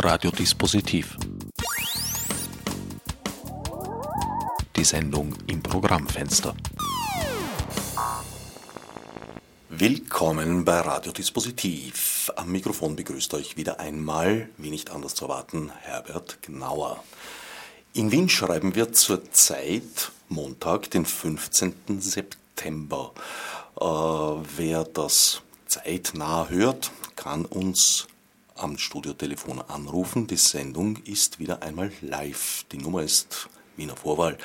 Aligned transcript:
Radiodispositiv. 0.00 1.16
Die 4.76 4.84
Sendung 4.84 5.34
im 5.48 5.60
Programmfenster. 5.60 6.54
Willkommen 9.68 10.64
bei 10.64 10.78
Radiodispositiv. 10.78 12.30
Am 12.36 12.52
Mikrofon 12.52 12.94
begrüßt 12.94 13.34
euch 13.34 13.56
wieder 13.56 13.80
einmal, 13.80 14.48
wie 14.56 14.70
nicht 14.70 14.90
anders 14.90 15.16
zu 15.16 15.24
erwarten, 15.24 15.72
Herbert 15.80 16.38
Gnauer. 16.42 17.02
In 17.92 18.12
Wien 18.12 18.28
schreiben 18.28 18.76
wir 18.76 18.92
zurzeit 18.92 20.12
Montag, 20.28 20.92
den 20.92 21.06
15. 21.06 22.00
September. 22.00 23.12
Äh, 23.80 23.84
wer 23.84 24.84
das 24.84 25.42
zeitnah 25.66 26.48
hört, 26.48 26.92
kann 27.16 27.44
uns 27.44 28.06
am 28.58 28.78
Studiotelefon 28.78 29.60
anrufen. 29.60 30.26
Die 30.26 30.36
Sendung 30.36 30.96
ist 31.04 31.38
wieder 31.38 31.62
einmal 31.62 31.92
live. 32.00 32.64
Die 32.72 32.78
Nummer 32.78 33.02
ist 33.02 33.48
Wiener 33.76 33.96
Vorwahl 33.96 34.36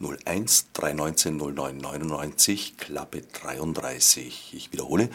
01 0.00 0.72
319 0.72 1.36
09 1.36 1.76
99 1.78 2.76
Klappe 2.76 3.22
33. 3.22 4.54
Ich 4.54 4.72
wiederhole 4.72 5.10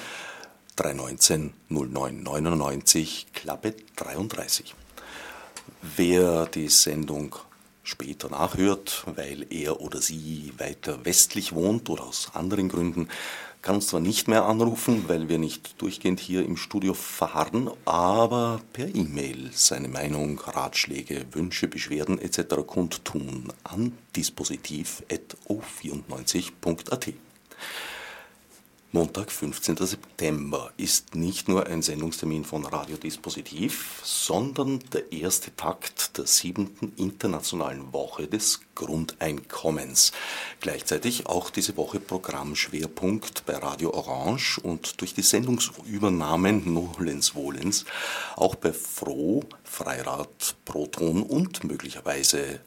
319 0.75 1.53
09 1.69 2.23
99 2.23 3.27
Klappe 3.33 3.75
33. 3.95 4.75
Wer 5.81 6.45
die 6.47 6.69
Sendung 6.69 7.35
später 7.83 8.29
nachhört, 8.29 9.03
weil 9.15 9.45
er 9.49 9.81
oder 9.81 10.01
sie 10.01 10.53
weiter 10.57 11.03
westlich 11.05 11.53
wohnt 11.53 11.89
oder 11.89 12.03
aus 12.03 12.31
anderen 12.33 12.69
Gründen, 12.69 13.09
kann 13.61 13.75
uns 13.75 13.87
zwar 13.87 13.99
nicht 13.99 14.27
mehr 14.27 14.45
anrufen, 14.45 15.05
weil 15.07 15.29
wir 15.29 15.37
nicht 15.37 15.79
durchgehend 15.81 16.19
hier 16.19 16.43
im 16.43 16.57
Studio 16.57 16.93
verharren, 16.93 17.69
aber 17.85 18.61
per 18.73 18.93
E-Mail 18.93 19.51
seine 19.53 19.87
Meinung, 19.87 20.39
Ratschläge, 20.39 21.25
Wünsche, 21.31 21.67
Beschwerden 21.67 22.19
etc. 22.19 22.55
kundtun 22.65 23.53
an 23.63 23.93
dispositiv.o94.at. 24.15 27.13
Montag, 28.93 29.31
15. 29.31 29.77
September 29.77 30.73
ist 30.75 31.15
nicht 31.15 31.47
nur 31.47 31.65
ein 31.65 31.81
Sendungstermin 31.81 32.43
von 32.43 32.65
Radio 32.65 32.97
Dispositiv, 32.97 34.01
sondern 34.03 34.79
der 34.91 35.13
erste 35.13 35.55
Takt 35.55 36.17
der 36.17 36.25
siebenten 36.25 36.91
internationalen 36.97 37.93
Woche 37.93 38.27
des 38.27 38.59
Grundeinkommens. 38.75 40.11
Gleichzeitig 40.59 41.27
auch 41.27 41.51
diese 41.51 41.77
Woche 41.77 42.01
Programmschwerpunkt 42.01 43.45
bei 43.45 43.55
Radio 43.55 43.93
Orange 43.93 44.59
und 44.61 44.99
durch 44.99 45.13
die 45.13 45.21
Sendungsübernahmen 45.21 46.73
Nolens 46.73 47.33
Wohlens 47.33 47.85
auch 48.35 48.55
bei 48.55 48.73
Froh, 48.73 49.45
Freirad, 49.63 50.57
Proton 50.65 51.23
und 51.23 51.63
möglicherweise 51.63 52.59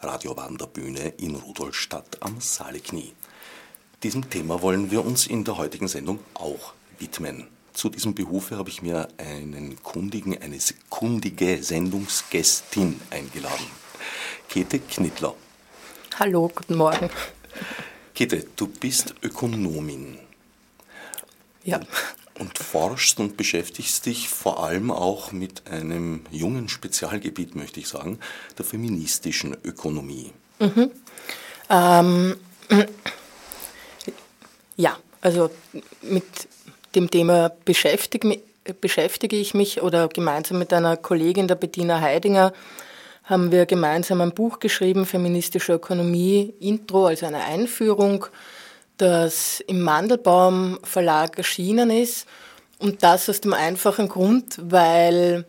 Radio 0.00 0.36
Wanderbühne 0.36 1.10
in 1.18 1.36
Rudolstadt 1.36 2.20
am 2.20 2.40
Saaleknie. 2.40 3.12
Diesem 4.02 4.28
Thema 4.28 4.62
wollen 4.62 4.90
wir 4.90 5.04
uns 5.04 5.28
in 5.28 5.44
der 5.44 5.56
heutigen 5.58 5.86
Sendung 5.86 6.18
auch 6.34 6.72
widmen. 6.98 7.46
Zu 7.72 7.88
diesem 7.88 8.14
Behufe 8.14 8.56
habe 8.56 8.68
ich 8.68 8.82
mir 8.82 9.06
einen 9.16 9.80
kundigen, 9.84 10.36
eine 10.42 10.58
kundige 10.90 11.62
Sendungsgästin 11.62 13.00
eingeladen. 13.10 13.66
Käthe 14.48 14.80
Knittler. 14.80 15.36
Hallo, 16.18 16.50
guten 16.52 16.74
Morgen. 16.74 17.10
Käthe, 18.12 18.44
du 18.56 18.66
bist 18.66 19.14
Ökonomin. 19.22 20.18
Ja. 21.62 21.78
Und 22.40 22.58
forschst 22.58 23.20
und 23.20 23.36
beschäftigst 23.36 24.04
dich 24.06 24.28
vor 24.28 24.64
allem 24.64 24.90
auch 24.90 25.30
mit 25.30 25.68
einem 25.68 26.22
jungen 26.32 26.68
Spezialgebiet, 26.68 27.54
möchte 27.54 27.78
ich 27.78 27.86
sagen, 27.86 28.18
der 28.58 28.64
feministischen 28.64 29.56
Ökonomie. 29.62 30.32
Mhm. 30.58 30.90
Ähm, 31.70 32.36
ja, 34.82 34.96
also 35.20 35.50
mit 36.02 36.24
dem 36.94 37.10
Thema 37.10 37.52
beschäftige, 37.64 38.40
beschäftige 38.80 39.36
ich 39.36 39.54
mich 39.54 39.80
oder 39.80 40.08
gemeinsam 40.08 40.58
mit 40.58 40.72
einer 40.72 40.96
Kollegin, 40.96 41.46
der 41.46 41.54
Bettina 41.54 42.00
Heidinger, 42.00 42.52
haben 43.24 43.52
wir 43.52 43.66
gemeinsam 43.66 44.20
ein 44.20 44.34
Buch 44.34 44.58
geschrieben, 44.58 45.06
Feministische 45.06 45.74
Ökonomie, 45.74 46.52
Intro, 46.58 47.06
also 47.06 47.26
eine 47.26 47.44
Einführung, 47.44 48.26
das 48.96 49.60
im 49.60 49.80
Mandelbaum 49.82 50.80
Verlag 50.82 51.38
erschienen 51.38 51.90
ist. 51.90 52.26
Und 52.80 53.04
das 53.04 53.28
aus 53.28 53.40
dem 53.40 53.54
einfachen 53.54 54.08
Grund, 54.08 54.58
weil 54.60 55.44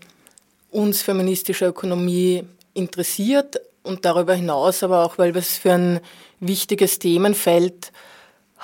uns 0.70 1.02
feministische 1.02 1.66
Ökonomie 1.66 2.44
interessiert 2.76 3.60
und 3.82 4.06
darüber 4.06 4.36
hinaus 4.36 4.84
aber 4.84 5.04
auch, 5.04 5.18
weil 5.18 5.34
wir 5.34 5.42
es 5.42 5.58
für 5.58 5.74
ein 5.74 6.00
wichtiges 6.40 7.00
Themenfeld 7.00 7.92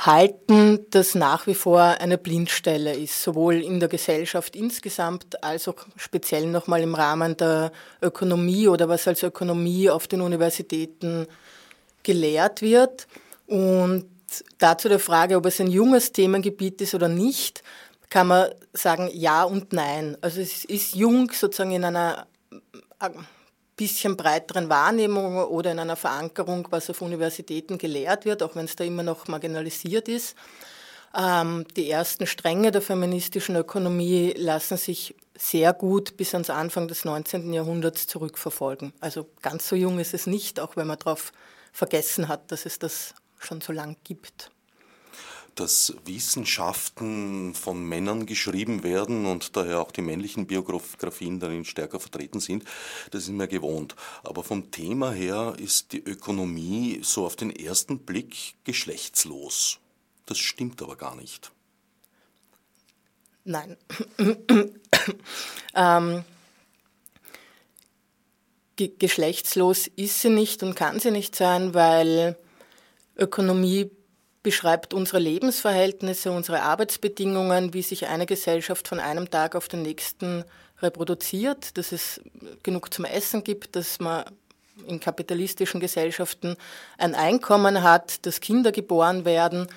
halten, 0.06 0.86
das 0.92 1.14
nach 1.14 1.46
wie 1.46 1.54
vor 1.54 1.82
eine 1.82 2.18
Blindstelle 2.18 2.96
ist, 2.96 3.22
sowohl 3.22 3.56
in 3.56 3.82
der 3.82 3.90
Gesellschaft 3.90 4.56
insgesamt 4.56 5.44
als 5.44 5.68
auch 5.68 5.76
speziell 5.98 6.48
nochmal 6.48 6.82
im 6.82 6.96
Rahmen 6.96 7.36
der 7.36 7.74
Ökonomie 8.02 8.70
oder 8.70 8.88
was 8.88 9.08
als 9.09 9.24
Ökonomie 9.24 9.90
auf 9.90 10.08
den 10.08 10.22
Universitäten 10.22 11.28
gelehrt 12.04 12.62
wird. 12.62 13.08
Und 13.46 14.06
dazu 14.58 14.88
der 14.88 15.00
Frage, 15.00 15.36
ob 15.36 15.46
es 15.46 15.59
ein 15.59 15.68
junges 15.68 16.14
Themengebiet 16.14 16.80
ist 16.80 16.96
oder 16.96 17.09
nicht, 17.09 17.62
kann 18.09 18.28
man 18.28 18.52
sagen 18.72 19.09
ja 19.14 19.44
und 19.44 19.74
nein. 19.74 20.18
Also 20.22 20.40
es 20.40 20.64
ist 20.64 20.96
jung 20.96 21.30
sozusagen 21.32 21.72
in 21.72 21.84
einer 21.84 22.26
bisschen 23.79 24.17
breiteren 24.17 24.67
Wahrnehmung 24.67 25.38
oder 25.38 25.72
in 25.72 25.79
einer 25.79 25.95
Verankerung, 25.95 26.67
was 26.69 26.90
auf 26.90 27.01
Universitäten 27.01 27.78
gelehrt 27.78 28.25
wird, 28.25 28.44
auch 28.44 28.56
wenn 28.56 28.66
es 28.66 28.75
da 28.75 28.84
immer 28.84 29.03
noch 29.03 29.28
marginalisiert 29.29 30.09
ist. 30.09 30.35
Ähm, 31.17 31.66
die 31.78 31.90
ersten 31.90 32.28
Stränge 32.28 32.72
der 32.72 32.81
feministischen 32.81 33.56
Ökonomie 33.56 34.34
lassen 34.35 34.75
sich 34.75 35.16
sehr 35.34 35.72
gut 35.72 36.17
bis 36.17 36.34
ans 36.34 36.50
Anfang 36.50 36.90
des 36.90 37.06
19. 37.06 37.53
Jahrhunderts 37.53 38.06
zurückverfolgen. 38.06 38.91
Also 39.00 39.28
ganz 39.41 39.69
so 39.69 39.78
jung 39.78 39.97
ist 40.00 40.13
es 40.13 40.28
nicht, 40.28 40.59
auch 40.59 40.75
wenn 40.75 40.88
man 40.88 41.00
darauf 41.00 41.31
vergessen 41.72 42.28
hat, 42.28 42.51
dass 42.51 42.66
es 42.66 42.79
das 42.79 43.13
schon 43.40 43.61
so 43.61 43.72
lang 43.72 43.96
gibt 44.03 44.51
dass 45.59 45.94
Wissenschaften 46.06 47.53
von 47.53 47.84
Männern 47.84 48.25
geschrieben 48.25 48.84
werden 48.84 49.25
und 49.25 49.58
daher 49.58 49.81
auch 49.81 49.92
die 49.92 50.02
männlichen 50.02 50.47
Biografien 50.47 51.40
darin 51.40 51.66
stärker 51.66 52.00
vertreten 52.00 52.40
sind, 52.40 52.64
das 53.12 53.24
ist 53.24 53.30
mir 53.30 53.47
gewohnt. 53.47 53.96
Aber 54.24 54.44
vom 54.44 54.72
Thema 54.72 55.12
her 55.12 55.56
ist 55.58 55.92
die 55.92 56.02
Ökonomie 56.02 57.02
so 57.03 57.25
auf 57.25 57.36
den 57.36 57.53
ersten 57.53 58.00
Blick 58.00 58.53
geschlechtslos. 58.64 59.80
Das 60.25 60.38
stimmt 60.38 60.81
aber 60.81 60.96
gar 60.96 61.16
nicht. 61.16 61.52
Nein. 63.44 63.76
ähm, 65.76 66.24
geschlechtslos 68.78 69.88
ist 69.88 70.22
sie 70.22 70.30
nicht 70.30 70.64
und 70.64 70.76
kann 70.76 71.00
sie 71.02 71.12
nicht 71.12 71.36
sein, 71.36 71.74
weil 71.74 72.38
Ökonomie 73.18 73.91
beschreibt 74.44 74.94
unsere 74.94 75.20
Lebensverhältnisse, 75.20 76.32
unsere 76.32 76.62
Arbeitsbedingungen, 76.62 77.74
wie 77.74 77.82
sich 77.82 78.08
eine 78.08 78.26
Gesellschaft 78.26 78.88
von 78.88 79.00
einem 79.00 79.30
Tag 79.30 79.56
auf 79.56 79.68
den 79.68 79.82
nächsten 79.82 80.46
reproduziert, 80.82 81.78
dass 81.78 81.92
es 81.92 82.22
genug 82.64 82.94
zum 82.94 83.06
Essen 83.06 83.44
gibt, 83.44 83.76
dass 83.76 84.00
man 84.00 84.26
in 84.88 85.00
kapitalistischen 85.00 85.82
Gesellschaften 85.82 86.56
ein 86.98 87.16
Einkommen 87.16 87.84
hat, 87.84 88.26
dass 88.26 88.40
Kinder 88.40 88.72
geboren 88.72 89.26
werden. 89.26 89.68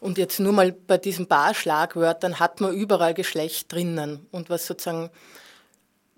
Und 0.00 0.16
jetzt 0.16 0.40
nur 0.40 0.52
mal 0.52 0.72
bei 0.72 0.96
diesen 0.96 1.26
paar 1.26 1.54
Schlagwörtern 1.54 2.40
hat 2.40 2.60
man 2.60 2.72
überall 2.72 3.14
Geschlecht 3.14 3.70
drinnen. 3.72 4.26
Und 4.30 4.48
was 4.48 4.66
sozusagen 4.66 5.10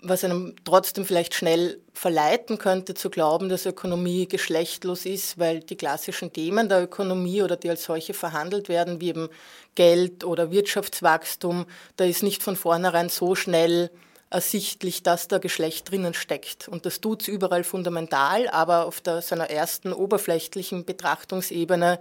was 0.02 0.24
einem 0.24 0.54
trotzdem 0.64 1.04
vielleicht 1.04 1.34
schnell 1.34 1.80
verleiten 1.92 2.58
könnte 2.58 2.94
zu 2.94 3.10
glauben, 3.10 3.48
dass 3.48 3.66
Ökonomie 3.66 4.26
geschlechtlos 4.26 5.04
ist, 5.04 5.38
weil 5.38 5.60
die 5.60 5.76
klassischen 5.76 6.32
Themen 6.32 6.68
der 6.68 6.82
Ökonomie 6.82 7.42
oder 7.42 7.56
die 7.56 7.70
als 7.70 7.84
solche 7.84 8.14
verhandelt 8.14 8.68
werden, 8.68 9.00
wie 9.00 9.08
eben 9.08 9.28
Geld 9.74 10.24
oder 10.24 10.50
Wirtschaftswachstum, 10.50 11.66
da 11.96 12.04
ist 12.04 12.22
nicht 12.22 12.42
von 12.42 12.56
vornherein 12.56 13.08
so 13.08 13.34
schnell 13.34 13.90
ersichtlich, 14.30 15.02
dass 15.02 15.28
da 15.28 15.38
Geschlecht 15.38 15.90
drinnen 15.90 16.14
steckt. 16.14 16.68
Und 16.68 16.86
das 16.86 17.00
tut 17.00 17.22
es 17.22 17.28
überall 17.28 17.64
fundamental, 17.64 18.48
aber 18.48 18.86
auf 18.86 19.00
der, 19.00 19.22
seiner 19.22 19.50
ersten 19.50 19.92
oberflächlichen 19.92 20.84
Betrachtungsebene 20.84 21.98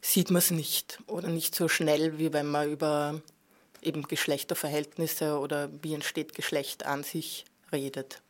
sieht 0.00 0.30
man 0.30 0.38
es 0.38 0.50
nicht 0.50 1.00
oder 1.08 1.28
nicht 1.28 1.54
so 1.54 1.68
schnell, 1.68 2.18
wie 2.18 2.32
wenn 2.32 2.46
man 2.46 2.70
über 2.70 3.20
eben 3.82 4.02
Geschlechterverhältnisse 4.02 5.38
oder 5.38 5.70
wie 5.82 5.94
entsteht 5.94 6.34
Geschlecht 6.34 6.86
an 6.86 7.02
sich 7.02 7.44
redet. 7.72 8.20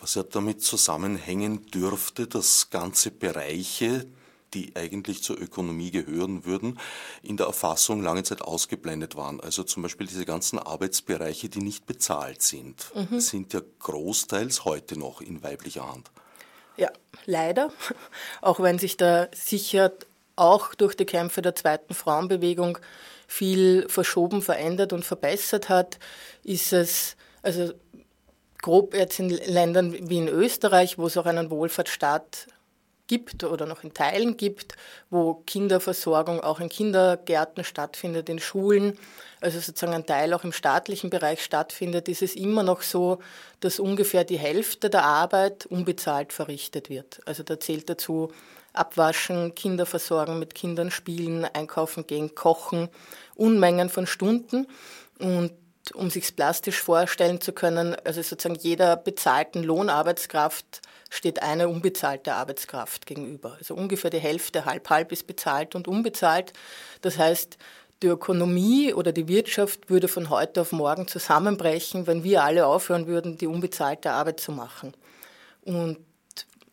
Was 0.00 0.14
ja 0.14 0.22
damit 0.22 0.62
zusammenhängen 0.62 1.66
dürfte, 1.66 2.26
dass 2.26 2.70
ganze 2.70 3.10
Bereiche 3.10 4.06
die 4.54 4.72
eigentlich 4.74 5.22
zur 5.22 5.38
Ökonomie 5.38 5.90
gehören 5.90 6.44
würden, 6.44 6.78
in 7.22 7.36
der 7.36 7.46
Erfassung 7.46 8.02
lange 8.02 8.22
Zeit 8.22 8.42
ausgeblendet 8.42 9.16
waren. 9.16 9.40
Also 9.40 9.62
zum 9.62 9.82
Beispiel 9.82 10.06
diese 10.06 10.24
ganzen 10.24 10.58
Arbeitsbereiche, 10.58 11.48
die 11.48 11.60
nicht 11.60 11.86
bezahlt 11.86 12.42
sind, 12.42 12.90
mhm. 12.94 13.20
sind 13.20 13.52
ja 13.52 13.60
großteils 13.80 14.64
heute 14.64 14.98
noch 14.98 15.20
in 15.20 15.42
weiblicher 15.42 15.90
Hand. 15.90 16.10
Ja, 16.76 16.90
leider. 17.26 17.70
Auch 18.40 18.60
wenn 18.60 18.78
sich 18.78 18.96
da 18.96 19.28
sicher 19.34 19.92
auch 20.38 20.74
durch 20.74 20.94
die 20.94 21.06
Kämpfe 21.06 21.40
der 21.40 21.54
zweiten 21.54 21.94
Frauenbewegung 21.94 22.76
viel 23.26 23.88
verschoben, 23.88 24.42
verändert 24.42 24.92
und 24.92 25.04
verbessert 25.04 25.68
hat, 25.68 25.98
ist 26.44 26.72
es, 26.72 27.16
also 27.42 27.72
grob 28.62 28.94
jetzt 28.94 29.18
in 29.18 29.30
Ländern 29.30 29.92
wie 30.08 30.18
in 30.18 30.28
Österreich, 30.28 30.98
wo 30.98 31.06
es 31.06 31.16
auch 31.16 31.26
einen 31.26 31.50
Wohlfahrtsstaat 31.50 32.46
gibt 33.06 33.44
oder 33.44 33.66
noch 33.66 33.84
in 33.84 33.94
Teilen 33.94 34.36
gibt, 34.36 34.74
wo 35.10 35.34
Kinderversorgung 35.46 36.40
auch 36.40 36.60
in 36.60 36.68
Kindergärten 36.68 37.64
stattfindet, 37.64 38.28
in 38.28 38.38
Schulen, 38.38 38.98
also 39.40 39.60
sozusagen 39.60 39.94
ein 39.94 40.06
Teil 40.06 40.34
auch 40.34 40.44
im 40.44 40.52
staatlichen 40.52 41.10
Bereich 41.10 41.42
stattfindet, 41.42 42.08
ist 42.08 42.22
es 42.22 42.34
immer 42.34 42.62
noch 42.62 42.82
so, 42.82 43.18
dass 43.60 43.78
ungefähr 43.78 44.24
die 44.24 44.38
Hälfte 44.38 44.90
der 44.90 45.04
Arbeit 45.04 45.66
unbezahlt 45.66 46.32
verrichtet 46.32 46.90
wird. 46.90 47.20
Also 47.26 47.42
da 47.42 47.60
zählt 47.60 47.88
dazu 47.88 48.32
Abwaschen, 48.76 49.54
Kinder 49.54 49.86
versorgen, 49.86 50.38
mit 50.38 50.54
Kindern 50.54 50.90
spielen, 50.90 51.44
einkaufen 51.44 52.06
gehen, 52.06 52.34
kochen, 52.34 52.88
Unmengen 53.34 53.88
von 53.88 54.06
Stunden. 54.06 54.66
Und 55.18 55.52
um 55.94 56.10
sich 56.10 56.34
plastisch 56.34 56.80
vorstellen 56.80 57.40
zu 57.40 57.52
können, 57.52 57.96
also 58.04 58.20
sozusagen 58.22 58.58
jeder 58.60 58.96
bezahlten 58.96 59.62
Lohnarbeitskraft 59.62 60.80
steht 61.10 61.42
eine 61.42 61.68
unbezahlte 61.68 62.34
Arbeitskraft 62.34 63.06
gegenüber. 63.06 63.56
Also 63.58 63.74
ungefähr 63.74 64.10
die 64.10 64.18
Hälfte, 64.18 64.64
halb 64.64 64.90
halb 64.90 65.12
ist 65.12 65.26
bezahlt 65.26 65.74
und 65.74 65.86
unbezahlt. 65.86 66.52
Das 67.02 67.18
heißt, 67.18 67.56
die 68.02 68.08
Ökonomie 68.08 68.92
oder 68.92 69.12
die 69.12 69.28
Wirtschaft 69.28 69.88
würde 69.88 70.08
von 70.08 70.28
heute 70.28 70.60
auf 70.60 70.72
morgen 70.72 71.08
zusammenbrechen, 71.08 72.06
wenn 72.06 72.24
wir 72.24 72.42
alle 72.42 72.66
aufhören 72.66 73.06
würden, 73.06 73.38
die 73.38 73.46
unbezahlte 73.46 74.10
Arbeit 74.10 74.40
zu 74.40 74.52
machen. 74.52 74.92
Und 75.62 75.98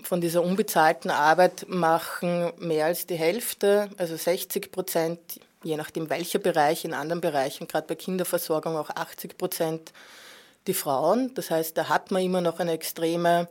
von 0.04 0.22
dieser 0.22 0.44
unbezahlten 0.44 1.12
Arbeit 1.12 1.66
machen 1.68 2.52
mehr 2.58 2.86
als 2.86 3.08
die 3.08 3.16
Hälfte, 3.16 3.90
also 3.98 4.16
60 4.16 4.72
Prozent, 4.72 5.20
je 5.64 5.78
nachdem 5.78 6.10
welcher 6.10 6.40
Bereich, 6.40 6.86
in 6.86 6.94
anderen 6.94 7.22
Bereichen, 7.22 7.68
gerade 7.68 7.88
bei 7.88 7.96
Kinderversorgung 7.96 8.78
auch 8.78 8.90
80 8.90 9.38
Prozent, 9.38 9.94
die 10.68 10.74
Frauen. 10.74 11.34
Das 11.34 11.52
heißt, 11.52 11.78
da 11.78 11.90
hat 11.90 12.12
man 12.12 12.22
immer 12.22 12.42
noch 12.42 12.60
eine 12.60 12.72
extreme 12.72 13.48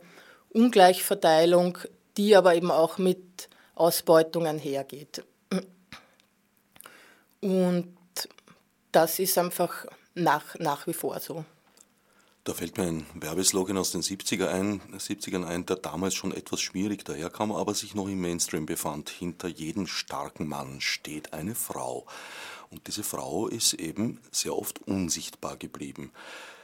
Ungleichverteilung, 0.49 1.77
die 2.17 2.35
aber 2.35 2.55
eben 2.55 2.71
auch 2.71 2.97
mit 2.97 3.49
Ausbeutung 3.75 4.45
einhergeht. 4.45 5.23
Und 7.41 7.97
das 8.91 9.19
ist 9.19 9.37
einfach 9.37 9.85
nach, 10.13 10.55
nach 10.59 10.87
wie 10.87 10.93
vor 10.93 11.19
so. 11.19 11.43
Da 12.45 12.53
fällt 12.53 12.77
mir 12.77 12.83
ein 12.83 13.05
Werbeslogan 13.13 13.77
aus 13.77 13.91
den 13.91 14.01
70er 14.01 14.47
ein, 14.47 14.81
70ern 14.97 15.45
ein, 15.45 15.65
der 15.65 15.77
damals 15.77 16.13
schon 16.13 16.33
etwas 16.33 16.59
schwierig 16.59 17.05
daherkam, 17.05 17.53
aber 17.53 17.73
sich 17.73 17.95
noch 17.95 18.09
im 18.09 18.19
Mainstream 18.19 18.65
befand. 18.65 19.09
Hinter 19.09 19.47
jedem 19.47 19.87
starken 19.87 20.49
Mann 20.49 20.81
steht 20.81 21.31
eine 21.31 21.55
Frau. 21.55 22.05
Und 22.69 22.87
diese 22.87 23.03
Frau 23.03 23.47
ist 23.47 23.73
eben 23.73 24.19
sehr 24.31 24.57
oft 24.57 24.85
unsichtbar 24.85 25.55
geblieben. 25.55 26.11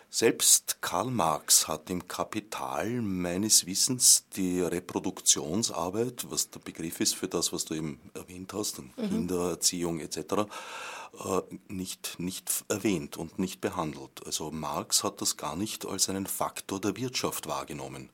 Selbst 0.10 0.80
Karl 0.82 1.12
Marx 1.12 1.68
hat 1.68 1.90
im 1.90 2.08
Kapital 2.08 2.90
meines 3.02 3.66
Wissens 3.66 4.26
die 4.36 4.60
Reproduktionsarbeit, 4.60 6.26
was 6.30 6.50
der 6.50 6.60
Begriff 6.60 7.00
ist 7.00 7.16
für 7.16 7.28
das, 7.28 7.54
was 7.54 7.66
du 7.66 7.76
eben 7.76 8.02
erwähnt 8.16 8.52
hast, 8.54 8.80
mhm. 8.80 8.92
Kindererziehung 8.98 10.00
etc., 10.00 10.50
nicht, 11.68 12.20
nicht 12.20 12.66
erwähnt 12.70 13.18
und 13.18 13.40
nicht 13.40 13.62
behandelt. 13.62 14.26
Also 14.26 14.52
Marx 14.52 15.04
hat 15.04 15.22
das 15.22 15.38
gar 15.38 15.56
nicht 15.56 15.86
als 15.86 16.10
einen 16.10 16.28
Faktor 16.28 16.80
der 16.80 16.96
Wirtschaft 16.96 17.48
wahrgenommen. 17.48 18.10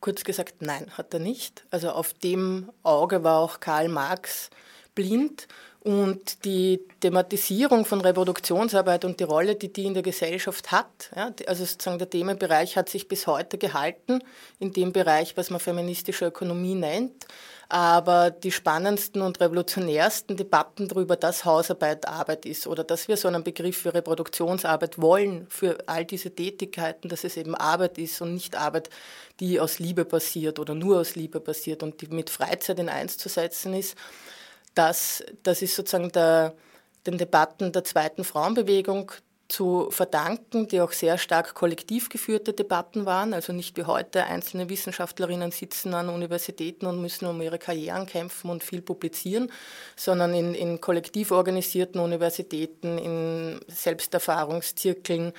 Kurz 0.00 0.24
gesagt, 0.24 0.62
nein, 0.62 0.90
hat 0.96 1.12
er 1.12 1.20
nicht. 1.20 1.66
Also 1.70 1.90
auf 1.90 2.14
dem 2.14 2.70
Auge 2.82 3.22
war 3.22 3.38
auch 3.38 3.60
Karl 3.60 3.88
Marx 3.88 4.50
blind 4.94 5.46
und 5.82 6.44
die 6.44 6.80
Thematisierung 7.00 7.86
von 7.86 8.02
Reproduktionsarbeit 8.02 9.06
und 9.06 9.18
die 9.18 9.24
Rolle, 9.24 9.54
die 9.54 9.72
die 9.72 9.86
in 9.86 9.94
der 9.94 10.02
Gesellschaft 10.02 10.70
hat, 10.70 11.10
ja, 11.16 11.32
also 11.46 11.64
sozusagen 11.64 11.98
der 11.98 12.10
Themenbereich 12.10 12.76
hat 12.76 12.90
sich 12.90 13.08
bis 13.08 13.26
heute 13.26 13.56
gehalten, 13.56 14.22
in 14.58 14.74
dem 14.74 14.92
Bereich, 14.92 15.38
was 15.38 15.48
man 15.48 15.58
feministische 15.58 16.26
Ökonomie 16.26 16.74
nennt. 16.74 17.26
Aber 17.70 18.30
die 18.30 18.50
spannendsten 18.50 19.22
und 19.22 19.40
revolutionärsten 19.40 20.36
Debatten 20.36 20.88
darüber, 20.88 21.16
dass 21.16 21.44
Hausarbeit 21.44 22.06
Arbeit 22.06 22.44
ist 22.44 22.66
oder 22.66 22.82
dass 22.82 23.06
wir 23.06 23.16
so 23.16 23.28
einen 23.28 23.44
Begriff 23.44 23.78
für 23.78 23.94
Reproduktionsarbeit 23.94 25.00
wollen, 25.00 25.46
für 25.48 25.78
all 25.86 26.04
diese 26.04 26.34
Tätigkeiten, 26.34 27.08
dass 27.08 27.22
es 27.22 27.36
eben 27.36 27.54
Arbeit 27.54 27.96
ist 27.96 28.20
und 28.20 28.34
nicht 28.34 28.56
Arbeit, 28.56 28.90
die 29.38 29.60
aus 29.60 29.78
Liebe 29.78 30.04
passiert 30.04 30.58
oder 30.58 30.74
nur 30.74 30.98
aus 30.98 31.14
Liebe 31.14 31.40
passiert 31.40 31.84
und 31.84 32.00
die 32.02 32.08
mit 32.08 32.28
Freizeit 32.28 32.80
in 32.80 32.88
eins 32.88 33.16
zu 33.16 33.28
setzen 33.28 33.72
ist, 33.72 33.96
das, 34.74 35.24
das 35.42 35.62
ist 35.62 35.76
sozusagen 35.76 36.12
der, 36.12 36.54
den 37.06 37.18
Debatten 37.18 37.72
der 37.72 37.84
zweiten 37.84 38.24
Frauenbewegung 38.24 39.12
zu 39.50 39.88
verdanken, 39.90 40.68
die 40.68 40.80
auch 40.80 40.92
sehr 40.92 41.18
stark 41.18 41.54
kollektiv 41.54 42.08
geführte 42.08 42.52
Debatten 42.52 43.04
waren. 43.04 43.34
Also 43.34 43.52
nicht 43.52 43.76
wie 43.76 43.82
heute 43.82 44.24
einzelne 44.24 44.68
Wissenschaftlerinnen 44.68 45.50
sitzen 45.50 45.92
an 45.92 46.08
Universitäten 46.08 46.86
und 46.86 47.02
müssen 47.02 47.26
um 47.26 47.40
ihre 47.42 47.58
Karrieren 47.58 48.06
kämpfen 48.06 48.50
und 48.50 48.62
viel 48.62 48.80
publizieren, 48.80 49.50
sondern 49.96 50.34
in, 50.34 50.54
in 50.54 50.80
kollektiv 50.80 51.32
organisierten 51.32 52.00
Universitäten, 52.00 52.96
in 52.96 53.60
Selbsterfahrungszirkeln. 53.66 55.32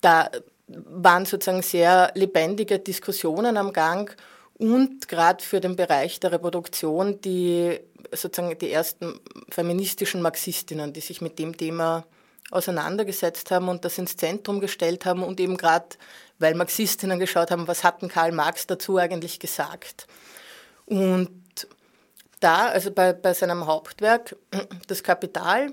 Da 0.00 0.30
waren 0.66 1.24
sozusagen 1.24 1.62
sehr 1.62 2.12
lebendige 2.14 2.78
Diskussionen 2.78 3.56
am 3.56 3.72
Gang 3.72 4.14
und 4.58 5.08
gerade 5.08 5.42
für 5.42 5.60
den 5.60 5.76
Bereich 5.76 6.20
der 6.20 6.32
Reproduktion 6.32 7.20
die 7.20 7.80
sozusagen 8.12 8.56
die 8.58 8.70
ersten 8.70 9.20
feministischen 9.48 10.22
Marxistinnen, 10.22 10.92
die 10.92 11.00
sich 11.00 11.20
mit 11.20 11.38
dem 11.38 11.56
Thema 11.56 12.04
auseinandergesetzt 12.50 13.50
haben 13.50 13.68
und 13.68 13.84
das 13.84 13.98
ins 13.98 14.16
Zentrum 14.16 14.60
gestellt 14.60 15.06
haben 15.06 15.22
und 15.22 15.40
eben 15.40 15.56
gerade, 15.56 15.86
weil 16.38 16.54
Marxistinnen 16.54 17.18
geschaut 17.18 17.50
haben, 17.50 17.66
was 17.66 17.84
hat 17.84 18.02
denn 18.02 18.08
Karl 18.08 18.32
Marx 18.32 18.66
dazu 18.66 18.98
eigentlich 18.98 19.40
gesagt. 19.40 20.06
Und 20.86 21.30
da, 22.40 22.68
also 22.68 22.90
bei, 22.90 23.12
bei 23.12 23.32
seinem 23.32 23.66
Hauptwerk, 23.66 24.36
das 24.86 25.02
Kapital, 25.02 25.72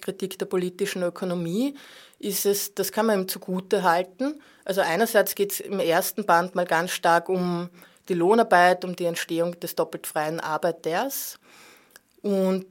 Kritik 0.00 0.38
der 0.38 0.46
politischen 0.46 1.02
Ökonomie, 1.02 1.74
ist 2.18 2.46
es, 2.46 2.74
das 2.74 2.92
kann 2.92 3.06
man 3.06 3.22
ihm 3.22 3.28
zugute 3.28 3.82
halten. 3.82 4.40
Also 4.64 4.80
einerseits 4.80 5.34
geht 5.34 5.52
es 5.52 5.60
im 5.60 5.80
ersten 5.80 6.24
Band 6.24 6.54
mal 6.54 6.66
ganz 6.66 6.92
stark 6.92 7.28
um 7.28 7.68
die 8.08 8.14
Lohnarbeit, 8.14 8.84
um 8.84 8.96
die 8.96 9.04
Entstehung 9.04 9.58
des 9.60 9.74
doppelt 9.74 10.06
freien 10.06 10.40
Arbeiters. 10.40 11.38
Und 12.22 12.66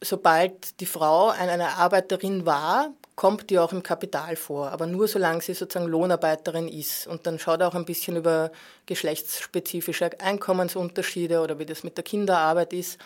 sobald 0.00 0.80
die 0.80 0.86
Frau 0.86 1.28
eine 1.28 1.76
Arbeiterin 1.76 2.46
war, 2.46 2.90
kommt 3.14 3.50
die 3.50 3.58
auch 3.58 3.72
im 3.72 3.82
Kapital 3.82 4.36
vor, 4.36 4.70
aber 4.70 4.86
nur 4.86 5.06
solange 5.06 5.42
sie 5.42 5.54
sozusagen 5.54 5.90
Lohnarbeiterin 5.90 6.68
ist. 6.68 7.06
Und 7.06 7.26
dann 7.26 7.38
schaut 7.38 7.60
er 7.60 7.68
auch 7.68 7.74
ein 7.74 7.84
bisschen 7.84 8.16
über 8.16 8.50
geschlechtsspezifische 8.86 10.10
Einkommensunterschiede 10.20 11.40
oder 11.40 11.58
wie 11.58 11.66
das 11.66 11.84
mit 11.84 11.96
der 11.96 12.04
Kinderarbeit 12.04 12.72
ist 12.72 12.98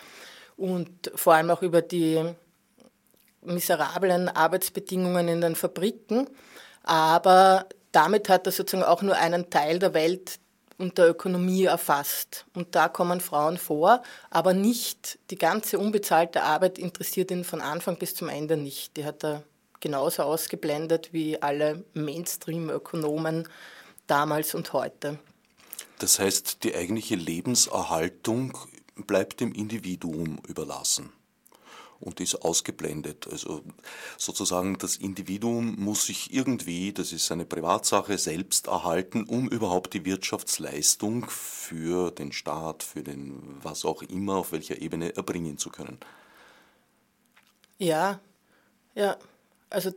und 0.55 1.11
vor 1.13 1.33
allem 1.35 1.51
auch 1.51 1.61
über 1.61 1.81
die 1.81 2.23
miserablen 3.41 4.29
Arbeitsbedingungen 4.29 5.27
in 5.27 5.41
den 5.41 5.55
Fabriken. 5.55 6.29
Aber 6.83 7.67
damit 7.91 8.29
hat 8.29 8.45
er 8.47 8.51
sozusagen 8.51 8.89
auch 8.89 9.01
nur 9.01 9.15
einen 9.15 9.49
Teil 9.49 9.79
der 9.79 9.93
Welt 9.93 10.39
und 10.77 10.97
der 10.97 11.09
Ökonomie 11.09 11.65
erfasst. 11.65 12.45
Und 12.53 12.75
da 12.75 12.87
kommen 12.87 13.21
Frauen 13.21 13.57
vor, 13.57 14.03
aber 14.29 14.53
nicht 14.53 15.19
die 15.29 15.37
ganze 15.37 15.79
unbezahlte 15.79 16.43
Arbeit 16.43 16.77
interessiert 16.77 17.31
ihn 17.31 17.43
von 17.43 17.61
Anfang 17.61 17.97
bis 17.97 18.15
zum 18.15 18.29
Ende 18.29 18.57
nicht. 18.57 18.97
Die 18.97 19.05
hat 19.05 19.23
er 19.23 19.43
genauso 19.79 20.23
ausgeblendet 20.23 21.13
wie 21.13 21.41
alle 21.41 21.83
Mainstream-Ökonomen 21.93 23.47
damals 24.07 24.55
und 24.55 24.73
heute. 24.73 25.19
Das 25.99 26.19
heißt, 26.19 26.63
die 26.63 26.75
eigentliche 26.75 27.15
Lebenserhaltung 27.15 28.57
bleibt 28.95 29.39
dem 29.39 29.51
Individuum 29.51 30.39
überlassen 30.47 31.11
und 31.99 32.19
ist 32.19 32.35
ausgeblendet. 32.43 33.27
Also 33.31 33.61
sozusagen 34.17 34.77
das 34.77 34.95
Individuum 34.95 35.75
muss 35.79 36.05
sich 36.05 36.33
irgendwie, 36.33 36.93
das 36.93 37.11
ist 37.11 37.31
eine 37.31 37.45
Privatsache, 37.45 38.17
selbst 38.17 38.67
erhalten, 38.67 39.23
um 39.23 39.49
überhaupt 39.49 39.93
die 39.93 40.05
Wirtschaftsleistung 40.05 41.29
für 41.29 42.11
den 42.11 42.31
Staat, 42.31 42.83
für 42.83 43.03
den 43.03 43.57
was 43.61 43.85
auch 43.85 44.01
immer, 44.03 44.35
auf 44.37 44.51
welcher 44.51 44.81
Ebene 44.81 45.15
erbringen 45.15 45.57
zu 45.57 45.69
können. 45.69 45.99
Ja, 47.77 48.19
ja. 48.95 49.17
Also 49.69 49.91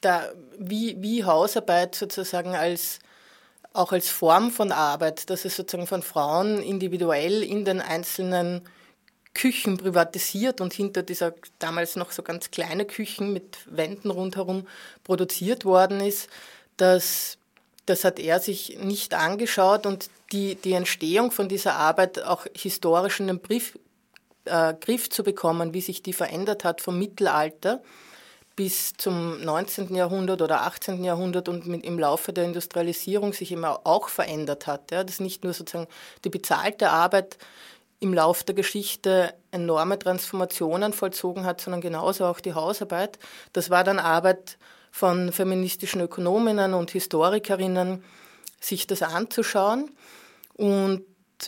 da, 0.00 0.32
wie, 0.58 1.00
wie 1.00 1.24
Hausarbeit 1.24 1.94
sozusagen 1.94 2.54
als 2.54 2.98
auch 3.72 3.92
als 3.92 4.10
Form 4.10 4.50
von 4.50 4.70
Arbeit, 4.72 5.30
dass 5.30 5.44
es 5.44 5.56
sozusagen 5.56 5.86
von 5.86 6.02
Frauen 6.02 6.62
individuell 6.62 7.42
in 7.42 7.64
den 7.64 7.80
einzelnen 7.80 8.62
Küchen 9.34 9.78
privatisiert 9.78 10.60
und 10.60 10.72
hinter 10.72 11.02
dieser 11.02 11.34
damals 11.58 11.96
noch 11.96 12.12
so 12.12 12.22
ganz 12.22 12.50
kleine 12.50 12.84
Küchen 12.84 13.32
mit 13.32 13.58
Wänden 13.66 14.10
rundherum 14.10 14.66
produziert 15.04 15.64
worden 15.64 16.00
ist, 16.00 16.28
das, 16.76 17.38
das 17.86 18.04
hat 18.04 18.18
er 18.18 18.40
sich 18.40 18.78
nicht 18.80 19.14
angeschaut 19.14 19.86
und 19.86 20.10
die, 20.32 20.56
die 20.56 20.72
Entstehung 20.72 21.30
von 21.30 21.48
dieser 21.48 21.76
Arbeit 21.76 22.22
auch 22.22 22.46
historisch 22.56 23.20
in 23.20 23.26
den 23.26 23.40
Brief, 23.40 23.78
äh, 24.44 24.74
Griff 24.80 25.08
zu 25.10 25.22
bekommen, 25.22 25.74
wie 25.74 25.80
sich 25.80 26.02
die 26.02 26.12
verändert 26.12 26.64
hat 26.64 26.80
vom 26.80 26.98
Mittelalter 26.98 27.82
bis 28.56 28.92
zum 28.96 29.42
19. 29.42 29.94
Jahrhundert 29.94 30.42
oder 30.42 30.62
18. 30.62 31.04
Jahrhundert 31.04 31.48
und 31.48 31.66
mit, 31.66 31.84
im 31.84 31.98
Laufe 31.98 32.32
der 32.32 32.44
Industrialisierung 32.44 33.32
sich 33.32 33.52
immer 33.52 33.80
auch 33.84 34.08
verändert 34.08 34.66
hat. 34.66 34.90
Ja, 34.90 35.04
dass 35.04 35.20
nicht 35.20 35.42
nur 35.44 35.54
sozusagen 35.54 35.88
die 36.24 36.28
bezahlte 36.28 36.90
Arbeit 36.90 37.38
im 38.02 38.12
Laufe 38.12 38.44
der 38.44 38.54
Geschichte 38.54 39.32
enorme 39.52 39.98
Transformationen 39.98 40.92
vollzogen 40.92 41.44
hat, 41.44 41.60
sondern 41.60 41.80
genauso 41.80 42.26
auch 42.26 42.40
die 42.40 42.54
Hausarbeit. 42.54 43.18
Das 43.52 43.70
war 43.70 43.84
dann 43.84 44.00
Arbeit 44.00 44.58
von 44.90 45.30
feministischen 45.32 46.00
Ökonominnen 46.00 46.74
und 46.74 46.90
Historikerinnen, 46.90 48.02
sich 48.60 48.86
das 48.86 49.02
anzuschauen. 49.02 49.90
Und 50.54 51.04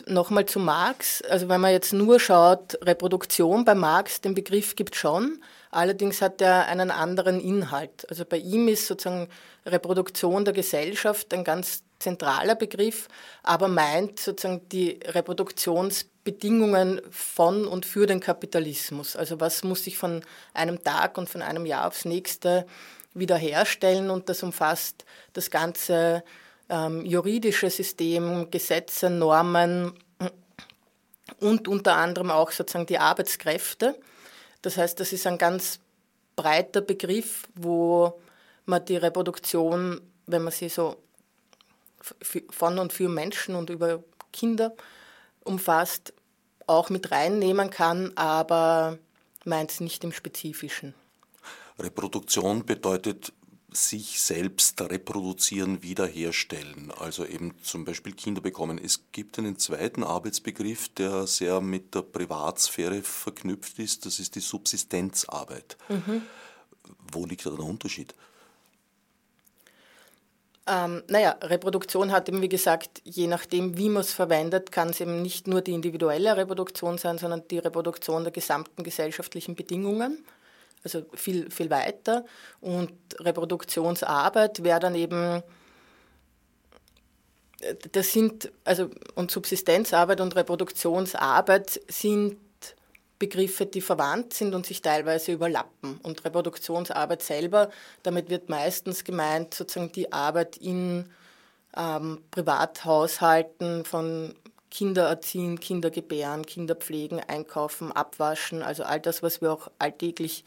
nochmal 0.07 0.45
zu 0.45 0.59
Marx, 0.59 1.21
also 1.23 1.49
wenn 1.49 1.61
man 1.61 1.71
jetzt 1.71 1.93
nur 1.93 2.19
schaut, 2.19 2.77
Reproduktion 2.81 3.65
bei 3.65 3.75
Marx, 3.75 4.21
den 4.21 4.33
Begriff 4.33 4.75
gibt 4.75 4.95
schon, 4.95 5.41
allerdings 5.71 6.21
hat 6.21 6.41
er 6.41 6.67
einen 6.67 6.89
anderen 6.89 7.39
Inhalt. 7.39 8.09
Also 8.09 8.23
bei 8.25 8.37
ihm 8.37 8.67
ist 8.69 8.87
sozusagen 8.87 9.27
Reproduktion 9.65 10.45
der 10.45 10.53
Gesellschaft 10.53 11.33
ein 11.33 11.43
ganz 11.43 11.83
zentraler 12.05 12.55
Begriff, 12.55 13.07
aber 13.43 13.67
meint 13.67 14.19
sozusagen 14.19 14.67
die 14.69 14.99
Reproduktionsbedingungen 15.05 17.01
von 17.09 17.67
und 17.67 17.85
für 17.85 18.05
den 18.05 18.19
Kapitalismus. 18.19 19.15
Also 19.15 19.39
was 19.39 19.63
muss 19.63 19.83
sich 19.83 19.97
von 19.97 20.21
einem 20.53 20.83
Tag 20.83 21.17
und 21.17 21.29
von 21.29 21.41
einem 21.41 21.65
Jahr 21.65 21.87
aufs 21.87 22.05
nächste 22.05 22.65
wiederherstellen 23.13 24.09
und 24.09 24.29
das 24.29 24.43
umfasst 24.43 25.05
das 25.33 25.49
ganze 25.49 26.23
ähm, 26.69 27.05
juridische 27.05 27.69
System, 27.69 28.51
Gesetze, 28.51 29.09
Normen 29.09 29.93
und 31.39 31.67
unter 31.67 31.95
anderem 31.95 32.29
auch 32.29 32.51
sozusagen 32.51 32.85
die 32.85 32.99
Arbeitskräfte. 32.99 33.95
Das 34.61 34.77
heißt, 34.77 34.99
das 34.99 35.11
ist 35.13 35.25
ein 35.27 35.37
ganz 35.37 35.79
breiter 36.35 36.81
Begriff, 36.81 37.47
wo 37.55 38.19
man 38.65 38.83
die 38.85 38.97
Reproduktion, 38.97 40.01
wenn 40.25 40.43
man 40.43 40.51
sie 40.51 40.69
so 40.69 40.97
von 42.49 42.79
und 42.79 42.93
für 42.93 43.09
Menschen 43.09 43.55
und 43.55 43.69
über 43.69 44.03
Kinder 44.31 44.73
umfasst, 45.43 46.13
auch 46.67 46.89
mit 46.89 47.11
reinnehmen 47.11 47.69
kann, 47.69 48.11
aber 48.15 48.97
meint 49.45 49.71
es 49.71 49.79
nicht 49.79 50.03
im 50.03 50.11
Spezifischen. 50.11 50.93
Reproduktion 51.79 52.65
bedeutet 52.65 53.33
sich 53.75 54.21
selbst 54.21 54.81
reproduzieren, 54.81 55.83
wiederherstellen, 55.83 56.91
also 56.91 57.25
eben 57.25 57.53
zum 57.61 57.85
Beispiel 57.85 58.13
Kinder 58.13 58.41
bekommen. 58.41 58.79
Es 58.81 59.11
gibt 59.11 59.37
einen 59.37 59.59
zweiten 59.59 60.03
Arbeitsbegriff, 60.03 60.89
der 60.89 61.27
sehr 61.27 61.61
mit 61.61 61.93
der 61.93 62.01
Privatsphäre 62.01 63.01
verknüpft 63.01 63.79
ist, 63.79 64.05
das 64.05 64.19
ist 64.19 64.35
die 64.35 64.39
Subsistenzarbeit. 64.39 65.77
Mhm. 65.89 66.21
Wo 67.11 67.25
liegt 67.25 67.45
da 67.45 67.49
der 67.51 67.65
Unterschied? 67.65 68.15
Ähm, 70.67 71.03
naja, 71.07 71.37
Reproduktion 71.41 72.11
hat 72.11 72.27
eben, 72.27 72.41
wie 72.41 72.49
gesagt, 72.49 73.01
je 73.03 73.27
nachdem, 73.27 73.77
wie 73.77 73.89
man 73.89 74.01
es 74.01 74.13
verwendet, 74.13 74.71
kann 74.71 74.89
es 74.89 74.99
eben 74.99 75.21
nicht 75.21 75.47
nur 75.47 75.61
die 75.61 75.73
individuelle 75.73 76.35
Reproduktion 76.35 76.97
sein, 76.97 77.19
sondern 77.19 77.47
die 77.49 77.59
Reproduktion 77.59 78.23
der 78.23 78.33
gesamten 78.33 78.83
gesellschaftlichen 78.83 79.53
Bedingungen, 79.55 80.25
also 80.83 81.03
viel, 81.13 81.51
viel 81.51 81.69
weiter. 81.69 82.25
Und 82.61 82.93
Reproduktionsarbeit 83.19 84.63
wäre 84.63 84.79
dann 84.79 84.95
eben, 84.95 85.43
das 87.91 88.11
sind, 88.11 88.51
also, 88.63 88.89
und 89.13 89.29
Subsistenzarbeit 89.29 90.19
und 90.19 90.35
Reproduktionsarbeit 90.35 91.79
sind 91.87 92.37
Begriffe, 93.17 93.65
die 93.65 93.81
verwandt 93.81 94.33
sind 94.33 94.53
und 94.53 94.65
sich 94.65 94.81
teilweise 94.81 95.31
überlappen. 95.31 95.99
Und 96.03 96.25
Reproduktionsarbeit 96.25 97.21
selber, 97.21 97.69
damit 98.03 98.29
wird 98.29 98.49
meistens 98.49 99.03
gemeint 99.03 99.53
sozusagen 99.53 99.91
die 99.91 100.11
Arbeit 100.11 100.57
in 100.57 101.09
ähm, 101.77 102.23
Privathaushalten 102.31 103.85
von 103.85 104.35
Kinder 104.69 105.07
erziehen, 105.07 105.59
Kinder 105.59 105.89
gebären, 105.89 106.45
Kinder 106.45 106.75
pflegen, 106.75 107.21
einkaufen, 107.21 107.93
abwaschen, 107.93 108.61
also 108.61 108.83
all 108.83 108.99
das, 108.99 109.23
was 109.23 109.41
wir 109.41 109.53
auch 109.53 109.69
alltäglich 109.79 110.43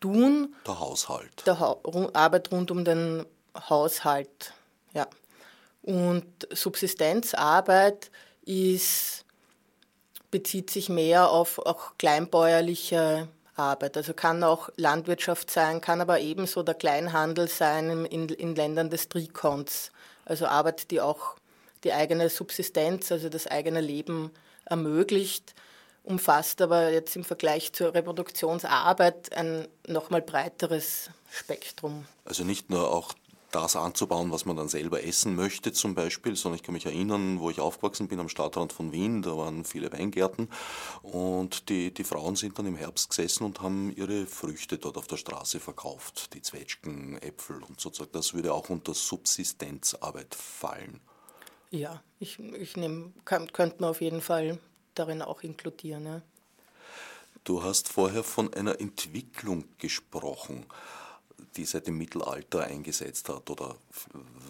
tun. 0.00 0.54
Der 0.66 0.78
Haushalt. 0.78 1.46
Der 1.46 1.58
ha 1.58 1.76
Arbeit 2.12 2.52
rund 2.52 2.70
um 2.70 2.84
den 2.84 3.26
Haushalt, 3.68 4.52
ja. 4.94 5.08
Und 5.82 6.26
Subsistenzarbeit 6.52 8.12
ist 8.44 9.24
bezieht 10.32 10.70
sich 10.70 10.88
mehr 10.88 11.30
auf 11.30 11.60
auch 11.60 11.92
kleinbäuerliche 11.98 13.28
Arbeit. 13.54 13.96
Also 13.96 14.14
kann 14.14 14.42
auch 14.42 14.70
Landwirtschaft 14.76 15.50
sein, 15.50 15.80
kann 15.80 16.00
aber 16.00 16.18
ebenso 16.18 16.64
der 16.64 16.74
Kleinhandel 16.74 17.46
sein 17.46 18.04
in, 18.06 18.28
in 18.28 18.56
Ländern 18.56 18.90
des 18.90 19.08
Trikons. 19.08 19.92
Also 20.24 20.46
Arbeit, 20.46 20.90
die 20.90 21.00
auch 21.00 21.36
die 21.84 21.92
eigene 21.92 22.28
Subsistenz, 22.28 23.12
also 23.12 23.28
das 23.28 23.46
eigene 23.46 23.80
Leben 23.80 24.30
ermöglicht, 24.64 25.54
umfasst 26.04 26.60
aber 26.60 26.90
jetzt 26.90 27.14
im 27.14 27.24
Vergleich 27.24 27.72
zur 27.72 27.94
Reproduktionsarbeit 27.94 29.36
ein 29.36 29.68
nochmal 29.86 30.22
breiteres 30.22 31.10
Spektrum. 31.30 32.06
Also 32.24 32.44
nicht 32.44 32.70
nur 32.70 32.90
auch 32.92 33.14
das 33.52 33.76
anzubauen, 33.76 34.32
was 34.32 34.44
man 34.44 34.56
dann 34.56 34.68
selber 34.68 35.04
essen 35.04 35.36
möchte 35.36 35.72
zum 35.72 35.94
Beispiel, 35.94 36.34
sondern 36.34 36.56
ich 36.56 36.62
kann 36.62 36.72
mich 36.72 36.86
erinnern, 36.86 37.38
wo 37.38 37.50
ich 37.50 37.60
aufgewachsen 37.60 38.08
bin 38.08 38.18
am 38.18 38.28
Stadtrand 38.28 38.72
von 38.72 38.92
Wien, 38.92 39.22
da 39.22 39.36
waren 39.36 39.64
viele 39.64 39.92
Weingärten 39.92 40.48
und 41.02 41.68
die, 41.68 41.92
die 41.92 42.04
Frauen 42.04 42.34
sind 42.34 42.58
dann 42.58 42.66
im 42.66 42.76
Herbst 42.76 43.10
gesessen 43.10 43.44
und 43.44 43.60
haben 43.60 43.94
ihre 43.94 44.26
Früchte 44.26 44.78
dort 44.78 44.96
auf 44.96 45.06
der 45.06 45.18
Straße 45.18 45.60
verkauft, 45.60 46.34
die 46.34 46.42
Zwetschgen, 46.42 47.20
Äpfel 47.22 47.62
und 47.62 47.80
sozusagen. 47.80 48.12
Das 48.12 48.34
würde 48.34 48.52
auch 48.52 48.70
unter 48.70 48.94
Subsistenzarbeit 48.94 50.34
fallen. 50.34 51.00
Ja, 51.70 52.02
ich, 52.18 52.38
ich 52.38 52.74
könnte 53.24 53.76
man 53.78 53.90
auf 53.90 54.00
jeden 54.00 54.20
Fall 54.20 54.58
darin 54.94 55.22
auch 55.22 55.42
inkludieren. 55.42 56.06
Ja. 56.06 56.22
Du 57.44 57.62
hast 57.62 57.88
vorher 57.88 58.22
von 58.22 58.52
einer 58.54 58.80
Entwicklung 58.80 59.64
gesprochen 59.78 60.66
die 61.56 61.64
seit 61.64 61.86
dem 61.86 61.98
Mittelalter 61.98 62.64
eingesetzt 62.64 63.28
hat 63.28 63.50
oder 63.50 63.76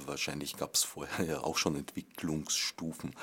wahrscheinlich 0.06 0.56
gab 0.56 0.74
es 0.74 0.84
vorher 0.84 1.24
ja 1.26 1.40
auch 1.40 1.56
schon 1.56 1.76
Entwicklungsstufen. 1.76 3.14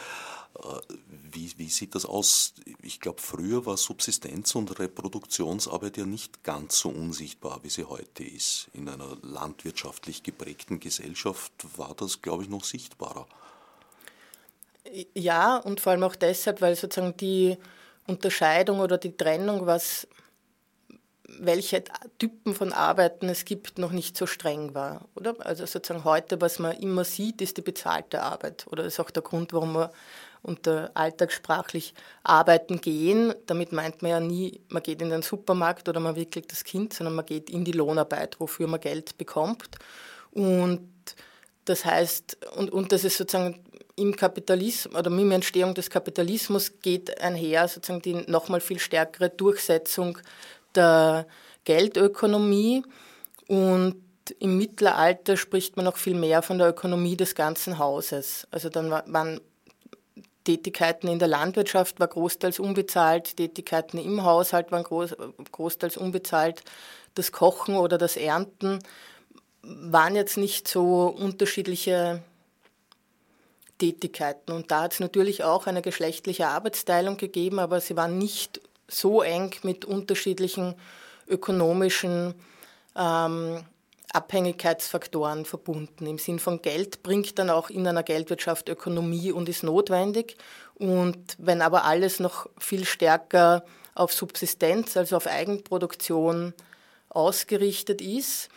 Äh, 0.58 0.96
wie, 1.32 1.54
wie 1.58 1.70
sieht 1.70 1.96
das 1.96 2.06
aus? 2.06 2.54
Ich 2.82 3.00
glaube, 3.00 3.22
früher 3.22 3.66
war 3.66 3.78
Subsistenz- 3.78 4.56
und 4.56 4.80
Reproduktionsarbeit 4.80 5.98
ja 5.98 6.06
nicht 6.06 6.44
ganz 6.44 6.80
so 6.80 6.90
unsichtbar, 6.90 7.60
wie 7.64 7.70
sie 7.70 7.86
heute 7.86 8.24
ist. 8.24 8.68
In 8.74 8.90
einer 8.90 9.18
landwirtschaftlich 9.22 10.24
geprägten 10.24 10.80
Gesellschaft 10.80 11.52
war 11.78 11.96
das, 11.96 12.22
glaube 12.22 12.44
ich, 12.44 12.50
noch 12.50 12.64
sichtbarer. 12.64 13.28
Ja, 15.14 15.58
und 15.58 15.80
vor 15.80 15.92
allem 15.92 16.04
auch 16.04 16.16
deshalb, 16.16 16.62
weil 16.62 16.76
sozusagen 16.76 17.16
die 17.18 17.58
Unterscheidung 18.08 18.80
oder 18.80 18.98
die 18.98 19.16
Trennung, 19.16 19.66
was 19.68 20.08
welche 21.40 21.84
Typen 22.18 22.54
von 22.54 22.74
Arbeiten 22.74 23.30
es 23.30 23.46
gibt, 23.46 23.78
noch 23.78 23.92
nicht 23.92 24.18
so 24.18 24.26
streng 24.26 24.74
war. 24.74 25.06
Oder? 25.16 25.36
Also 25.40 25.66
sozusagen 25.66 26.04
heute, 26.04 26.40
was 26.42 26.60
man 26.60 26.78
immer 26.78 27.04
sieht, 27.04 27.42
ist 27.42 27.58
die 27.58 27.62
bezahlte 27.62 28.22
Arbeit. 28.22 28.66
Oder 28.70 28.84
das 28.84 28.94
ist 28.94 29.00
auch 29.00 29.10
der 29.10 29.24
Grund, 29.24 29.54
warum 29.54 29.74
wir 29.74 29.92
unter 30.42 30.92
alltagssprachlich 30.94 31.94
arbeiten 32.24 32.82
gehen. 32.82 33.34
Damit 33.46 33.72
meint 33.72 34.02
man 34.02 34.12
ja 34.12 34.20
nie, 34.20 34.62
man 34.70 34.84
geht 34.84 35.02
in 35.02 35.10
den 35.10 35.22
Supermarkt 35.22 35.90
oder 35.90 36.00
man 36.00 36.16
wickelt 36.16 36.52
das 36.52 36.64
Kind, 36.64 36.94
sondern 36.94 37.16
man 37.16 37.26
geht 37.26 37.50
in 37.50 37.66
die 37.66 37.72
Lohnarbeit, 37.72 38.40
wofür 38.40 38.68
man 38.68 38.80
Geld 38.80 39.18
bekommt. 39.18 39.78
Und 40.32 40.90
das 41.66 41.86
heißt, 41.86 42.38
und, 42.56 42.72
und 42.72 42.92
das 42.92 43.04
ist 43.04 43.18
sozusagen 43.18 43.64
im 43.96 44.16
Kapitalismus 44.16 44.96
oder 44.96 45.10
mit 45.10 45.26
der 45.26 45.36
Entstehung 45.36 45.74
des 45.74 45.90
Kapitalismus 45.90 46.80
geht 46.82 47.20
einher 47.20 47.68
sozusagen 47.68 48.02
die 48.02 48.14
nochmal 48.32 48.62
viel 48.62 48.80
stärkere 48.80 49.30
Durchsetzung 49.30 50.18
der 50.80 51.28
Geldökonomie 51.66 52.84
und 53.48 54.02
im 54.40 54.58
Mittelalter 54.58 55.38
spricht 55.38 55.76
man 55.76 55.86
noch 55.86 55.98
viel 55.98 56.16
mehr 56.16 56.42
von 56.42 56.58
der 56.60 56.70
Ökonomie 56.70 57.18
des 57.18 57.36
ganzen 57.36 57.80
Hauses. 57.80 58.48
Also 58.52 58.70
dann 58.70 58.92
waren 58.92 59.42
Tätigkeiten 60.44 61.08
in 61.08 61.20
der 61.20 61.28
Landwirtschaft 61.28 62.00
war 62.00 62.08
großteils 62.08 62.60
unbezahlt, 62.60 63.38
Tätigkeiten 63.38 63.98
im 63.98 64.24
Haushalt 64.24 64.72
waren 64.72 64.84
groß, 64.84 65.16
großteils 65.52 65.98
unbezahlt. 65.98 66.64
Das 67.16 67.32
Kochen 67.32 67.76
oder 67.76 67.98
das 67.98 68.18
Ernten 68.18 68.80
waren 69.62 70.16
jetzt 70.16 70.38
nicht 70.38 70.68
so 70.68 71.08
unterschiedliche 71.08 72.24
Tätigkeiten. 73.78 74.52
Und 74.52 74.72
da 74.72 74.84
hat 74.84 74.94
es 74.94 75.00
natürlich 75.00 75.44
auch 75.44 75.68
eine 75.68 75.82
geschlechtliche 75.82 76.48
Arbeitsteilung 76.48 77.18
gegeben, 77.18 77.60
aber 77.60 77.82
sie 77.82 77.96
war 77.96 78.08
nicht 78.08 78.62
so 78.90 79.22
eng 79.22 79.56
mit 79.64 79.86
unterschiedlichen 79.86 80.76
ökonomischen 81.28 82.34
ähm, 82.96 83.64
Abhängigkeitsfaktoren 84.12 85.46
verbunden. 85.46 86.08
Im 86.08 86.18
Sinn 86.18 86.40
von 86.40 86.62
Geld 86.62 87.04
bringt 87.04 87.38
dann 87.38 87.50
auch 87.50 87.70
in 87.70 87.88
einer 87.88 88.04
Geldwirtschaft 88.04 88.68
Ökonomie 88.70 89.32
und 89.32 89.48
ist 89.48 89.64
notwendig. 89.64 90.38
Und 90.76 91.36
wenn 91.38 91.62
aber 91.62 91.86
alles 91.86 92.20
noch 92.20 92.48
viel 92.58 92.86
stärker 92.86 93.64
auf 93.94 94.12
Subsistenz, 94.14 94.98
also 94.98 95.18
auf 95.18 95.28
Eigenproduktion 95.28 96.54
ausgerichtet 97.10 98.02
ist, 98.02 98.50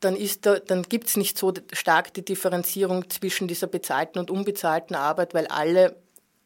dann, 0.00 0.16
da, 0.42 0.58
dann 0.58 0.82
gibt 0.82 1.08
es 1.08 1.16
nicht 1.16 1.38
so 1.38 1.52
stark 1.72 2.12
die 2.14 2.24
Differenzierung 2.24 3.08
zwischen 3.10 3.48
dieser 3.48 3.66
bezahlten 3.66 4.18
und 4.18 4.30
unbezahlten 4.30 4.96
Arbeit, 4.96 5.34
weil 5.34 5.46
alle 5.46 5.96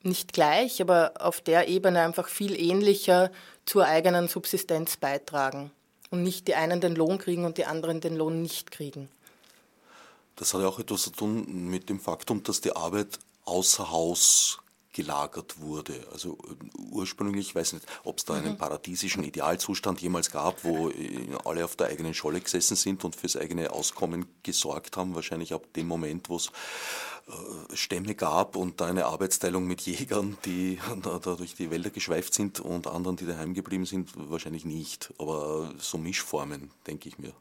nicht 0.05 0.33
gleich, 0.33 0.81
aber 0.81 1.15
auf 1.21 1.41
der 1.41 1.69
Ebene 1.69 2.01
einfach 2.01 2.29
viel 2.29 2.59
ähnlicher 2.59 3.31
zur 3.65 3.87
eigenen 3.87 4.29
Subsistenz 4.29 4.97
beitragen 4.97 5.71
und 6.11 6.23
nicht 6.23 6.49
die 6.49 6.55
einen 6.55 6.81
den 6.81 6.95
Lohn 6.95 7.19
kriegen 7.19 7.45
und 7.45 7.59
die 7.59 7.67
anderen 7.67 8.01
den 8.01 8.17
Lohn 8.17 8.43
nicht 8.43 8.71
kriegen. 8.71 9.09
Das 10.37 10.53
hat 10.53 10.61
ja 10.61 10.69
auch 10.69 10.79
etwas 10.79 11.03
zu 11.03 11.11
tun 11.11 11.69
mit 11.71 11.89
dem 11.89 12.01
Faktum, 12.01 12.43
dass 12.43 12.61
die 12.61 12.75
Arbeit 12.75 13.19
außer 13.45 13.91
Haus 13.91 14.59
gelagert 14.95 15.61
wurde. 15.61 16.07
Also 16.13 16.39
äh, 16.49 16.79
ursprünglich, 16.91 17.49
ich 17.49 17.55
weiß 17.55 17.75
nicht, 17.75 17.87
ob 18.05 18.19
es 18.19 18.25
da 18.25 18.35
einen 18.35 18.53
mhm. 18.53 18.59
paradiesischen 18.59 19.23
Idealzustand 19.25 20.01
jemals 20.01 20.31
gab, 20.31 20.65
wo 20.65 20.89
äh, 20.89 21.29
alle 21.45 21.65
auf 21.67 21.77
der 21.77 21.89
eigenen 21.89 22.15
Scholle 22.15 22.41
gesessen 22.41 22.77
sind 22.77 23.05
und 23.05 23.15
fürs 23.15 23.37
eigene 23.37 23.73
Auskommen 23.73 24.27
gesorgt 24.43 24.97
haben. 24.97 25.15
Wahrscheinlich 25.15 25.53
ab 25.53 25.71
dem 25.75 25.89
Moment, 25.89 26.31
wo 26.31 26.37
es 26.37 26.51
äh, 27.27 27.77
Stämme 27.77 28.15
gab 28.15 28.57
und 28.57 28.81
da 28.81 28.87
eine 28.87 29.07
Arbeitsteilung 29.07 29.67
mit 29.67 29.83
Jägern, 29.83 30.39
die 30.45 30.79
da, 31.03 31.19
da, 31.19 31.35
durch 31.35 31.55
die 31.55 31.71
Wälder 31.71 31.91
geschweift 31.91 32.33
sind 32.33 32.61
und 32.61 32.87
anderen, 32.87 33.17
die 33.17 33.27
daheim 33.27 33.53
geblieben 33.53 33.85
sind, 33.85 34.13
wahrscheinlich 34.15 34.65
nicht. 34.65 35.13
Aber 35.19 35.75
so 35.79 35.99
Mischformen, 35.99 36.71
denke 36.87 37.09
ich 37.09 37.19
mir, 37.19 37.35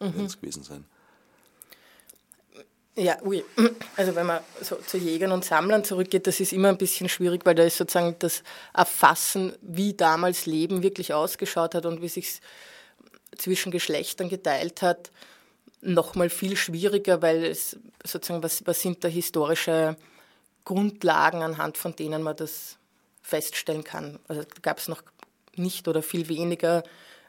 mhm. 0.00 0.14
werden 0.14 0.26
es 0.26 0.40
gewesen 0.40 0.64
sein. 0.64 0.84
Ja, 2.98 3.16
ui. 3.24 3.44
Also 3.96 4.16
wenn 4.16 4.26
man 4.26 4.40
so 4.60 4.74
zu 4.74 4.98
Jägern 4.98 5.30
und 5.30 5.44
Sammlern 5.44 5.84
zurückgeht, 5.84 6.26
das 6.26 6.40
ist 6.40 6.52
immer 6.52 6.68
ein 6.68 6.78
bisschen 6.78 7.08
schwierig, 7.08 7.46
weil 7.46 7.54
da 7.54 7.62
ist 7.62 7.76
sozusagen 7.76 8.16
das 8.18 8.42
Erfassen, 8.74 9.54
wie 9.62 9.94
damals 9.94 10.46
Leben 10.46 10.82
wirklich 10.82 11.14
ausgeschaut 11.14 11.76
hat 11.76 11.86
und 11.86 12.02
wie 12.02 12.08
sich 12.08 12.40
zwischen 13.36 13.70
Geschlechtern 13.70 14.28
geteilt 14.28 14.82
hat, 14.82 15.12
nochmal 15.80 16.28
viel 16.28 16.56
schwieriger, 16.56 17.22
weil 17.22 17.44
es 17.44 17.76
sozusagen, 18.04 18.42
was, 18.42 18.66
was 18.66 18.82
sind 18.82 19.04
da 19.04 19.08
historische 19.08 19.96
Grundlagen, 20.64 21.42
anhand 21.42 21.78
von 21.78 21.94
denen 21.94 22.24
man 22.24 22.34
das 22.34 22.78
feststellen 23.22 23.84
kann. 23.84 24.18
Also 24.26 24.42
gab 24.60 24.78
es 24.78 24.88
noch 24.88 25.02
nicht 25.54 25.86
oder 25.86 26.02
viel 26.02 26.28
weniger 26.28 26.82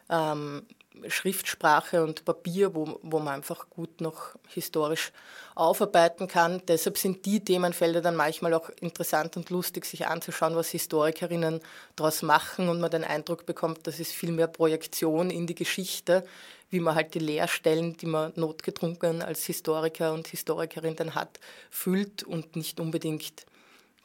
ähm, 0.10 0.66
Schriftsprache 1.08 2.04
und 2.04 2.26
Papier, 2.26 2.76
wo, 2.76 3.00
wo 3.04 3.20
man 3.20 3.36
einfach 3.36 3.70
gut 3.70 4.02
noch 4.02 4.36
historisch 4.48 5.12
aufarbeiten 5.56 6.28
kann. 6.28 6.62
Deshalb 6.68 6.98
sind 6.98 7.26
die 7.26 7.44
Themenfelder 7.44 8.02
dann 8.02 8.16
manchmal 8.16 8.54
auch 8.54 8.70
interessant 8.82 9.38
und 9.38 9.50
lustig, 9.50 9.86
sich 9.86 10.08
anzuschauen, 10.08 10.56
was 10.56 10.70
Historikerinnen 10.70 11.62
daraus 11.96 12.22
machen 12.22 12.70
und 12.70 12.82
man 12.82 12.92
den 12.92 13.04
Eindruck 13.04 13.46
bekommt, 13.46 13.88
das 13.88 14.00
ist 14.00 14.12
viel 14.12 14.32
mehr 14.32 14.48
Projektion 14.48 15.30
in 15.30 15.48
die 15.48 15.56
Geschichte, 15.56 16.26
wie 16.70 16.80
man 16.80 16.96
halt 16.96 17.14
die 17.14 17.20
Leerstellen, 17.20 17.98
die 17.98 18.06
man 18.06 18.34
notgedrungen 18.36 19.22
als 19.22 19.46
Historiker 19.46 20.14
und 20.14 20.28
Historikerin 20.28 20.96
dann 20.96 21.16
hat, 21.16 21.40
füllt 21.70 22.24
und 22.24 22.56
nicht 22.56 22.80
unbedingt 22.80 23.46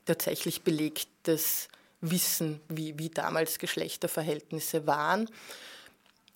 tatsächlich 0.06 0.62
belegtes 0.62 1.68
Wissen, 2.00 2.60
wie, 2.68 2.98
wie 2.98 3.10
damals 3.10 3.58
Geschlechterverhältnisse 3.58 4.86
waren. 4.86 5.28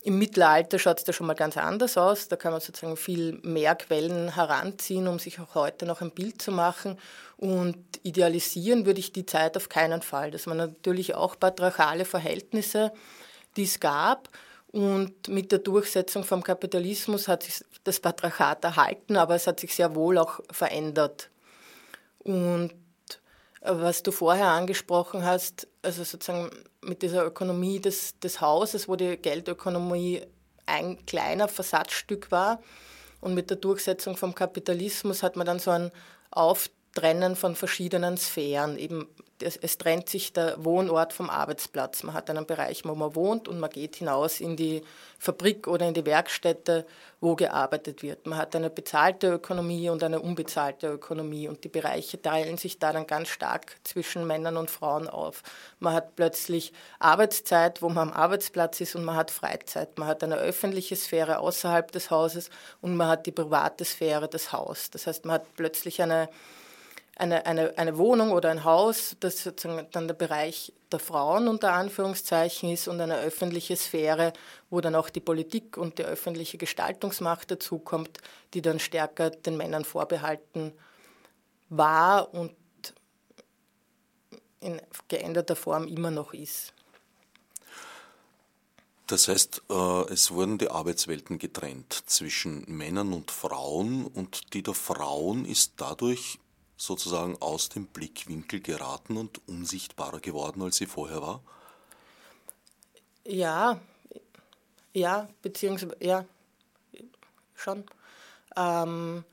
Im 0.03 0.19
Mittelalter 0.19 0.79
schaut 0.79 0.99
es 0.99 1.05
da 1.05 1.13
schon 1.13 1.27
mal 1.27 1.35
ganz 1.35 1.57
anders 1.57 1.99
aus. 1.99 2.29
Da 2.29 2.37
kann 2.37 2.53
man 2.53 2.61
sozusagen 2.61 2.97
viel 2.97 3.41
mehr 3.43 3.75
Quellen 3.75 4.35
heranziehen, 4.35 5.09
um 5.09 5.19
sich 5.19 5.41
auch 5.41 5.55
heute 5.57 5.87
noch 5.87 6.01
ein 6.01 6.13
Bild 6.13 6.41
zu 6.41 6.53
machen. 6.53 6.99
Und 7.37 7.77
idealisieren 8.05 8.87
würde 8.87 9.01
ich 9.01 9.13
die 9.13 9.27
Zeit 9.27 9.57
auf 9.57 9.69
keinen 9.69 10.03
Fall. 10.03 10.31
Das 10.31 10.47
waren 10.47 10.57
natürlich 10.57 11.15
auch 11.15 11.39
patriarchale 11.39 12.05
Verhältnisse, 12.05 12.93
die 13.57 13.65
es 13.65 13.81
gab. 13.81 14.29
Und 14.71 15.29
mit 15.29 15.51
der 15.51 15.59
Durchsetzung 15.59 16.23
vom 16.25 16.43
Kapitalismus 16.43 17.27
hat 17.27 17.43
sich 17.43 17.65
das 17.85 17.99
Patriarchat 18.01 18.63
erhalten, 18.65 19.17
aber 19.17 19.35
es 19.35 19.47
hat 19.47 19.59
sich 19.61 19.75
sehr 19.75 19.95
wohl 19.95 20.19
auch 20.19 20.41
verändert. 20.51 21.31
Und 22.19 22.73
was 23.61 24.03
du 24.03 24.13
vorher 24.13 24.49
angesprochen 24.49 25.25
hast, 25.25 25.69
also 25.83 26.05
sozusagen 26.05 26.51
mit 26.81 27.03
dieser 27.03 27.25
Ökonomie 27.25 27.81
des, 27.81 28.19
des 28.21 28.41
Hauses, 28.41 28.89
wo 28.89 28.97
die 28.97 29.17
Geldökonomie 29.17 30.23
ein 30.67 31.05
kleiner 31.07 31.49
Versatzstück 31.49 32.31
war. 32.31 32.61
Und 33.21 33.35
mit 33.35 33.51
der 33.51 33.57
Durchsetzung 33.57 34.17
vom 34.17 34.35
Kapitalismus 34.35 35.23
hat 35.23 35.37
man 35.37 35.47
dann 35.47 35.59
so 35.59 35.73
ein 35.73 35.91
Auftrennen 36.31 37.35
von 37.35 37.57
verschiedenen 37.57 38.17
Sphären, 38.17 38.79
eben 38.79 39.09
es, 39.43 39.57
es, 39.57 39.79
trennt 39.79 40.09
sich 40.09 40.33
der 40.33 40.65
Wohnort 40.65 41.13
vom 41.13 41.31
Arbeitsplatz. 41.31 42.03
Man 42.03 42.15
hat 42.15 42.31
einen 42.31 42.47
Bereich, 42.47 42.85
wo 42.85 42.95
man 42.95 43.15
wohnt 43.15 43.49
und 43.49 43.61
man 43.61 43.71
geht 43.71 43.97
hinaus 43.97 44.41
in 44.41 44.57
die 44.57 44.83
Fabrik 45.19 45.67
oder 45.67 45.87
in 45.87 45.95
die 45.95 46.07
Werkstätte, 46.07 46.87
wo 47.21 47.35
gearbeitet 47.35 48.03
wird. 48.03 48.27
Man 48.27 48.39
hat 48.39 48.55
eine 48.55 48.71
bezahlte 48.71 49.29
Ökonomie 49.29 49.91
und 49.91 50.03
eine 50.03 50.21
unbezahlte 50.21 50.89
Ökonomie 50.89 51.49
und 51.49 51.65
die 51.65 51.69
Bereiche 51.69 52.21
teilen 52.21 52.57
sich 52.57 52.79
da 52.79 52.93
dann 52.93 53.07
ganz 53.07 53.29
stark 53.29 53.77
zwischen 53.85 54.27
Männern 54.27 54.57
und 54.57 54.71
Frauen 54.71 55.09
auf. 55.09 55.43
Man 55.81 55.95
hat 55.95 56.15
plötzlich 56.17 56.73
Arbeitszeit, 56.99 57.83
wo 57.83 57.89
man 57.89 58.09
am 58.09 58.13
Arbeitsplatz 58.15 58.81
ist 58.81 58.95
und 58.95 59.05
man 59.05 59.17
hat 59.17 59.31
Freizeit. 59.31 59.99
Man 59.99 60.09
hat 60.09 60.23
eine 60.23 60.37
öffentliche 60.37 60.97
Sphäre 60.97 61.39
außerhalb 61.39 61.91
des 61.91 62.11
Hauses 62.11 62.51
und 62.81 62.97
man 62.97 63.09
hat 63.09 63.27
die 63.27 63.33
private 63.33 63.85
Sphäre, 63.85 64.29
das 64.29 64.53
Haus. 64.53 64.91
Das 64.91 65.07
heißt, 65.07 65.25
man 65.25 65.35
hat 65.35 65.55
plötzlich 65.57 66.01
eine 66.03 66.29
eine, 67.19 67.45
eine, 67.47 67.77
eine 67.77 67.99
Wohnung 67.99 68.31
oder 68.31 68.51
ein 68.51 68.65
Haus, 68.65 69.17
das 69.21 69.43
sozusagen 69.43 69.89
dann 69.91 70.07
der 70.07 70.15
Bereich 70.15 70.73
der 70.93 71.01
Frauen 71.01 71.49
unter 71.49 71.73
Anführungszeichen 71.73 72.71
ist 72.71 72.87
und 72.87 73.01
eine 73.01 73.19
öffentliche 73.19 73.77
Sphäre, 73.77 74.33
wo 74.71 74.81
dann 74.81 74.95
auch 74.95 75.11
die 75.11 75.21
Politik 75.21 75.77
und 75.77 75.99
die 75.99 76.05
öffentliche 76.05 76.59
Gestaltungsmacht 76.59 77.51
dazukommt, 77.51 78.19
die 78.55 78.63
dann 78.63 78.79
stärker 78.79 79.31
den 79.31 79.57
Männern 79.57 79.85
vorbehalten 79.85 80.73
war 81.69 82.33
und 82.33 82.55
in 84.61 84.81
geänderter 85.09 85.57
Form 85.57 85.89
immer 85.89 86.11
noch 86.11 86.33
ist. 86.33 86.73
Das 89.09 89.27
heißt, 89.27 89.63
äh, 89.71 90.13
es 90.13 90.31
wurden 90.31 90.59
die 90.59 90.71
Arbeitswelten 90.71 91.39
getrennt 91.39 92.05
zwischen 92.07 92.65
Männern 92.69 93.13
und 93.13 93.31
Frauen 93.31 94.07
und 94.07 94.55
die 94.55 94.63
der 94.63 94.75
Frauen 94.75 95.47
ist 95.47 95.73
dadurch 95.79 96.39
sozusagen 96.79 97.37
aus 97.43 97.69
dem 97.69 97.87
Blickwinkel 97.87 98.61
geraten 98.61 99.19
und 99.19 99.47
unsichtbarer 99.47 100.21
geworden, 100.21 100.63
als 100.63 100.77
sie 100.77 100.87
vorher 100.87 101.21
war? 101.21 101.43
Ja, 103.27 103.81
ja, 104.95 105.29
beziehungsweise, 105.43 105.97
ja, 106.01 106.25
schon. 107.55 107.85
Ähm, 108.57 109.25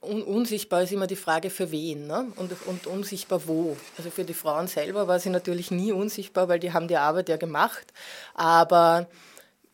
un 0.00 0.22
unsichtbar 0.22 0.82
ist 0.82 0.92
immer 0.92 1.08
die 1.08 1.16
Frage 1.16 1.50
für 1.50 1.70
wen 1.72 2.06
ne? 2.06 2.32
und, 2.36 2.52
und 2.66 2.86
unsichtbar 2.86 3.46
wo. 3.46 3.76
Also 3.98 4.10
für 4.10 4.24
die 4.24 4.34
Frauen 4.34 4.68
selber 4.68 5.08
war 5.08 5.18
sie 5.18 5.30
natürlich 5.30 5.70
nie 5.72 5.92
unsichtbar, 5.92 6.48
weil 6.48 6.60
die 6.60 6.72
haben 6.72 6.88
die 6.88 6.96
Arbeit 6.96 7.28
ja 7.28 7.36
gemacht. 7.36 7.92
Aber 8.34 9.08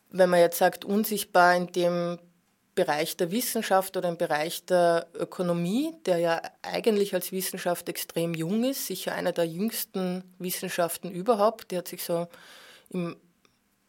wenn 0.09 0.29
man 0.29 0.39
jetzt 0.39 0.57
sagt, 0.57 0.85
unsichtbar 0.85 1.55
in 1.55 1.71
dem 1.71 2.19
Bereich 2.73 3.17
der 3.17 3.31
Wissenschaft 3.31 3.97
oder 3.97 4.07
im 4.07 4.17
Bereich 4.17 4.65
der 4.65 5.07
Ökonomie, 5.13 5.93
der 6.05 6.19
ja 6.19 6.41
eigentlich 6.61 7.13
als 7.13 7.31
Wissenschaft 7.33 7.89
extrem 7.89 8.33
jung 8.33 8.63
ist, 8.63 8.87
sicher 8.87 9.13
einer 9.13 9.33
der 9.33 9.45
jüngsten 9.45 10.23
Wissenschaften 10.39 11.11
überhaupt. 11.11 11.71
Die 11.71 11.77
hat 11.77 11.89
sich 11.89 12.03
so 12.03 12.27
im 12.89 13.17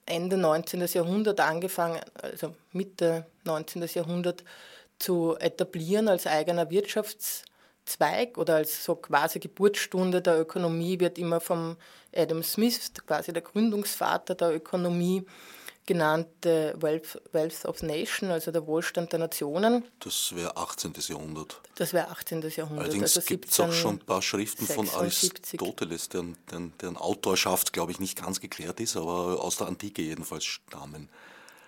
Ende 0.04 0.36
19. 0.36 0.84
Jahrhundert 0.86 1.40
angefangen, 1.40 2.00
also 2.20 2.56
Mitte 2.72 3.26
19. 3.44 3.86
Jahrhundert 3.94 4.42
zu 4.98 5.36
etablieren 5.38 6.08
als 6.08 6.26
eigener 6.26 6.70
Wirtschaftszweig 6.70 8.36
oder 8.36 8.56
als 8.56 8.84
so 8.84 8.96
quasi 8.96 9.38
Geburtsstunde 9.38 10.20
der 10.20 10.40
Ökonomie 10.40 10.98
wird 10.98 11.18
immer 11.18 11.40
vom 11.40 11.76
Adam 12.14 12.42
Smith, 12.42 12.92
quasi 13.06 13.32
der 13.32 13.42
Gründungsvater 13.42 14.34
der 14.34 14.54
Ökonomie, 14.54 15.24
genannte 15.86 16.74
Wealth, 16.78 17.20
Wealth 17.32 17.64
of 17.64 17.82
Nation, 17.82 18.30
also 18.30 18.50
der 18.50 18.66
Wohlstand 18.66 19.12
der 19.12 19.18
Nationen. 19.18 19.84
Das 20.00 20.34
wäre 20.34 20.56
18. 20.56 20.94
Jahrhundert. 21.08 21.60
Das 21.74 21.92
wäre 21.92 22.08
18. 22.08 22.42
Jahrhundert. 22.56 22.84
Allerdings 22.84 23.16
also 23.16 23.26
gibt 23.26 23.50
es 23.50 23.60
auch 23.60 23.72
schon 23.72 23.96
ein 23.96 23.98
paar 23.98 24.22
Schriften 24.22 24.66
76. 24.66 24.90
von 24.90 25.00
Aristoteles, 25.00 26.08
deren, 26.08 26.36
deren, 26.50 26.72
deren 26.78 26.96
Autorschaft, 26.96 27.72
glaube 27.72 27.92
ich, 27.92 28.00
nicht 28.00 28.22
ganz 28.22 28.40
geklärt 28.40 28.80
ist, 28.80 28.96
aber 28.96 29.42
aus 29.42 29.56
der 29.56 29.66
Antike 29.66 30.02
jedenfalls 30.02 30.44
stammen. 30.44 31.08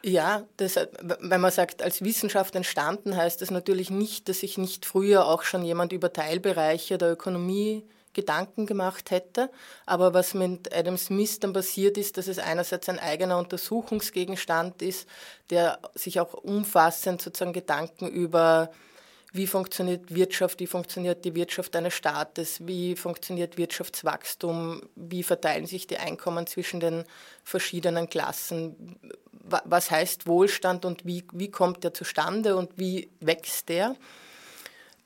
Ja, 0.04 0.46
das, 0.58 0.76
wenn 1.00 1.40
man 1.40 1.50
sagt, 1.50 1.82
als 1.82 2.04
Wissenschaft 2.04 2.54
entstanden, 2.54 3.16
heißt 3.16 3.40
das 3.40 3.50
natürlich 3.50 3.88
nicht, 3.88 4.28
dass 4.28 4.40
sich 4.40 4.58
nicht 4.58 4.84
früher 4.84 5.26
auch 5.26 5.42
schon 5.42 5.64
jemand 5.64 5.92
über 5.92 6.12
Teilbereiche 6.12 6.98
der 6.98 7.12
Ökonomie 7.12 7.84
Gedanken 8.14 8.66
gemacht 8.66 9.10
hätte. 9.10 9.50
Aber 9.86 10.14
was 10.14 10.34
mit 10.34 10.74
Adam 10.74 10.96
Smith 10.96 11.40
dann 11.40 11.52
passiert 11.52 11.98
ist, 11.98 12.16
dass 12.16 12.28
es 12.28 12.38
einerseits 12.38 12.88
ein 12.88 12.98
eigener 12.98 13.38
Untersuchungsgegenstand 13.38 14.82
ist, 14.82 15.08
der 15.50 15.78
sich 15.94 16.20
auch 16.20 16.34
umfassend 16.34 17.20
sozusagen 17.20 17.52
Gedanken 17.52 18.08
über 18.08 18.70
wie 19.34 19.48
funktioniert 19.48 20.14
Wirtschaft, 20.14 20.60
wie 20.60 20.68
funktioniert 20.68 21.24
die 21.24 21.34
Wirtschaft 21.34 21.74
eines 21.74 21.92
Staates, 21.94 22.64
wie 22.68 22.94
funktioniert 22.94 23.58
Wirtschaftswachstum, 23.58 24.82
wie 24.94 25.24
verteilen 25.24 25.66
sich 25.66 25.88
die 25.88 25.98
Einkommen 25.98 26.46
zwischen 26.46 26.78
den 26.78 27.04
verschiedenen 27.42 28.08
Klassen, 28.08 28.96
was 29.42 29.90
heißt 29.90 30.28
Wohlstand 30.28 30.84
und 30.84 31.04
wie, 31.04 31.24
wie 31.32 31.50
kommt 31.50 31.82
der 31.82 31.92
zustande 31.92 32.54
und 32.54 32.78
wie 32.78 33.10
wächst 33.18 33.68
der. 33.70 33.96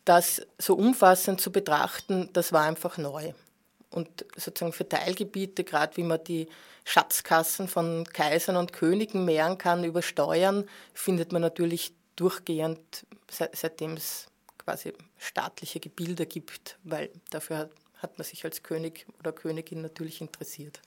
Das 0.08 0.40
so 0.56 0.74
umfassend 0.74 1.38
zu 1.38 1.52
betrachten, 1.52 2.30
das 2.32 2.50
war 2.50 2.62
einfach 2.62 2.96
neu. 2.96 3.34
Und 3.90 4.24
sozusagen 4.36 4.72
für 4.72 4.88
Teilgebiete, 4.88 5.64
gerade 5.64 5.98
wie 5.98 6.02
man 6.02 6.24
die 6.24 6.48
Schatzkassen 6.86 7.68
von 7.68 8.04
Kaisern 8.04 8.56
und 8.56 8.72
Königen 8.72 9.26
mehren 9.26 9.58
kann 9.58 9.84
über 9.84 10.00
Steuern, 10.00 10.66
findet 10.94 11.32
man 11.32 11.42
natürlich 11.42 11.92
durchgehend, 12.16 13.06
seitdem 13.28 13.98
es 13.98 14.28
quasi 14.56 14.94
staatliche 15.18 15.78
Gebilde 15.78 16.24
gibt, 16.24 16.78
weil 16.84 17.10
dafür 17.28 17.68
hat 17.98 18.16
man 18.16 18.24
sich 18.24 18.42
als 18.46 18.62
König 18.62 19.06
oder 19.18 19.32
Königin 19.32 19.82
natürlich 19.82 20.22
interessiert. 20.22 20.80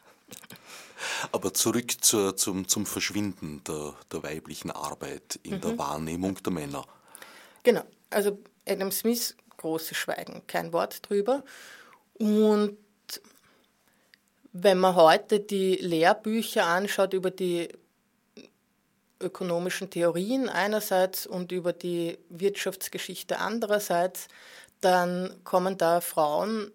Aber 1.32 1.54
zurück 1.54 2.04
zur, 2.04 2.36
zum, 2.36 2.68
zum 2.68 2.88
Verschwinden 2.88 3.64
der, 3.66 3.94
der 4.12 4.24
weiblichen 4.24 4.72
Arbeit 4.72 5.40
in 5.44 5.58
mhm. 5.58 5.62
der 5.62 5.78
Wahrnehmung 5.78 6.42
der 6.42 6.54
Männer. 6.54 6.88
Genau, 7.62 7.84
also 8.10 8.40
Adam 8.68 8.92
Smith, 8.92 9.36
großes 9.58 9.98
Schweigen, 9.98 10.44
kein 10.48 10.74
Wort 10.74 11.08
drüber. 11.08 11.44
Und 12.14 12.78
wenn 14.54 14.78
man 14.80 14.96
heute 14.96 15.40
die 15.40 15.76
Lehrbücher 15.76 16.66
anschaut 16.66 17.14
über 17.14 17.32
die 17.32 17.70
ökonomischen 19.20 19.90
Theorien 19.90 20.50
einerseits 20.50 21.28
und 21.28 21.52
über 21.52 21.74
die 21.74 22.18
Wirtschaftsgeschichte 22.30 23.38
andererseits, 23.38 24.28
dann 24.82 25.44
kommen 25.44 25.78
da 25.78 26.02
Frauen 26.02 26.72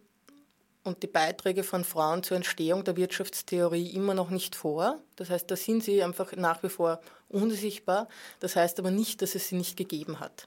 und 0.84 1.02
die 1.02 1.08
Beiträge 1.08 1.64
von 1.64 1.84
Frauen 1.84 2.22
zur 2.22 2.36
Entstehung 2.36 2.84
der 2.84 2.96
Wirtschaftstheorie 2.96 3.90
immer 3.90 4.14
noch 4.14 4.30
nicht 4.30 4.54
vor. 4.54 5.00
Das 5.16 5.30
heißt, 5.30 5.50
da 5.50 5.56
sind 5.56 5.82
sie 5.82 6.02
einfach 6.02 6.32
nach 6.36 6.62
wie 6.62 6.68
vor 6.68 7.00
unsichtbar. 7.28 8.08
Das 8.38 8.54
heißt 8.54 8.78
aber 8.78 8.92
nicht, 8.92 9.20
dass 9.20 9.34
es 9.34 9.48
sie 9.48 9.56
nicht 9.56 9.76
gegeben 9.76 10.20
hat. 10.20 10.46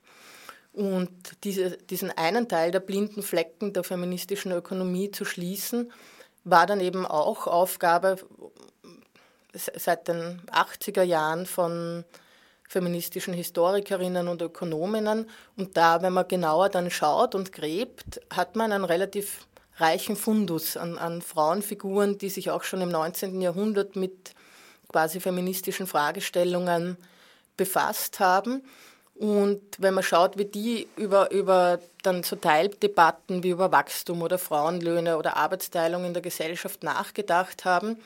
Und 0.80 1.44
diese, 1.44 1.72
diesen 1.72 2.10
einen 2.10 2.48
Teil 2.48 2.72
der 2.72 2.80
blinden 2.80 3.22
Flecken 3.22 3.74
der 3.74 3.84
feministischen 3.84 4.54
Ökonomie 4.54 5.12
zu 5.12 5.26
schließen, 5.26 5.92
war 6.46 6.66
dann 6.68 6.80
eben 6.80 7.06
auch 7.06 7.48
Aufgabe 7.48 8.16
seit 9.54 10.08
den 10.08 10.42
80er 10.54 11.04
Jahren 11.04 11.46
von 11.46 12.06
feministischen 12.70 13.34
Historikerinnen 13.34 14.30
und 14.30 14.42
Ökonominnen. 14.42 15.30
Und 15.58 15.76
da, 15.76 16.02
wenn 16.02 16.14
man 16.14 16.30
genauer 16.30 16.70
dann 16.70 16.90
schaut 16.90 17.36
und 17.36 17.52
gräbt, 17.52 18.22
hat 18.34 18.56
man 18.56 18.72
einen 18.72 18.86
relativ 18.86 19.48
reichen 19.76 20.16
Fundus 20.16 20.78
an, 20.78 20.98
an 20.98 21.22
Frauenfiguren, 21.22 22.18
die 22.18 22.30
sich 22.30 22.52
auch 22.52 22.64
schon 22.64 22.80
im 22.80 22.90
19. 22.90 23.42
Jahrhundert 23.42 23.98
mit 23.98 24.34
quasi 24.88 25.20
feministischen 25.20 25.88
Fragestellungen 25.88 26.96
befasst 27.58 28.22
haben. 28.22 28.64
Und 29.20 29.62
wenn 29.80 29.94
man 29.94 30.04
schaut, 30.04 30.38
wie 30.38 30.46
die 30.46 30.88
über, 30.96 31.30
über 31.32 31.80
dann 32.04 32.24
so 32.24 32.38
Teildebatten 32.38 33.44
wie 33.44 33.50
über 33.50 33.70
Wachstum 33.70 34.22
oder 34.22 34.38
Frauenlöhne 34.38 35.18
oder 35.18 35.36
Arbeitsteilung 35.36 36.06
in 36.06 36.14
der 36.14 36.22
Gesellschaft 36.22 36.84
nachgedacht 36.84 37.66
haben, 37.66 37.98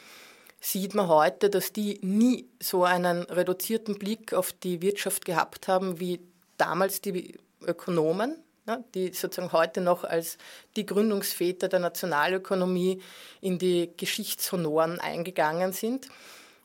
sieht 0.60 0.95
man 0.95 1.08
heute, 1.08 1.52
dass 1.52 1.71
die 1.71 1.99
nie 2.02 2.47
so 2.60 2.84
einen 2.84 3.21
reduzierten 3.23 3.99
Blick 3.99 4.34
auf 4.34 4.54
die 4.54 4.82
Wirtschaft 4.82 5.23
gehabt 5.23 5.67
haben 5.67 5.99
wie 5.99 6.19
damals 6.58 6.99
die 6.99 7.38
Ökonomen, 7.62 8.36
die 8.95 9.13
sozusagen 9.13 9.52
heute 9.52 9.82
noch 9.82 10.06
als 10.06 10.39
die 10.76 10.88
Gründungsväter 10.88 11.67
der 11.67 11.80
Nationalökonomie 11.80 13.04
in 13.39 13.60
die 13.60 13.91
Geschichtshonoren 13.97 14.99
eingegangen 14.99 15.73
sind. 15.73 16.08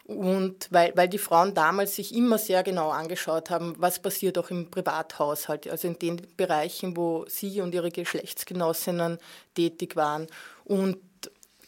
Und 0.09 0.69
weil, 0.71 0.93
weil 0.97 1.09
die 1.09 1.19
Frauen 1.19 1.55
damals 1.55 1.95
sich 1.95 2.15
immer 2.15 2.39
sehr 2.39 2.63
genau 2.63 2.91
angeschaut 2.91 3.51
haben, 3.51 3.75
was 3.79 4.01
passiert 4.01 4.39
auch 4.39 4.51
im 4.51 4.71
Privathaushalt, 4.71 5.69
also 5.69 5.87
in 5.87 5.99
den 5.99 6.27
Bereichen, 6.37 6.97
wo 6.97 7.27
sie 7.29 7.61
und 7.61 7.75
ihre 7.75 7.91
Geschlechtsgenossinnen 7.91 9.19
tätig 9.55 9.95
waren. 9.97 10.27
Und 10.65 10.97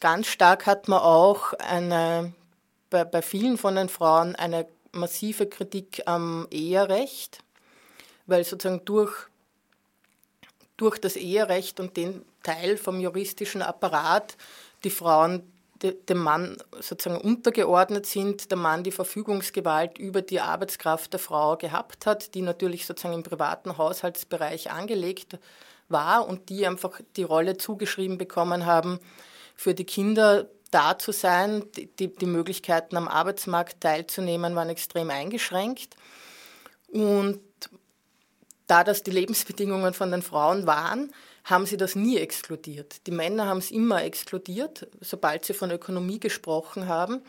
Ganz 0.00 0.28
stark 0.28 0.64
hat 0.64 0.88
man 0.88 1.00
auch 1.00 1.52
eine, 1.58 2.32
bei, 2.88 3.04
bei 3.04 3.20
vielen 3.20 3.58
von 3.58 3.76
den 3.76 3.90
Frauen 3.90 4.34
eine 4.34 4.66
massive 4.92 5.46
Kritik 5.46 6.02
am 6.06 6.48
Eherecht, 6.50 7.44
weil 8.24 8.42
sozusagen 8.42 8.82
durch, 8.86 9.12
durch 10.78 10.98
das 10.98 11.16
Eherecht 11.16 11.80
und 11.80 11.98
den 11.98 12.24
Teil 12.42 12.78
vom 12.78 12.98
juristischen 12.98 13.60
Apparat 13.60 14.38
die 14.84 14.90
Frauen 14.90 15.52
dem 15.82 16.18
Mann 16.18 16.56
sozusagen 16.78 17.20
untergeordnet 17.20 18.06
sind, 18.06 18.50
der 18.50 18.58
Mann 18.58 18.82
die 18.82 18.92
Verfügungsgewalt 18.92 19.98
über 19.98 20.22
die 20.22 20.40
Arbeitskraft 20.40 21.12
der 21.12 21.20
Frau 21.20 21.56
gehabt 21.56 22.06
hat, 22.06 22.34
die 22.34 22.42
natürlich 22.42 22.86
sozusagen 22.86 23.14
im 23.14 23.22
privaten 23.22 23.78
Haushaltsbereich 23.78 24.70
angelegt 24.70 25.38
war 25.88 26.28
und 26.28 26.48
die 26.48 26.66
einfach 26.66 27.00
die 27.16 27.22
Rolle 27.22 27.56
zugeschrieben 27.56 28.18
bekommen 28.18 28.66
haben, 28.66 29.00
für 29.56 29.74
die 29.74 29.84
Kinder 29.84 30.48
da 30.70 30.98
zu 30.98 31.12
sein. 31.12 31.64
Die, 31.76 32.14
die 32.14 32.26
Möglichkeiten 32.26 32.96
am 32.96 33.08
Arbeitsmarkt 33.08 33.80
teilzunehmen 33.80 34.54
waren 34.54 34.68
extrem 34.68 35.10
eingeschränkt. 35.10 35.96
Und 36.88 37.40
da 38.66 38.84
das 38.84 39.02
die 39.02 39.10
Lebensbedingungen 39.10 39.94
von 39.94 40.10
den 40.10 40.22
Frauen 40.22 40.66
waren, 40.66 41.12
haben 41.50 41.66
sie 41.66 41.76
das 41.76 41.94
nie 41.94 42.18
exkludiert. 42.18 43.06
Die 43.06 43.10
Männer 43.10 43.46
haben 43.46 43.58
es 43.58 43.70
immer 43.70 44.02
exkludiert, 44.02 44.88
sobald 45.00 45.44
sie 45.44 45.54
von 45.54 45.70
Ökonomie 45.70 46.20
gesprochen 46.20 46.86
haben. 46.86 47.22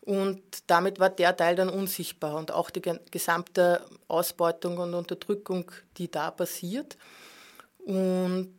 Und 0.00 0.42
damit 0.68 1.00
war 1.00 1.10
der 1.10 1.36
Teil 1.36 1.54
dann 1.54 1.68
unsichtbar 1.68 2.36
und 2.36 2.50
auch 2.50 2.70
die 2.70 2.82
gesamte 3.10 3.84
Ausbeutung 4.08 4.78
und 4.78 4.94
Unterdrückung, 4.94 5.70
die 5.98 6.10
da 6.10 6.30
passiert. 6.30 6.96
Und 7.78 8.54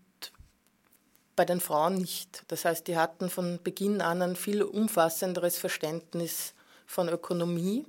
bei 1.36 1.46
den 1.46 1.62
Frauen 1.62 1.96
nicht. 1.96 2.44
Das 2.50 2.66
heißt, 2.66 2.86
die 2.88 2.98
hatten 2.98 3.30
von 3.30 3.60
Beginn 3.64 4.02
an 4.02 4.22
ein 4.22 4.36
viel 4.36 4.62
umfassenderes 4.62 5.58
Verständnis 5.58 6.54
von 6.86 7.08
Ökonomie, 7.08 7.86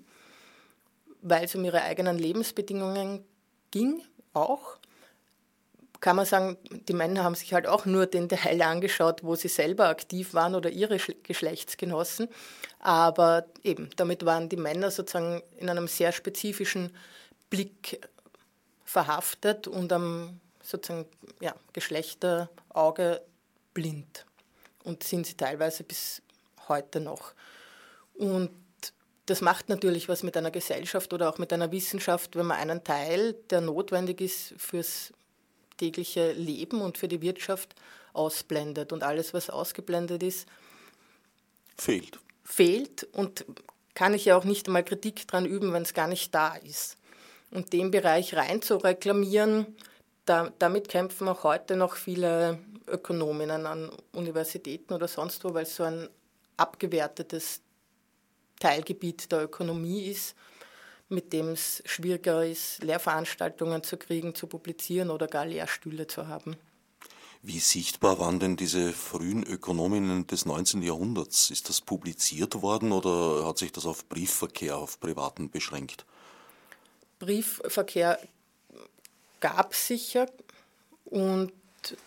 weil 1.20 1.44
es 1.44 1.54
um 1.56 1.64
ihre 1.64 1.82
eigenen 1.82 2.16
Lebensbedingungen 2.16 3.24
ging, 3.72 4.04
auch. 4.34 4.79
Kann 6.00 6.16
man 6.16 6.24
sagen, 6.24 6.56
die 6.88 6.94
Männer 6.94 7.24
haben 7.24 7.34
sich 7.34 7.52
halt 7.52 7.66
auch 7.66 7.84
nur 7.84 8.06
den 8.06 8.28
Teil 8.28 8.62
angeschaut, 8.62 9.22
wo 9.22 9.34
sie 9.34 9.48
selber 9.48 9.88
aktiv 9.88 10.32
waren 10.32 10.54
oder 10.54 10.70
ihre 10.70 10.96
Geschlechtsgenossen. 10.96 12.28
Aber 12.78 13.44
eben, 13.62 13.90
damit 13.96 14.24
waren 14.24 14.48
die 14.48 14.56
Männer 14.56 14.90
sozusagen 14.90 15.42
in 15.58 15.68
einem 15.68 15.88
sehr 15.88 16.12
spezifischen 16.12 16.96
Blick 17.50 18.00
verhaftet 18.84 19.68
und 19.68 19.92
am 19.92 20.40
sozusagen 20.62 21.06
ja, 21.40 21.54
Geschlechterauge 21.72 23.20
blind 23.74 24.24
und 24.84 25.02
sind 25.02 25.26
sie 25.26 25.34
teilweise 25.34 25.84
bis 25.84 26.22
heute 26.68 27.00
noch. 27.00 27.34
Und 28.14 28.50
das 29.26 29.40
macht 29.40 29.68
natürlich 29.68 30.08
was 30.08 30.22
mit 30.22 30.36
einer 30.36 30.50
Gesellschaft 30.50 31.12
oder 31.12 31.28
auch 31.28 31.38
mit 31.38 31.52
einer 31.52 31.70
Wissenschaft, 31.70 32.36
wenn 32.36 32.46
man 32.46 32.58
einen 32.58 32.82
Teil, 32.82 33.34
der 33.50 33.60
notwendig 33.60 34.20
ist 34.20 34.54
fürs 34.56 35.12
tägliche 35.80 36.32
Leben 36.32 36.80
und 36.80 36.98
für 36.98 37.08
die 37.08 37.22
Wirtschaft, 37.22 37.74
ausblendet. 38.12 38.92
Und 38.92 39.02
alles, 39.02 39.34
was 39.34 39.50
ausgeblendet 39.50 40.22
ist, 40.22 40.48
fehlt. 41.76 42.18
Fehlt 42.44 43.04
und 43.12 43.44
kann 43.94 44.14
ich 44.14 44.26
ja 44.26 44.36
auch 44.36 44.44
nicht 44.44 44.66
einmal 44.66 44.84
Kritik 44.84 45.26
dran 45.26 45.46
üben, 45.46 45.72
wenn 45.72 45.82
es 45.82 45.94
gar 45.94 46.08
nicht 46.08 46.34
da 46.34 46.54
ist. 46.56 46.96
Und 47.50 47.72
den 47.72 47.90
Bereich 47.90 48.34
rein 48.34 48.62
zu 48.62 48.76
reklamieren, 48.76 49.76
da, 50.24 50.52
damit 50.58 50.88
kämpfen 50.88 51.28
auch 51.28 51.42
heute 51.42 51.76
noch 51.76 51.96
viele 51.96 52.58
Ökonominnen 52.86 53.66
an 53.66 53.90
Universitäten 54.12 54.94
oder 54.94 55.08
sonst 55.08 55.42
wo, 55.44 55.54
weil 55.54 55.64
es 55.64 55.76
so 55.76 55.82
ein 55.82 56.08
abgewertetes 56.56 57.62
Teilgebiet 58.60 59.32
der 59.32 59.44
Ökonomie 59.44 60.06
ist, 60.06 60.36
mit 61.10 61.32
dem 61.32 61.48
es 61.48 61.82
schwieriger 61.84 62.44
ist, 62.44 62.82
Lehrveranstaltungen 62.82 63.82
zu 63.82 63.96
kriegen, 63.96 64.34
zu 64.34 64.46
publizieren 64.46 65.10
oder 65.10 65.26
gar 65.26 65.44
Lehrstühle 65.44 66.06
zu 66.06 66.28
haben. 66.28 66.56
Wie 67.42 67.58
sichtbar 67.58 68.18
waren 68.18 68.38
denn 68.38 68.56
diese 68.56 68.92
frühen 68.92 69.42
Ökonominnen 69.44 70.26
des 70.26 70.44
19. 70.44 70.82
Jahrhunderts? 70.82 71.50
Ist 71.50 71.70
das 71.70 71.80
publiziert 71.80 72.60
worden 72.60 72.92
oder 72.92 73.46
hat 73.46 73.56
sich 73.56 73.72
das 73.72 73.86
auf 73.86 74.06
Briefverkehr, 74.08 74.76
auf 74.76 75.00
privaten 75.00 75.50
beschränkt? 75.50 76.04
Briefverkehr 77.18 78.18
gab 79.40 79.72
es 79.72 79.86
sicher 79.86 80.26
und 81.06 81.52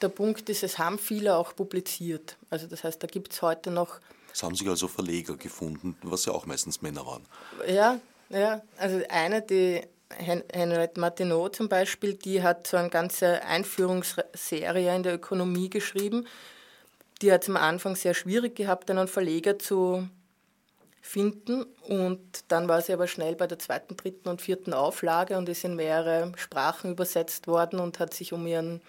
der 0.04 0.10
Punkt 0.10 0.50
ist, 0.50 0.62
es 0.62 0.78
haben 0.78 1.00
viele 1.00 1.36
auch 1.36 1.56
publiziert. 1.56 2.38
Also 2.52 2.68
das 2.68 2.84
heißt, 2.84 3.02
da 3.02 3.08
gibt 3.08 3.34
es 3.34 3.42
heute 3.42 3.72
noch. 3.72 4.00
Es 4.32 4.44
haben 4.44 4.56
sich 4.56 4.68
also 4.68 4.88
Verleger 4.88 5.36
gefunden, 5.36 5.98
was 6.04 6.26
ja 6.26 6.34
auch 6.34 6.46
meistens 6.46 6.84
Männer 6.84 7.06
waren. 7.08 7.26
Ja, 7.68 8.00
ja. 8.30 8.62
Also 8.78 9.02
eine, 9.10 9.42
die 9.42 9.82
Henriette 10.18 11.00
Martineau 11.00 11.50
zum 11.50 11.70
Beispiel, 11.70 12.14
die 12.14 12.44
hat 12.44 12.68
so 12.68 12.78
eine 12.78 12.90
ganze 12.90 13.44
Einführungsserie 13.44 14.96
in 14.96 15.04
der 15.04 15.16
Ökonomie 15.16 15.70
geschrieben. 15.70 16.28
Die 17.22 17.32
hat 17.32 17.44
es 17.44 17.50
am 17.50 17.58
Anfang 17.58 17.96
sehr 17.96 18.14
schwierig 18.14 18.56
gehabt, 18.56 18.90
einen 18.92 19.08
Verleger 19.08 19.58
zu 19.58 20.08
finden. 21.02 21.64
Und 21.88 22.20
dann 22.48 22.68
war 22.68 22.82
sie 22.82 22.94
aber 22.94 23.08
schnell 23.08 23.36
bei 23.36 23.48
der 23.48 23.60
zweiten, 23.60 23.98
dritten 23.98 24.30
und 24.30 24.42
vierten 24.42 24.74
Auflage 24.74 25.38
und 25.38 25.50
ist 25.50 25.64
in 25.64 25.76
mehrere 25.76 26.32
Sprachen 26.38 26.92
übersetzt 26.92 27.48
worden 27.48 27.80
und 27.80 28.00
hat 28.00 28.14
sich 28.14 28.34
um 28.34 28.48
ihren, 28.48 28.82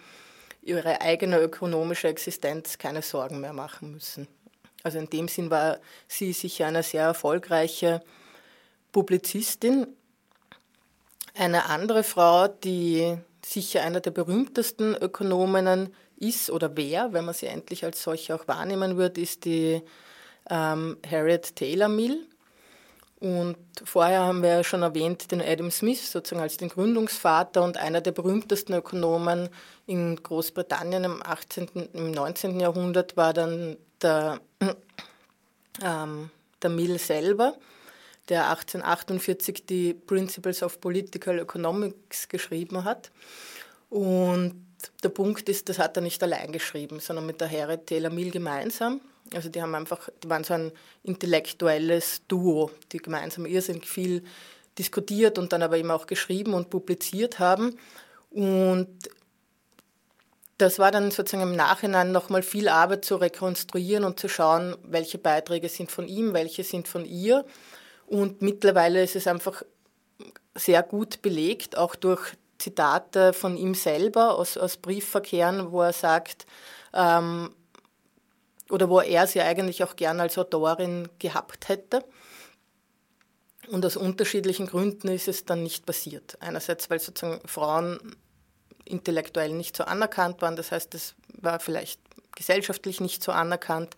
ihre 0.63 1.01
eigene 1.01 1.39
ökonomische 1.41 2.09
Existenz 2.09 2.79
keine 2.79 3.03
Sorgen 3.03 3.41
mehr 3.41 3.53
machen 3.53 3.93
müssen. 3.93 4.29
Also 4.83 4.99
in 4.99 5.11
dem 5.11 5.29
Sinn 5.29 5.51
war 5.51 5.79
sie 6.07 6.33
sicher 6.33 6.67
eine 6.67 6.83
sehr 6.83 7.05
erfolgreiche 7.05 8.03
Publizistin. 8.95 9.89
Eine 11.35 11.67
andere 11.67 12.05
Frau, 12.05 12.49
die 12.49 13.19
sicher 13.45 13.83
einer 13.83 14.01
der 14.01 14.13
berühmtesten 14.13 14.95
Ökonominnen 14.95 15.93
ist 16.17 16.49
oder 16.49 16.77
wer, 16.77 17.13
wenn 17.13 17.25
man 17.25 17.35
sie 17.35 17.47
endlich 17.47 17.85
als 17.85 18.03
solche 18.03 18.35
auch 18.35 18.49
wahrnehmen 18.49 18.97
wird, 18.97 19.19
ist 19.19 19.45
die 19.45 19.83
ähm, 20.49 20.97
Harriet 21.11 21.57
Taylor 21.57 21.89
Mill. 21.89 22.27
Und 23.19 23.57
vorher 23.85 24.21
haben 24.21 24.43
wir 24.43 24.51
ja 24.51 24.65
schon 24.65 24.83
erwähnt 24.83 25.31
den 25.33 25.43
Adam 25.43 25.71
Smith 25.71 26.13
sozusagen 26.13 26.43
als 26.43 26.57
den 26.57 26.69
Gründungsvater 26.69 27.65
und 27.65 27.77
einer 27.77 28.01
der 28.01 28.13
berühmtesten 28.13 28.75
Ökonomen 28.75 29.49
in 29.87 30.23
Großbritannien 30.23 31.05
im 31.05 31.23
18., 31.23 31.69
im 31.95 32.11
19. 32.13 32.61
Jahrhundert 32.61 33.17
war 33.17 33.33
dann 33.33 33.77
der, 34.03 34.41
ähm, 35.83 36.31
der 36.63 36.71
Mill 36.71 36.99
selber, 36.99 37.55
der 38.29 38.51
1848 38.51 39.67
die 39.67 39.95
Principles 39.95 40.63
of 40.63 40.81
Political 40.81 41.39
Economics 41.39 42.29
geschrieben 42.29 42.85
hat. 42.85 43.11
Und 43.91 44.65
der 45.03 45.09
Punkt 45.11 45.49
ist, 45.49 45.69
das 45.69 45.79
hat 45.79 45.97
er 45.97 46.03
nicht 46.03 46.23
allein 46.23 46.53
geschrieben, 46.53 47.01
sondern 47.01 47.27
mit 47.27 47.41
der 47.41 47.51
Harriet 47.51 47.87
Taylor 47.87 48.11
Mill 48.11 48.31
gemeinsam. 48.31 49.01
Also 49.33 49.49
die 49.49 49.63
haben 49.63 49.75
einfach, 49.75 50.09
die 50.23 50.29
waren 50.29 50.45
so 50.45 50.55
ein 50.55 50.73
intellektuelles 51.03 52.23
Duo, 52.29 52.71
die 52.93 52.99
gemeinsam 52.99 53.47
irrsinnig 53.47 53.87
viel 53.87 54.23
diskutiert 54.79 55.39
und 55.39 55.53
dann 55.53 55.63
aber 55.63 55.79
eben 55.79 55.91
auch 55.91 56.07
geschrieben 56.07 56.55
und 56.55 56.71
publiziert 56.71 57.39
haben. 57.39 57.79
Und 58.31 58.89
das 60.59 60.79
war 60.79 60.91
dann 60.91 61.11
sozusagen 61.11 61.51
im 61.51 61.57
Nachhinein 61.57 62.13
nochmal 62.13 62.43
viel 62.43 62.69
Arbeit 62.69 63.05
zu 63.05 63.17
rekonstruieren 63.17 64.05
und 64.05 64.21
zu 64.21 64.29
schauen, 64.29 64.77
welche 64.85 65.19
Beiträge 65.19 65.69
sind 65.69 65.91
von 65.91 66.07
ihm, 66.07 66.33
welche 66.33 66.65
sind 66.65 66.87
von 66.87 67.05
ihr. 67.05 67.45
Und 68.07 68.43
mittlerweile 68.43 69.03
ist 69.03 69.17
es 69.17 69.27
einfach 69.27 69.63
sehr 70.55 70.83
gut 70.83 71.23
belegt, 71.23 71.77
auch 71.77 71.95
durch 71.95 72.35
Zitate 72.59 73.33
von 73.33 73.57
ihm 73.57 73.75
selber 73.75 74.39
aus, 74.39 74.57
aus 74.57 74.77
Briefverkehren, 74.77 75.73
wo 75.73 75.83
er 75.83 75.93
sagt, 75.93 76.47
ähm, 76.93 77.55
oder 78.71 78.89
wo 78.89 79.01
er 79.01 79.27
sie 79.27 79.41
eigentlich 79.41 79.85
auch 79.85 79.97
gern 79.97 80.21
als 80.21 80.39
Autorin 80.39 81.09
gehabt 81.19 81.69
hätte. 81.69 82.05
Und 83.69 83.85
aus 83.85 83.97
unterschiedlichen 83.97 84.67
Gründen 84.67 85.09
ist 85.09 85.29
es 85.29 85.45
dann 85.45 85.63
nicht 85.63 85.87
passiert. 85.87 86.37
Einerseits, 86.41 86.91
weil 86.91 87.01
sozusagen 87.01 87.47
Frauen 87.47 88.17
intellektuell 88.85 89.53
nicht 89.53 89.77
so 89.77 89.85
anerkannt 89.85 90.43
waren, 90.43 90.57
das 90.57 90.71
heißt, 90.71 90.95
es 90.95 91.15
war 91.41 91.61
vielleicht 91.61 92.01
gesellschaftlich 92.37 93.01
nicht 93.01 93.23
so 93.23 93.33
anerkannt. 93.33 93.95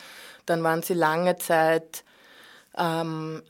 Dann 0.46 0.62
waren 0.62 0.82
sie 0.82 0.94
lange 0.94 1.36
Zeit 1.36 2.04
ähm, 2.76 3.42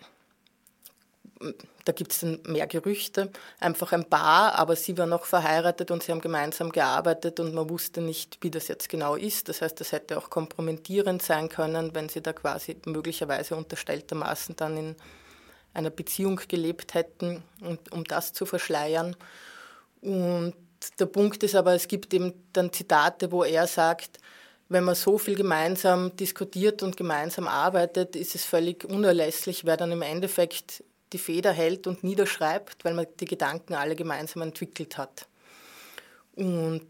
da 1.84 1.92
gibt 1.92 2.12
es 2.12 2.20
dann 2.20 2.40
mehr 2.46 2.66
Gerüchte, 2.66 3.30
einfach 3.60 3.92
ein 3.92 4.08
Paar, 4.08 4.54
aber 4.54 4.74
sie 4.74 4.96
war 4.98 5.06
noch 5.06 5.24
verheiratet 5.24 5.90
und 5.90 6.02
sie 6.02 6.12
haben 6.12 6.20
gemeinsam 6.20 6.72
gearbeitet 6.72 7.40
und 7.40 7.54
man 7.54 7.68
wusste 7.68 8.00
nicht, 8.00 8.38
wie 8.40 8.50
das 8.50 8.68
jetzt 8.68 8.88
genau 8.88 9.14
ist. 9.14 9.48
Das 9.48 9.62
heißt, 9.62 9.78
das 9.80 9.92
hätte 9.92 10.18
auch 10.18 10.30
kompromittierend 10.30 11.22
sein 11.22 11.48
können, 11.48 11.94
wenn 11.94 12.08
sie 12.08 12.22
da 12.22 12.32
quasi 12.32 12.76
möglicherweise 12.86 13.56
unterstelltermaßen 13.56 14.56
dann 14.56 14.76
in 14.76 14.96
einer 15.74 15.90
Beziehung 15.90 16.40
gelebt 16.48 16.94
hätten, 16.94 17.42
und, 17.60 17.92
um 17.92 18.04
das 18.04 18.32
zu 18.32 18.46
verschleiern. 18.46 19.14
Und 20.00 20.54
der 20.98 21.06
Punkt 21.06 21.42
ist 21.42 21.54
aber, 21.54 21.74
es 21.74 21.86
gibt 21.86 22.14
eben 22.14 22.32
dann 22.52 22.72
Zitate, 22.72 23.30
wo 23.30 23.44
er 23.44 23.66
sagt, 23.66 24.18
wenn 24.68 24.84
man 24.84 24.94
so 24.94 25.18
viel 25.18 25.36
gemeinsam 25.36 26.16
diskutiert 26.16 26.82
und 26.82 26.96
gemeinsam 26.96 27.46
arbeitet, 27.46 28.16
ist 28.16 28.34
es 28.34 28.44
völlig 28.44 28.84
unerlässlich, 28.84 29.64
wer 29.64 29.76
dann 29.76 29.92
im 29.92 30.02
Endeffekt 30.02 30.82
die 31.12 31.18
Feder 31.18 31.52
hält 31.52 31.86
und 31.86 32.02
niederschreibt, 32.02 32.84
weil 32.84 32.94
man 32.94 33.06
die 33.20 33.26
Gedanken 33.26 33.74
alle 33.74 33.96
gemeinsam 33.96 34.42
entwickelt 34.42 34.98
hat. 34.98 35.28
Und 36.34 36.86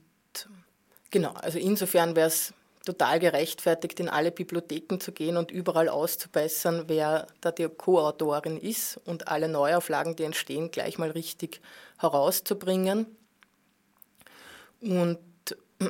genau, 1.11 1.33
also 1.35 1.59
insofern 1.59 2.17
wäre 2.17 2.29
es 2.29 2.53
total 2.85 3.19
gerechtfertigt, 3.19 4.01
in 4.01 4.09
alle 4.09 4.31
Bibliotheken 4.31 4.99
zu 5.01 5.13
gehen 5.13 5.37
und 5.37 5.51
überall 5.51 5.89
auszubessern, 5.89 6.85
wer 6.87 7.27
da 7.41 7.51
die 7.51 7.69
Co-Autorin 7.69 8.57
ist 8.57 8.99
und 9.05 9.29
alle 9.29 9.49
Neuauflagen, 9.49 10.17
die 10.17 10.23
entstehen, 10.23 10.71
gleich 10.71 10.97
mal 10.97 11.11
richtig 11.11 11.61
herauszubringen. 11.99 13.07
Und 14.81 15.19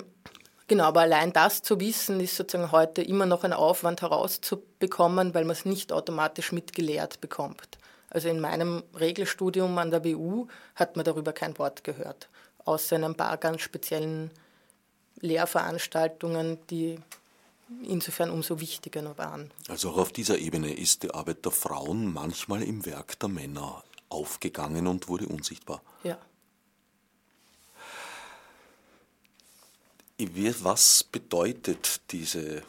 genau, 0.68 0.84
aber 0.84 1.02
allein 1.02 1.32
das 1.32 1.62
zu 1.62 1.78
wissen, 1.80 2.18
ist 2.18 2.36
sozusagen 2.36 2.72
heute 2.72 3.02
immer 3.02 3.26
noch 3.26 3.44
ein 3.44 3.52
Aufwand 3.52 4.00
herauszubekommen, 4.02 5.34
weil 5.34 5.44
man 5.44 5.54
es 5.54 5.66
nicht 5.66 5.92
automatisch 5.92 6.50
mitgelehrt 6.50 7.20
bekommt. 7.20 7.78
Also 8.16 8.31
in 8.31 8.40
meinem 8.40 8.83
Regelstudium 8.98 9.76
an 9.76 9.90
der 9.90 10.02
WU 10.02 10.46
hat 10.74 10.96
man 10.96 11.05
darüber 11.05 11.35
kein 11.35 11.59
Wort 11.59 11.85
gehört, 11.85 12.31
außer 12.64 12.96
in 12.96 13.05
ein 13.05 13.14
paar 13.14 13.37
ganz 13.37 13.61
speziellen 13.61 14.31
Lehrveranstaltungen, 15.20 16.57
die 16.70 16.98
insofern 17.83 18.31
umso 18.31 18.59
wichtiger 18.59 19.18
waren. 19.18 19.50
Also 19.68 19.90
auch 19.90 19.98
auf 19.98 20.12
dieser 20.12 20.38
Ebene 20.38 20.72
ist 20.72 21.02
die 21.02 21.11
Arbeit 21.11 21.44
der 21.44 21.52
Frauen 21.52 22.11
manchmal 22.11 22.62
im 22.62 22.87
Werk 22.87 23.18
der 23.18 23.29
Männer 23.29 23.85
aufgegangen 24.09 24.87
und 24.87 25.09
wurde 25.09 25.26
unsichtbar. 25.26 25.83
Ja. 26.02 26.16
Was 30.62 31.05
bedeutet 31.05 32.00
diese 32.12 32.62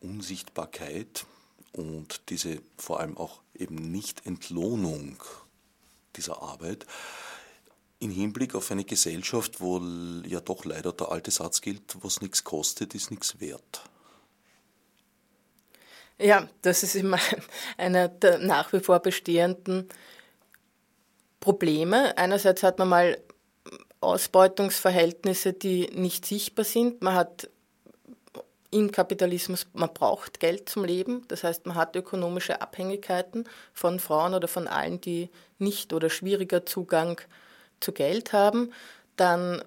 Unsichtbarkeit 0.00 1.26
und 1.72 2.22
diese 2.28 2.60
vor 2.76 3.00
allem 3.00 3.16
auch 3.16 3.40
eben 3.54 3.76
Nicht-Entlohnung 3.76 5.22
dieser 6.16 6.42
Arbeit 6.42 6.86
im 8.02 8.10
Hinblick 8.10 8.54
auf 8.54 8.70
eine 8.70 8.84
Gesellschaft, 8.84 9.60
wo 9.60 9.78
ja 10.26 10.40
doch 10.40 10.64
leider 10.64 10.92
der 10.92 11.12
alte 11.12 11.30
Satz 11.30 11.60
gilt, 11.60 11.82
was 12.02 12.20
nichts 12.20 12.42
kostet, 12.42 12.94
ist 12.94 13.10
nichts 13.12 13.40
wert. 13.40 13.82
Ja, 16.18 16.48
das 16.62 16.82
ist 16.82 16.96
immer 16.96 17.18
einer 17.76 18.08
der 18.08 18.38
nach 18.38 18.72
wie 18.72 18.80
vor 18.80 18.98
bestehenden 18.98 19.88
Probleme. 21.38 22.16
Einerseits 22.18 22.64
hat 22.64 22.78
man 22.78 22.88
mal 22.88 23.18
Ausbeutungsverhältnisse, 24.00 25.52
die 25.52 25.88
nicht 25.94 26.26
sichtbar 26.26 26.64
sind. 26.64 27.02
Man 27.02 27.14
hat 27.14 27.48
im 28.72 28.90
Kapitalismus, 28.90 29.66
man 29.74 29.92
braucht 29.92 30.40
Geld 30.40 30.68
zum 30.68 30.84
Leben. 30.84 31.22
Das 31.28 31.44
heißt, 31.44 31.66
man 31.66 31.76
hat 31.76 31.94
ökonomische 31.94 32.60
Abhängigkeiten 32.60 33.44
von 33.72 34.00
Frauen 34.00 34.34
oder 34.34 34.48
von 34.48 34.66
allen, 34.66 35.00
die 35.00 35.30
nicht 35.58 35.92
oder 35.92 36.10
schwieriger 36.10 36.64
Zugang 36.66 37.20
zu 37.80 37.92
Geld 37.92 38.32
haben. 38.32 38.72
Dann 39.16 39.62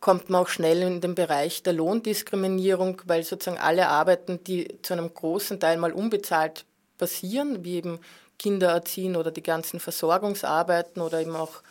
kommt 0.00 0.28
man 0.28 0.42
auch 0.42 0.48
schnell 0.48 0.82
in 0.82 1.00
den 1.00 1.14
Bereich 1.14 1.62
der 1.62 1.72
Lohndiskriminierung, 1.72 3.00
weil 3.06 3.24
sozusagen 3.24 3.58
alle 3.58 3.88
Arbeiten, 3.88 4.44
die 4.44 4.68
zu 4.82 4.92
einem 4.92 5.12
großen 5.12 5.58
Teil 5.58 5.78
mal 5.78 5.92
unbezahlt 5.92 6.66
passieren, 6.98 7.64
wie 7.64 7.76
eben 7.76 7.98
Kinder 8.38 8.68
erziehen 8.68 9.16
oder 9.16 9.30
die 9.30 9.42
ganzen 9.42 9.80
Versorgungsarbeiten 9.80 11.00
oder 11.00 11.20
eben 11.20 11.34
auch 11.34 11.62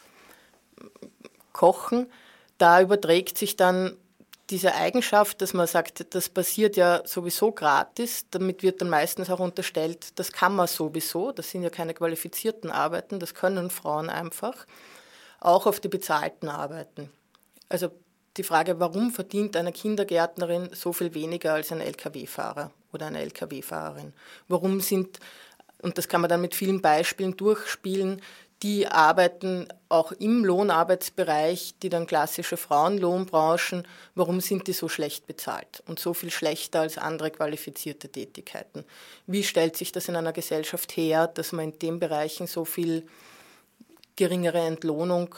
Kochen, 1.51 2.11
da 2.57 2.81
überträgt 2.81 3.37
sich 3.37 3.55
dann 3.55 3.95
diese 4.49 4.75
Eigenschaft, 4.75 5.41
dass 5.41 5.53
man 5.53 5.67
sagt, 5.67 6.13
das 6.13 6.29
passiert 6.29 6.75
ja 6.75 7.01
sowieso 7.05 7.51
gratis, 7.51 8.25
damit 8.29 8.61
wird 8.61 8.81
dann 8.81 8.89
meistens 8.89 9.29
auch 9.29 9.39
unterstellt, 9.39 10.19
das 10.19 10.31
kann 10.31 10.55
man 10.55 10.67
sowieso, 10.67 11.31
das 11.31 11.49
sind 11.49 11.63
ja 11.63 11.69
keine 11.69 11.93
qualifizierten 11.93 12.69
Arbeiten, 12.69 13.19
das 13.19 13.33
können 13.33 13.69
Frauen 13.69 14.09
einfach, 14.09 14.65
auch 15.39 15.65
auf 15.65 15.79
die 15.79 15.87
bezahlten 15.87 16.49
Arbeiten. 16.49 17.09
Also 17.69 17.89
die 18.37 18.43
Frage, 18.43 18.79
warum 18.79 19.11
verdient 19.11 19.55
eine 19.55 19.71
Kindergärtnerin 19.71 20.69
so 20.73 20.91
viel 20.91 21.13
weniger 21.13 21.53
als 21.53 21.71
ein 21.71 21.81
Lkw-Fahrer 21.81 22.71
oder 22.91 23.07
eine 23.07 23.21
Lkw-Fahrerin? 23.21 24.13
Warum 24.47 24.81
sind, 24.81 25.19
und 25.81 25.97
das 25.97 26.07
kann 26.07 26.21
man 26.21 26.29
dann 26.29 26.41
mit 26.41 26.55
vielen 26.55 26.81
Beispielen 26.81 27.37
durchspielen, 27.37 28.21
die 28.63 28.87
arbeiten 28.87 29.67
auch 29.89 30.13
im 30.13 30.45
Lohnarbeitsbereich, 30.45 31.75
die 31.83 31.89
dann 31.89 32.07
klassische 32.07 32.55
Frauenlohnbranchen, 32.55 33.85
warum 34.15 34.39
sind 34.39 34.67
die 34.67 34.73
so 34.73 34.87
schlecht 34.87 35.27
bezahlt 35.27 35.83
und 35.85 35.99
so 35.99 36.13
viel 36.13 36.31
schlechter 36.31 36.79
als 36.79 36.97
andere 36.97 37.29
qualifizierte 37.29 38.07
Tätigkeiten? 38.09 38.85
Wie 39.27 39.43
stellt 39.43 39.75
sich 39.75 39.91
das 39.91 40.07
in 40.07 40.15
einer 40.15 40.31
Gesellschaft 40.31 40.95
her, 40.95 41.27
dass 41.27 41.51
man 41.51 41.73
in 41.73 41.79
den 41.79 41.99
Bereichen 41.99 42.47
so 42.47 42.63
viel 42.63 43.05
geringere 44.15 44.59
Entlohnung 44.59 45.35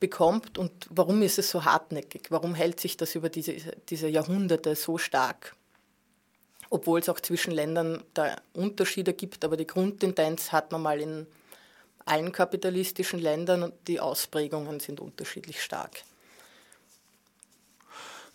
bekommt 0.00 0.56
und 0.56 0.72
warum 0.88 1.20
ist 1.20 1.38
es 1.38 1.50
so 1.50 1.66
hartnäckig? 1.66 2.30
Warum 2.30 2.54
hält 2.54 2.80
sich 2.80 2.96
das 2.96 3.14
über 3.14 3.28
diese, 3.28 3.56
diese 3.90 4.08
Jahrhunderte 4.08 4.74
so 4.76 4.96
stark? 4.96 5.54
Obwohl 6.70 7.00
es 7.00 7.08
auch 7.10 7.20
zwischen 7.20 7.52
Ländern 7.52 8.02
da 8.14 8.36
Unterschiede 8.54 9.12
gibt, 9.12 9.44
aber 9.44 9.58
die 9.58 9.66
Grundtendenz 9.66 10.52
hat 10.52 10.72
man 10.72 10.82
mal 10.82 11.00
in 11.00 11.26
allen 12.06 12.32
kapitalistischen 12.32 13.18
Ländern 13.18 13.62
und 13.62 13.74
die 13.86 14.00
Ausprägungen 14.00 14.80
sind 14.80 15.00
unterschiedlich 15.00 15.62
stark. 15.62 16.04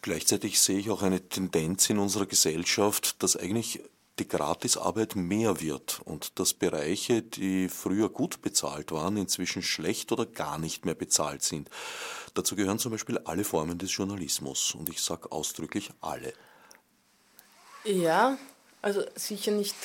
Gleichzeitig 0.01 0.59
sehe 0.59 0.79
ich 0.79 0.89
auch 0.89 1.03
eine 1.03 1.27
Tendenz 1.27 1.89
in 1.89 1.99
unserer 1.99 2.25
Gesellschaft, 2.25 3.21
dass 3.21 3.35
eigentlich 3.35 3.81
die 4.19 4.27
Gratisarbeit 4.27 5.15
mehr 5.15 5.61
wird 5.61 6.01
und 6.05 6.39
dass 6.39 6.53
Bereiche, 6.53 7.21
die 7.21 7.69
früher 7.69 8.09
gut 8.09 8.41
bezahlt 8.41 8.91
waren, 8.91 9.17
inzwischen 9.17 9.63
schlecht 9.63 10.11
oder 10.11 10.25
gar 10.25 10.57
nicht 10.57 10.85
mehr 10.85 10.95
bezahlt 10.95 11.43
sind. 11.43 11.69
Dazu 12.33 12.55
gehören 12.55 12.79
zum 12.79 12.91
Beispiel 12.91 13.19
alle 13.19 13.43
Formen 13.43 13.77
des 13.77 13.95
Journalismus 13.95 14.75
und 14.75 14.89
ich 14.89 15.01
sage 15.01 15.31
ausdrücklich 15.31 15.91
alle. 16.01 16.33
Ja, 17.83 18.37
also 18.81 19.03
sicher 19.15 19.51
nicht 19.51 19.75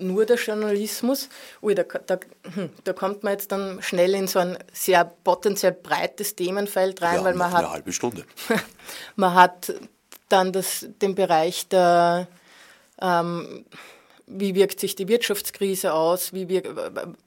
nur 0.00 0.26
der 0.26 0.36
Journalismus. 0.36 1.28
Ui, 1.62 1.74
da, 1.74 1.84
da, 1.84 2.18
hm, 2.54 2.70
da, 2.84 2.92
kommt 2.92 3.22
man 3.22 3.34
jetzt 3.34 3.52
dann 3.52 3.80
schnell 3.82 4.14
in 4.14 4.26
so 4.26 4.38
ein 4.38 4.58
sehr 4.72 5.04
potenziell 5.04 5.72
breites 5.72 6.34
Themenfeld 6.34 7.02
rein, 7.02 7.16
ja, 7.16 7.24
weil 7.24 7.34
man 7.34 7.52
hat 7.52 7.58
eine 7.58 7.70
halbe 7.70 7.92
Stunde. 7.92 8.24
man 9.16 9.34
hat 9.34 9.72
dann 10.28 10.52
das, 10.52 10.86
den 11.00 11.14
Bereich 11.14 11.68
der 11.68 12.26
ähm, 13.00 13.64
wie 14.26 14.54
wirkt 14.54 14.80
sich 14.80 14.96
die 14.96 15.06
Wirtschaftskrise 15.06 15.94
aus? 15.94 16.32
Wie 16.32 16.48
wirkt, 16.48 16.68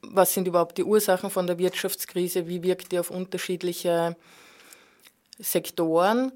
was 0.02 0.34
sind 0.34 0.48
überhaupt 0.48 0.78
die 0.78 0.84
Ursachen 0.84 1.30
von 1.30 1.48
der 1.48 1.58
Wirtschaftskrise? 1.58 2.48
Wie 2.48 2.62
wirkt 2.62 2.92
die 2.92 3.00
auf 3.00 3.10
unterschiedliche 3.10 4.18
Sektoren? 5.38 6.34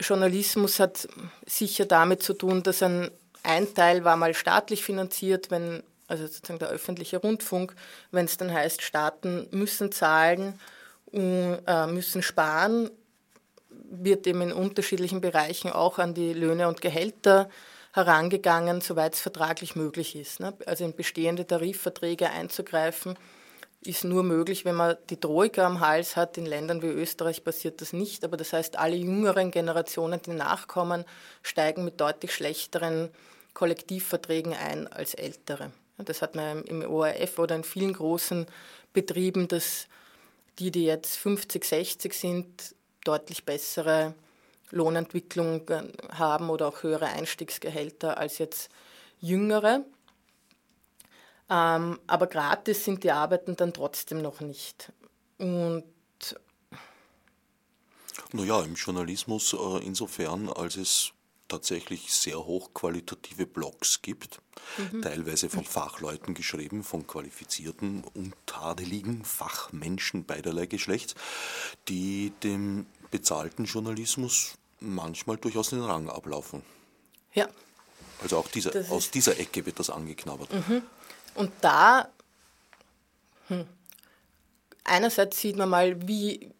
Journalismus 0.00 0.80
hat 0.80 1.08
sicher 1.46 1.84
damit 1.84 2.22
zu 2.22 2.34
tun, 2.34 2.62
dass 2.62 2.82
ein, 2.82 3.10
ein 3.42 3.72
Teil 3.74 4.04
war 4.04 4.16
mal 4.16 4.34
staatlich 4.34 4.82
finanziert, 4.82 5.50
wenn, 5.50 5.82
also 6.08 6.26
sozusagen 6.26 6.58
der 6.58 6.68
öffentliche 6.68 7.18
Rundfunk, 7.18 7.74
wenn 8.10 8.24
es 8.24 8.36
dann 8.36 8.52
heißt, 8.52 8.82
Staaten 8.82 9.48
müssen 9.50 9.92
zahlen, 9.92 10.58
äh, 11.12 11.86
müssen 11.86 12.22
sparen, 12.22 12.90
wird 13.68 14.26
eben 14.26 14.42
in 14.42 14.52
unterschiedlichen 14.52 15.20
Bereichen 15.20 15.70
auch 15.70 15.98
an 15.98 16.14
die 16.14 16.32
Löhne 16.32 16.68
und 16.68 16.80
Gehälter 16.80 17.48
herangegangen, 17.92 18.80
soweit 18.80 19.14
es 19.14 19.20
vertraglich 19.20 19.76
möglich 19.76 20.16
ist. 20.16 20.40
Ne? 20.40 20.54
Also 20.66 20.84
in 20.84 20.96
bestehende 20.96 21.46
Tarifverträge 21.46 22.30
einzugreifen 22.30 23.18
ist 23.84 24.04
nur 24.04 24.22
möglich, 24.22 24.64
wenn 24.64 24.76
man 24.76 24.96
die 25.10 25.18
Troika 25.18 25.66
am 25.66 25.80
Hals 25.80 26.16
hat. 26.16 26.38
In 26.38 26.46
Ländern 26.46 26.82
wie 26.82 26.86
Österreich 26.86 27.42
passiert 27.42 27.80
das 27.80 27.92
nicht. 27.92 28.24
Aber 28.24 28.36
das 28.36 28.52
heißt, 28.52 28.78
alle 28.78 28.96
jüngeren 28.96 29.50
Generationen, 29.50 30.20
die 30.22 30.32
nachkommen, 30.32 31.04
steigen 31.42 31.84
mit 31.84 32.00
deutlich 32.00 32.32
schlechteren 32.32 33.10
Kollektivverträgen 33.54 34.54
ein 34.54 34.86
als 34.86 35.14
ältere. 35.14 35.72
Das 35.98 36.22
hat 36.22 36.34
man 36.34 36.62
im 36.64 36.88
ORF 36.88 37.38
oder 37.38 37.54
in 37.54 37.64
vielen 37.64 37.92
großen 37.92 38.46
Betrieben, 38.92 39.48
dass 39.48 39.86
die, 40.58 40.70
die 40.70 40.84
jetzt 40.84 41.16
50, 41.16 41.64
60 41.64 42.14
sind, 42.14 42.74
deutlich 43.04 43.44
bessere 43.44 44.14
Lohnentwicklung 44.70 45.62
haben 46.10 46.50
oder 46.50 46.68
auch 46.68 46.82
höhere 46.82 47.06
Einstiegsgehälter 47.06 48.18
als 48.18 48.38
jetzt 48.38 48.70
jüngere. 49.20 49.84
Ähm, 51.52 52.00
aber 52.06 52.28
gratis 52.28 52.84
sind 52.84 53.04
die 53.04 53.12
Arbeiten 53.12 53.56
dann 53.56 53.74
trotzdem 53.74 54.22
noch 54.22 54.40
nicht. 54.40 54.90
Und 55.36 55.84
naja, 58.32 58.62
im 58.62 58.74
Journalismus 58.74 59.52
äh, 59.52 59.84
insofern, 59.84 60.48
als 60.48 60.76
es 60.76 61.12
tatsächlich 61.48 62.14
sehr 62.14 62.38
hochqualitative 62.38 63.44
Blogs 63.44 64.00
gibt, 64.00 64.40
mhm. 64.78 65.02
teilweise 65.02 65.50
von 65.50 65.64
Fachleuten 65.64 66.32
geschrieben, 66.32 66.82
von 66.82 67.06
qualifizierten, 67.06 68.04
untadeligen 68.14 69.22
Fachmenschen 69.26 70.24
beiderlei 70.24 70.64
Geschlechts, 70.64 71.14
die 71.88 72.32
dem 72.42 72.86
bezahlten 73.10 73.66
Journalismus 73.66 74.54
manchmal 74.80 75.36
durchaus 75.36 75.68
den 75.68 75.82
Rang 75.82 76.08
ablaufen. 76.08 76.62
Ja. 77.34 77.46
Also 78.22 78.38
auch 78.38 78.48
dieser, 78.48 78.90
aus 78.90 79.10
dieser 79.10 79.38
Ecke 79.38 79.66
wird 79.66 79.78
das 79.78 79.90
angeknabbert. 79.90 80.50
Mhm. 80.54 80.82
Und 81.34 81.52
da, 81.60 82.08
hm, 83.48 83.66
einerseits 84.84 85.40
sieht 85.40 85.56
man 85.56 85.68
mal, 85.68 86.06
wie 86.06 86.50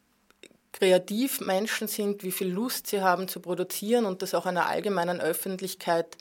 kreativ 0.73 1.41
Menschen 1.41 1.87
sind, 1.87 2.23
wie 2.23 2.33
viel 2.33 2.49
Lust 2.49 2.87
sie 2.87 3.03
haben 3.03 3.29
zu 3.29 3.41
produzieren 3.41 4.05
und 4.05 4.23
das 4.23 4.35
auch 4.35 4.47
einer 4.47 4.67
allgemeinen 4.67 5.21
Öffentlichkeit 5.21 6.17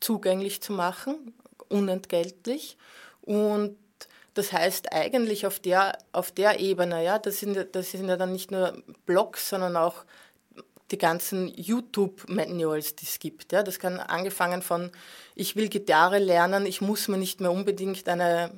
zugänglich 0.00 0.62
zu 0.62 0.72
machen, 0.72 1.34
unentgeltlich. 1.68 2.76
Und 3.22 3.76
das 4.34 4.52
heißt 4.52 4.92
eigentlich 4.92 5.46
auf 5.46 5.58
der, 5.58 5.98
auf 6.12 6.30
der 6.30 6.60
Ebene, 6.60 7.02
ja, 7.02 7.18
das 7.18 7.40
sind, 7.40 7.74
das 7.74 7.90
sind 7.90 8.08
ja 8.08 8.16
dann 8.16 8.32
nicht 8.32 8.50
nur 8.50 8.82
Blogs, 9.06 9.48
sondern 9.48 9.76
auch 9.76 10.04
die 10.90 10.98
ganzen 10.98 11.48
YouTube-Manuals, 11.48 12.96
die 12.96 13.06
es 13.06 13.18
gibt. 13.18 13.52
Ja, 13.52 13.62
das 13.62 13.78
kann 13.78 13.98
angefangen 13.98 14.62
von, 14.62 14.90
ich 15.34 15.56
will 15.56 15.68
Gitarre 15.68 16.18
lernen, 16.18 16.66
ich 16.66 16.80
muss 16.80 17.08
mir 17.08 17.18
nicht 17.18 17.40
mehr 17.40 17.50
unbedingt 17.50 18.08
eine, 18.08 18.50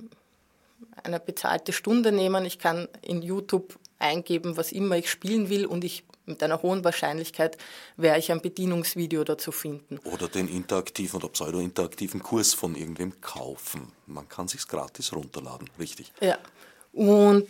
eine 1.02 1.20
bezahlte 1.20 1.72
Stunde 1.72 2.12
nehmen, 2.12 2.44
ich 2.44 2.58
kann 2.58 2.88
in 3.02 3.22
YouTube 3.22 3.78
eingeben, 3.98 4.56
was 4.56 4.72
immer 4.72 4.96
ich 4.96 5.10
spielen 5.10 5.48
will 5.48 5.66
und 5.66 5.84
ich 5.84 6.04
mit 6.26 6.42
einer 6.42 6.62
hohen 6.62 6.84
Wahrscheinlichkeit 6.84 7.56
werde 7.96 8.18
ich 8.18 8.30
ein 8.30 8.42
Bedienungsvideo 8.42 9.24
dazu 9.24 9.50
finden. 9.50 9.98
Oder 10.04 10.28
den 10.28 10.46
interaktiven 10.46 11.16
oder 11.16 11.30
pseudo-interaktiven 11.30 12.22
Kurs 12.22 12.52
von 12.52 12.74
irgendwem 12.74 13.20
kaufen. 13.22 13.92
Man 14.06 14.28
kann 14.28 14.46
sich 14.46 14.68
gratis 14.68 15.14
runterladen, 15.14 15.70
richtig. 15.78 16.12
Ja. 16.20 16.38
Und 16.92 17.48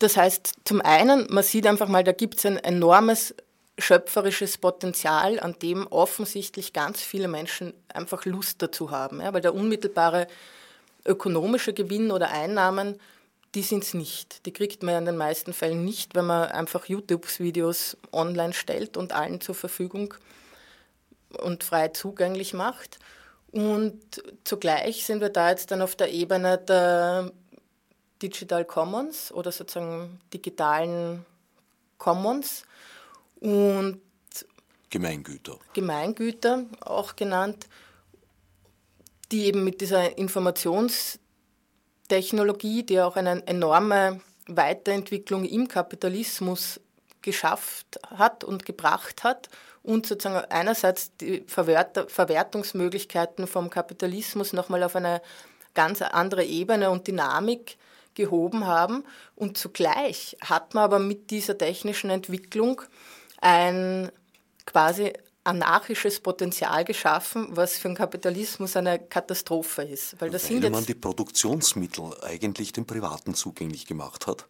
das 0.00 0.16
heißt, 0.16 0.54
zum 0.64 0.80
einen, 0.80 1.26
man 1.30 1.44
sieht 1.44 1.66
einfach 1.66 1.88
mal, 1.88 2.02
da 2.02 2.12
gibt 2.12 2.38
es 2.38 2.46
ein 2.46 2.56
enormes 2.56 3.34
schöpferisches 3.78 4.58
Potenzial, 4.58 5.38
an 5.38 5.56
dem 5.60 5.86
offensichtlich 5.86 6.72
ganz 6.72 7.00
viele 7.02 7.28
Menschen 7.28 7.74
einfach 7.88 8.24
Lust 8.24 8.62
dazu 8.62 8.90
haben. 8.90 9.20
Ja, 9.20 9.32
weil 9.32 9.42
der 9.42 9.54
unmittelbare 9.54 10.26
ökonomische 11.04 11.74
Gewinn 11.74 12.10
oder 12.10 12.30
Einnahmen, 12.30 12.98
die 13.54 13.62
sind 13.62 13.84
es 13.84 13.94
nicht. 13.94 14.46
Die 14.46 14.52
kriegt 14.52 14.82
man 14.82 14.96
in 14.96 15.04
den 15.04 15.16
meisten 15.16 15.52
Fällen 15.52 15.84
nicht, 15.84 16.14
wenn 16.14 16.26
man 16.26 16.50
einfach 16.50 16.86
YouTube-Videos 16.86 17.98
online 18.12 18.54
stellt 18.54 18.96
und 18.96 19.12
allen 19.12 19.40
zur 19.40 19.54
Verfügung 19.54 20.14
und 21.42 21.62
frei 21.62 21.88
zugänglich 21.88 22.54
macht. 22.54 22.98
Und 23.52 24.00
zugleich 24.44 25.04
sind 25.04 25.20
wir 25.20 25.28
da 25.28 25.50
jetzt 25.50 25.70
dann 25.70 25.82
auf 25.82 25.94
der 25.94 26.10
Ebene 26.10 26.56
der 26.56 27.32
Digital 28.22 28.64
Commons 28.64 29.32
oder 29.32 29.52
sozusagen 29.52 30.20
digitalen 30.32 31.26
Commons 31.98 32.64
und 33.40 34.00
Gemeingüter. 34.90 35.58
Gemeingüter 35.72 36.64
auch 36.80 37.14
genannt, 37.14 37.68
die 39.30 39.44
eben 39.44 39.62
mit 39.62 39.80
dieser 39.80 40.18
Informationstechnologie, 40.18 42.82
die 42.82 43.00
auch 43.00 43.14
eine 43.14 43.46
enorme 43.46 44.20
Weiterentwicklung 44.48 45.44
im 45.44 45.68
Kapitalismus 45.68 46.80
geschafft 47.22 48.00
hat 48.08 48.42
und 48.42 48.66
gebracht 48.66 49.22
hat 49.22 49.48
und 49.82 50.06
sozusagen 50.06 50.44
einerseits 50.50 51.16
die 51.18 51.44
Verwert 51.46 52.10
Verwertungsmöglichkeiten 52.10 53.46
vom 53.46 53.70
Kapitalismus 53.70 54.52
nochmal 54.52 54.82
auf 54.82 54.96
eine 54.96 55.22
ganz 55.74 56.02
andere 56.02 56.44
Ebene 56.44 56.90
und 56.90 57.06
Dynamik 57.06 57.78
gehoben 58.14 58.66
haben. 58.66 59.04
Und 59.36 59.58
zugleich 59.58 60.36
hat 60.40 60.74
man 60.74 60.84
aber 60.84 60.98
mit 60.98 61.30
dieser 61.30 61.56
technischen 61.56 62.10
Entwicklung 62.10 62.82
ein 63.40 64.10
quasi 64.66 65.12
anarchisches 65.44 66.20
Potenzial 66.20 66.84
geschaffen, 66.84 67.48
was 67.50 67.78
für 67.78 67.88
den 67.88 67.96
Kapitalismus 67.96 68.76
eine 68.76 68.98
Katastrophe 68.98 69.82
ist. 69.82 70.20
Weil, 70.20 70.30
das 70.30 70.50
Weil 70.50 70.60
sind 70.60 70.72
man 70.72 70.84
die 70.84 70.94
Produktionsmittel 70.94 72.14
eigentlich 72.22 72.72
den 72.72 72.86
Privaten 72.86 73.34
zugänglich 73.34 73.86
gemacht 73.86 74.26
hat. 74.26 74.46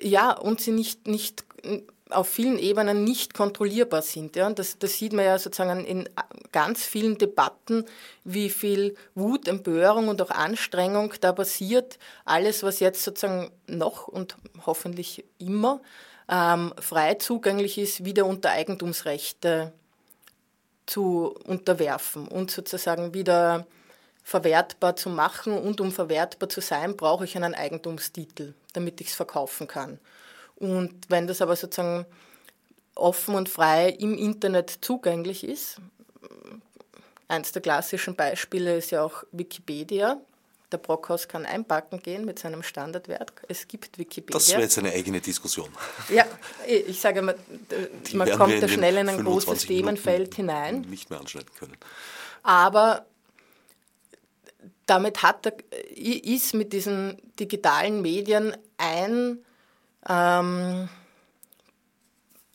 Ja, 0.00 0.32
und 0.32 0.60
sie 0.60 0.72
nicht, 0.72 1.06
nicht 1.06 1.44
auf 2.12 2.28
vielen 2.28 2.58
Ebenen 2.58 3.04
nicht 3.04 3.34
kontrollierbar 3.34 4.02
sind. 4.02 4.36
Ja? 4.36 4.50
Das, 4.50 4.78
das 4.78 4.94
sieht 4.98 5.12
man 5.12 5.24
ja 5.24 5.38
sozusagen 5.38 5.84
in 5.84 6.08
ganz 6.52 6.84
vielen 6.84 7.18
Debatten, 7.18 7.84
wie 8.24 8.50
viel 8.50 8.96
Wut, 9.14 9.48
Empörung 9.48 10.08
und 10.08 10.20
auch 10.22 10.30
Anstrengung 10.30 11.14
da 11.20 11.32
passiert. 11.32 11.98
Alles, 12.24 12.62
was 12.62 12.80
jetzt 12.80 13.02
sozusagen 13.02 13.50
noch 13.66 14.08
und 14.08 14.36
hoffentlich 14.66 15.24
immer 15.38 15.80
ähm, 16.28 16.72
frei 16.78 17.14
zugänglich 17.14 17.78
ist, 17.78 18.04
wieder 18.04 18.26
unter 18.26 18.50
Eigentumsrechte 18.50 19.72
zu 20.86 21.34
unterwerfen 21.44 22.28
und 22.28 22.50
sozusagen 22.50 23.14
wieder 23.14 23.66
verwertbar 24.22 24.96
zu 24.96 25.10
machen. 25.10 25.52
Und 25.58 25.80
um 25.80 25.92
verwertbar 25.92 26.48
zu 26.48 26.60
sein, 26.60 26.96
brauche 26.96 27.24
ich 27.24 27.36
einen 27.36 27.54
Eigentumstitel, 27.54 28.54
damit 28.72 29.00
ich 29.00 29.08
es 29.08 29.14
verkaufen 29.14 29.66
kann. 29.66 29.98
Und 30.62 30.94
wenn 31.08 31.26
das 31.26 31.42
aber 31.42 31.56
sozusagen 31.56 32.06
offen 32.94 33.34
und 33.34 33.48
frei 33.48 33.88
im 33.88 34.16
Internet 34.16 34.78
zugänglich 34.80 35.42
ist, 35.42 35.78
eins 37.26 37.50
der 37.50 37.62
klassischen 37.62 38.14
Beispiele 38.14 38.76
ist 38.76 38.92
ja 38.92 39.02
auch 39.02 39.24
Wikipedia. 39.32 40.20
Der 40.70 40.78
Brockhaus 40.78 41.26
kann 41.26 41.46
einpacken 41.46 42.00
gehen 42.00 42.24
mit 42.24 42.38
seinem 42.38 42.62
Standardwerk. 42.62 43.42
Es 43.48 43.66
gibt 43.66 43.98
Wikipedia. 43.98 44.38
Das 44.38 44.50
wäre 44.50 44.62
jetzt 44.62 44.78
eine 44.78 44.92
eigene 44.92 45.20
Diskussion. 45.20 45.68
Ja, 46.08 46.26
ich 46.64 47.00
sage 47.00 47.22
mal, 47.22 47.36
man 48.12 48.30
kommt 48.30 48.62
da 48.62 48.68
schnell 48.68 48.98
in 48.98 49.08
ein 49.08 49.24
großes 49.24 49.66
Themenfeld 49.66 50.36
hinein. 50.36 50.82
Nicht 50.82 51.10
mehr 51.10 51.18
anschneiden 51.18 51.50
können. 51.58 51.76
Aber 52.44 53.04
damit 54.86 55.24
hat 55.24 55.44
er, 55.44 55.54
ist 55.90 56.54
mit 56.54 56.72
diesen 56.72 57.20
digitalen 57.36 58.00
Medien 58.00 58.56
ein 58.78 59.44
ähm, 60.08 60.88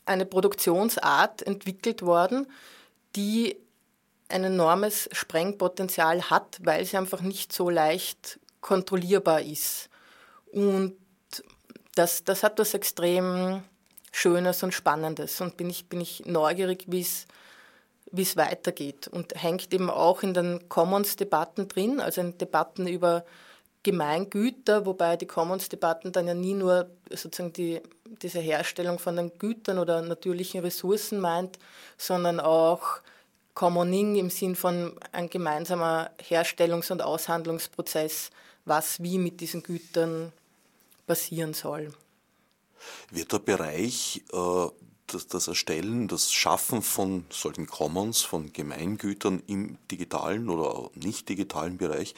eine 0.06 0.26
Produktionsart 0.26 1.42
entwickelt 1.42 2.02
worden, 2.02 2.46
die 3.16 3.56
ein 4.28 4.44
enormes 4.44 5.08
Sprengpotenzial 5.12 6.30
hat, 6.30 6.58
weil 6.62 6.84
sie 6.84 6.96
einfach 6.96 7.20
nicht 7.20 7.52
so 7.52 7.70
leicht 7.70 8.38
kontrollierbar 8.60 9.42
ist. 9.42 9.88
Und 10.52 10.96
das, 11.94 12.24
das 12.24 12.42
hat 12.42 12.58
was 12.58 12.74
extrem 12.74 13.62
Schönes 14.12 14.62
und 14.62 14.72
Spannendes 14.72 15.40
und 15.40 15.56
bin 15.56 15.70
ich, 15.70 15.88
bin 15.88 16.00
ich 16.00 16.26
neugierig, 16.26 16.84
wie 16.88 17.00
es 17.00 17.26
wie 18.10 18.22
es 18.22 18.36
weitergeht 18.36 19.08
und 19.08 19.34
hängt 19.34 19.72
eben 19.72 19.90
auch 19.90 20.22
in 20.22 20.34
den 20.34 20.68
Commons-Debatten 20.68 21.68
drin, 21.68 22.00
also 22.00 22.20
in 22.20 22.38
Debatten 22.38 22.86
über 22.86 23.24
Gemeingüter, 23.88 24.84
wobei 24.84 25.16
die 25.16 25.26
Commons-Debatten 25.26 26.12
dann 26.12 26.28
ja 26.28 26.34
nie 26.34 26.52
nur 26.52 26.90
sozusagen 27.10 27.54
die, 27.54 27.80
diese 28.20 28.38
Herstellung 28.38 28.98
von 28.98 29.16
den 29.16 29.32
Gütern 29.38 29.78
oder 29.78 30.02
natürlichen 30.02 30.60
Ressourcen 30.60 31.20
meint, 31.20 31.58
sondern 31.96 32.38
auch 32.38 33.00
Commoning 33.54 34.16
im 34.16 34.28
Sinn 34.28 34.56
von 34.56 34.92
ein 35.12 35.30
gemeinsamer 35.30 36.10
Herstellungs- 36.20 36.92
und 36.92 37.00
Aushandlungsprozess, 37.00 38.30
was 38.66 39.02
wie 39.02 39.16
mit 39.16 39.40
diesen 39.40 39.62
Gütern 39.62 40.32
passieren 41.06 41.54
soll. 41.54 41.94
Wird 43.10 43.32
der 43.32 43.38
Bereich 43.38 44.22
äh, 44.34 44.66
das, 45.06 45.28
das, 45.28 45.48
Erstellen, 45.48 46.08
das 46.08 46.30
Schaffen 46.30 46.82
von 46.82 47.24
solchen 47.30 47.66
Commons, 47.66 48.20
von 48.20 48.52
Gemeingütern 48.52 49.42
im 49.46 49.78
digitalen 49.90 50.50
oder 50.50 50.90
nicht 50.94 51.30
digitalen 51.30 51.78
Bereich 51.78 52.14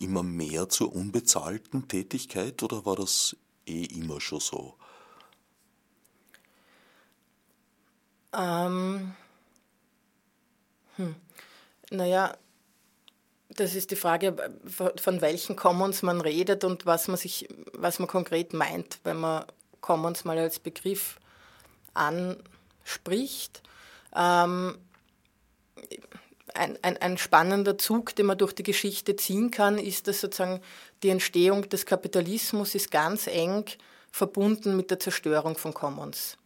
immer 0.00 0.22
mehr 0.22 0.68
zur 0.68 0.94
unbezahlten 0.94 1.86
Tätigkeit 1.86 2.62
oder 2.62 2.84
war 2.84 2.96
das 2.96 3.36
eh 3.66 3.84
immer 3.84 4.20
schon 4.20 4.40
so? 4.40 4.74
Ähm, 8.32 9.14
hm. 10.96 11.14
Naja, 11.90 12.36
das 13.48 13.74
ist 13.74 13.90
die 13.90 13.96
Frage, 13.96 14.36
von 14.66 15.20
welchen 15.20 15.56
Commons 15.56 16.02
man 16.02 16.20
redet 16.20 16.64
und 16.64 16.86
was 16.86 17.08
man 17.08 17.16
sich, 17.16 17.48
was 17.72 17.98
man 17.98 18.08
konkret 18.08 18.52
meint, 18.52 19.00
wenn 19.04 19.18
man 19.18 19.44
Commons 19.80 20.24
mal 20.24 20.38
als 20.38 20.60
Begriff 20.60 21.18
anspricht. 21.94 23.62
Ähm, 24.14 24.78
ein, 26.54 26.78
ein, 26.82 26.96
ein, 26.98 27.18
spannender 27.18 27.78
Zug, 27.78 28.14
den 28.14 28.26
man 28.26 28.38
durch 28.38 28.52
die 28.52 28.62
Geschichte 28.62 29.16
ziehen 29.16 29.50
kann, 29.50 29.78
ist, 29.78 30.06
dass 30.08 30.20
sozusagen 30.20 30.60
die 31.02 31.10
Entstehung 31.10 31.68
des 31.68 31.86
Kapitalismus 31.86 32.74
ist 32.74 32.90
ganz 32.90 33.26
eng 33.26 33.64
verbunden 34.10 34.76
mit 34.76 34.90
der 34.90 34.98
Zerstörung 34.98 35.56
von 35.56 35.74
Commons. 35.74 36.36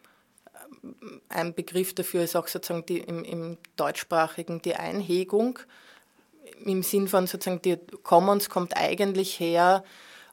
Ein 1.29 1.55
Begriff 1.55 1.95
dafür 1.95 2.23
ist 2.23 2.37
auch 2.37 2.47
sozusagen 2.47 2.85
die, 2.87 2.99
im, 2.99 3.25
im 3.25 3.59
deutschsprachigen 3.77 4.61
die 4.61 4.75
Einhegung. 4.75 5.59
Im 6.65 6.83
Sinn 6.83 7.09
von 7.09 7.27
sozusagen 7.27 7.63
die 7.63 7.79
Commons 8.03 8.51
kommt 8.51 8.77
eigentlich 8.77 9.41
her 9.41 9.83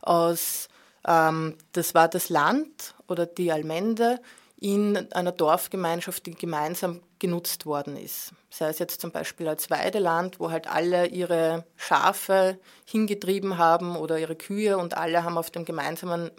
aus, 0.02 0.68
ähm, 1.08 1.56
das 1.72 1.94
war 1.96 2.10
das 2.10 2.30
Land 2.30 2.96
oder 3.08 3.26
die 3.26 3.52
Almende, 3.52 4.20
in 4.60 5.12
einer 5.12 5.32
Dorfgemeinschaft, 5.32 6.26
die 6.28 6.36
gemeinsam 6.36 7.02
genutzt 7.22 7.68
worden 7.68 7.96
ist. 7.96 8.34
Sei 8.50 8.68
es 8.68 8.80
jetzt 8.80 9.00
zum 9.00 9.12
Beispiel 9.12 9.48
als 9.48 9.70
Weideland, 9.70 10.40
wo 10.40 10.50
halt 10.50 10.68
alle 10.68 11.06
ihre 11.06 11.64
Schafe 11.78 12.58
hingetrieben 12.86 13.60
haben 13.60 13.96
oder 13.96 14.18
ihre 14.18 14.36
Kühe 14.36 14.78
und 14.78 14.98
alle 14.98 15.24
haben 15.24 15.38
auf 15.38 15.52
dem 15.52 15.64
gemeinsamen 15.64 16.32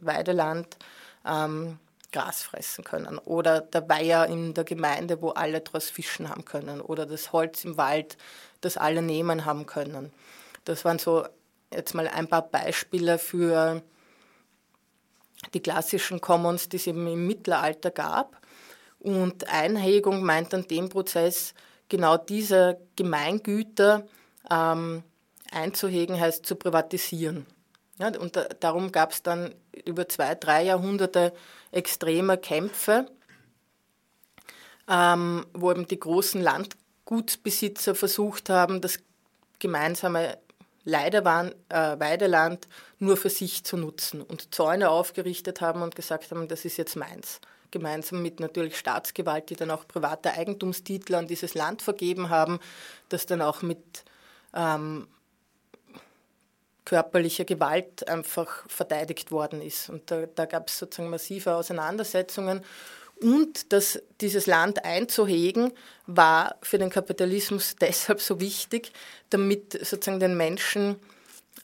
Weideland 0.00 0.78
ähm, 1.26 1.78
Gras 2.12 2.42
fressen 2.42 2.84
können. 2.84 3.18
Oder 3.18 3.60
der 3.60 3.88
Weiher 3.88 4.26
in 4.26 4.54
der 4.54 4.64
Gemeinde, 4.64 5.20
wo 5.20 5.30
alle 5.30 5.60
daraus 5.60 5.90
fischen 5.90 6.28
haben 6.28 6.44
können. 6.44 6.80
Oder 6.80 7.04
das 7.04 7.32
Holz 7.32 7.64
im 7.64 7.76
Wald, 7.76 8.16
das 8.60 8.76
alle 8.76 9.02
nehmen 9.02 9.44
haben 9.44 9.66
können. 9.66 10.12
Das 10.64 10.84
waren 10.84 11.00
so 11.00 11.26
jetzt 11.72 11.94
mal 11.94 12.06
ein 12.06 12.28
paar 12.28 12.42
Beispiele 12.42 13.18
für 13.18 13.82
die 15.52 15.60
klassischen 15.60 16.20
Commons, 16.20 16.68
die 16.68 16.76
es 16.76 16.86
eben 16.86 17.08
im 17.08 17.26
Mittelalter 17.26 17.90
gab. 17.90 18.41
Und 19.02 19.48
Einhegung 19.48 20.22
meint 20.22 20.54
an 20.54 20.68
dem 20.68 20.88
Prozess 20.88 21.54
genau 21.88 22.16
diese 22.16 22.78
Gemeingüter 22.96 24.06
ähm, 24.50 25.02
einzuhegen, 25.50 26.18
heißt 26.18 26.46
zu 26.46 26.54
privatisieren. 26.54 27.46
Ja, 27.98 28.08
und 28.18 28.36
da, 28.36 28.44
darum 28.60 28.92
gab 28.92 29.12
es 29.12 29.22
dann 29.22 29.54
über 29.84 30.08
zwei, 30.08 30.34
drei 30.34 30.64
Jahrhunderte 30.64 31.32
extremer 31.72 32.36
Kämpfe, 32.36 33.06
ähm, 34.88 35.46
wo 35.52 35.70
eben 35.70 35.86
die 35.86 35.98
großen 35.98 36.40
Landgutsbesitzer 36.40 37.94
versucht 37.94 38.50
haben, 38.50 38.80
das 38.80 38.98
gemeinsame 39.58 40.38
Leiderwand, 40.84 41.54
äh, 41.68 41.98
Weideland 42.00 42.66
nur 42.98 43.16
für 43.16 43.30
sich 43.30 43.64
zu 43.64 43.76
nutzen 43.76 44.22
und 44.22 44.54
Zäune 44.54 44.90
aufgerichtet 44.90 45.60
haben 45.60 45.82
und 45.82 45.94
gesagt 45.94 46.30
haben, 46.30 46.48
das 46.48 46.64
ist 46.64 46.76
jetzt 46.76 46.96
meins. 46.96 47.40
Gemeinsam 47.72 48.22
mit 48.22 48.38
natürlich 48.38 48.78
Staatsgewalt, 48.78 49.50
die 49.50 49.56
dann 49.56 49.72
auch 49.72 49.88
private 49.88 50.32
Eigentumstitel 50.32 51.16
an 51.16 51.26
dieses 51.26 51.54
Land 51.54 51.82
vergeben 51.82 52.30
haben, 52.30 52.60
das 53.08 53.26
dann 53.26 53.42
auch 53.42 53.62
mit 53.62 54.04
ähm, 54.54 55.08
körperlicher 56.84 57.44
Gewalt 57.44 58.06
einfach 58.08 58.68
verteidigt 58.68 59.30
worden 59.30 59.62
ist. 59.62 59.88
Und 59.88 60.10
da, 60.10 60.26
da 60.26 60.46
gab 60.46 60.68
es 60.68 60.78
sozusagen 60.78 61.10
massive 61.10 61.54
Auseinandersetzungen. 61.54 62.64
Und 63.20 63.72
das, 63.72 64.02
dieses 64.20 64.46
Land 64.46 64.84
einzuhegen, 64.84 65.72
war 66.06 66.56
für 66.60 66.78
den 66.78 66.90
Kapitalismus 66.90 67.76
deshalb 67.80 68.20
so 68.20 68.40
wichtig, 68.40 68.92
damit 69.30 69.72
sozusagen 69.72 70.20
den 70.20 70.36
Menschen 70.36 70.96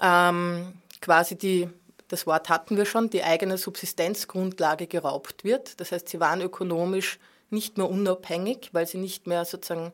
ähm, 0.00 0.74
quasi 1.00 1.36
die, 1.36 1.68
das 2.08 2.26
Wort 2.26 2.48
hatten 2.48 2.76
wir 2.76 2.86
schon, 2.86 3.10
die 3.10 3.22
eigene 3.22 3.58
Subsistenzgrundlage 3.58 4.86
geraubt 4.86 5.44
wird. 5.44 5.80
Das 5.80 5.92
heißt, 5.92 6.08
sie 6.08 6.20
waren 6.20 6.40
ökonomisch 6.40 7.18
nicht 7.50 7.78
mehr 7.78 7.88
unabhängig, 7.88 8.70
weil 8.72 8.86
sie 8.86 8.98
nicht 8.98 9.26
mehr 9.26 9.44
sozusagen 9.44 9.92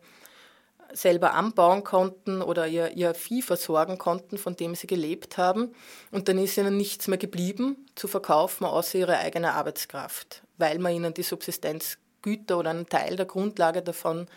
selber 0.92 1.34
anbauen 1.34 1.82
konnten 1.82 2.40
oder 2.40 2.68
ihr, 2.68 2.92
ihr 2.92 3.14
Vieh 3.14 3.42
versorgen 3.42 3.98
konnten, 3.98 4.38
von 4.38 4.54
dem 4.54 4.74
sie 4.76 4.86
gelebt 4.86 5.38
haben. 5.38 5.74
Und 6.12 6.28
dann 6.28 6.38
ist 6.38 6.56
ihnen 6.56 6.76
nichts 6.76 7.08
mehr 7.08 7.18
geblieben 7.18 7.86
zu 7.96 8.06
verkaufen, 8.06 8.64
außer 8.64 8.98
ihre 8.98 9.18
eigene 9.18 9.54
Arbeitskraft, 9.54 10.42
weil 10.56 10.78
man 10.78 10.94
ihnen 10.94 11.12
die 11.12 11.22
Subsistenzgüter 11.24 12.58
oder 12.58 12.70
einen 12.70 12.88
Teil 12.88 13.16
der 13.16 13.26
Grundlage 13.26 13.82
davon 13.82 14.28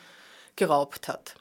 geraubt 0.55 1.07
hat. 1.07 1.36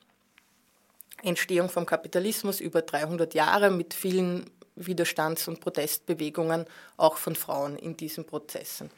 Entstehung 1.23 1.71
vom 1.71 1.87
Kapitalismus 1.87 2.61
über 2.61 2.83
300 2.83 3.33
Jahre 3.33 3.71
mit 3.71 3.95
vielen 3.95 4.51
Widerstands- 4.77 5.49
und 5.49 5.61
Protestbewegungen, 5.61 6.67
auch 6.97 7.17
von 7.17 7.35
Frauen 7.35 7.77
in 7.77 7.97
diesen 7.97 8.25
Prozessen. 8.25 8.91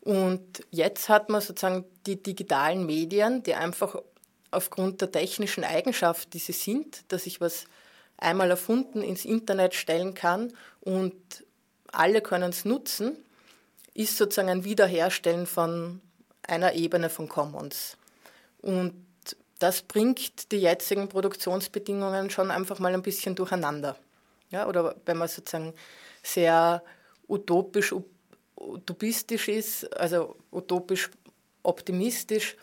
Und 0.00 0.64
jetzt 0.70 1.08
hat 1.08 1.30
man 1.30 1.40
sozusagen 1.40 1.84
die 2.06 2.22
digitalen 2.22 2.86
Medien, 2.86 3.42
die 3.42 3.54
einfach 3.54 3.96
aufgrund 4.50 5.00
der 5.00 5.10
technischen 5.10 5.64
Eigenschaft, 5.64 6.32
die 6.34 6.38
sie 6.38 6.52
sind, 6.52 7.04
dass 7.08 7.26
ich 7.26 7.40
was 7.40 7.64
einmal 8.16 8.50
erfunden 8.50 9.02
ins 9.02 9.24
Internet 9.24 9.74
stellen 9.74 10.14
kann 10.14 10.52
und 10.80 11.44
alle 11.92 12.20
können 12.20 12.50
es 12.50 12.64
nutzen, 12.64 13.16
ist 13.94 14.16
sozusagen 14.16 14.48
ein 14.48 14.64
Wiederherstellen 14.64 15.46
von 15.46 16.00
einer 16.42 16.74
Ebene 16.74 17.10
von 17.10 17.28
Commons. 17.28 17.96
Und 18.62 18.94
das 19.58 19.82
bringt 19.82 20.52
die 20.52 20.58
jetzigen 20.58 21.08
Produktionsbedingungen 21.08 22.30
schon 22.30 22.50
einfach 22.50 22.78
mal 22.78 22.92
ein 22.94 23.02
bisschen 23.02 23.34
durcheinander. 23.34 23.96
Ja, 24.50 24.68
oder 24.68 24.94
wenn 25.04 25.16
man 25.16 25.26
sozusagen 25.28 25.74
sehr 26.22 26.82
utopisch, 27.28 27.92
utopistisch 28.56 29.48
ist, 29.48 29.96
also 29.96 30.36
utopisch 30.52 31.10
optimistisch, 31.62 32.56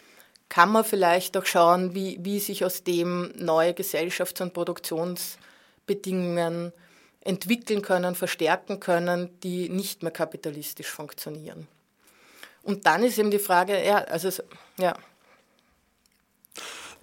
kann 0.49 0.71
man 0.71 0.85
vielleicht 0.85 1.37
auch 1.37 1.45
schauen, 1.45 1.95
wie, 1.95 2.17
wie 2.21 2.39
sich 2.39 2.63
aus 2.63 2.83
dem 2.83 3.31
neue 3.35 3.73
Gesellschafts- 3.73 4.41
und 4.41 4.53
Produktionsbedingungen 4.53 6.71
entwickeln 7.21 7.81
können, 7.81 8.15
verstärken 8.15 8.79
können, 8.79 9.39
die 9.41 9.69
nicht 9.69 10.03
mehr 10.03 10.11
kapitalistisch 10.11 10.89
funktionieren. 10.89 11.67
Und 12.63 12.85
dann 12.85 13.03
ist 13.03 13.17
eben 13.17 13.31
die 13.31 13.39
Frage, 13.39 13.83
ja, 13.83 13.97
also 13.97 14.29
ja. 14.77 14.95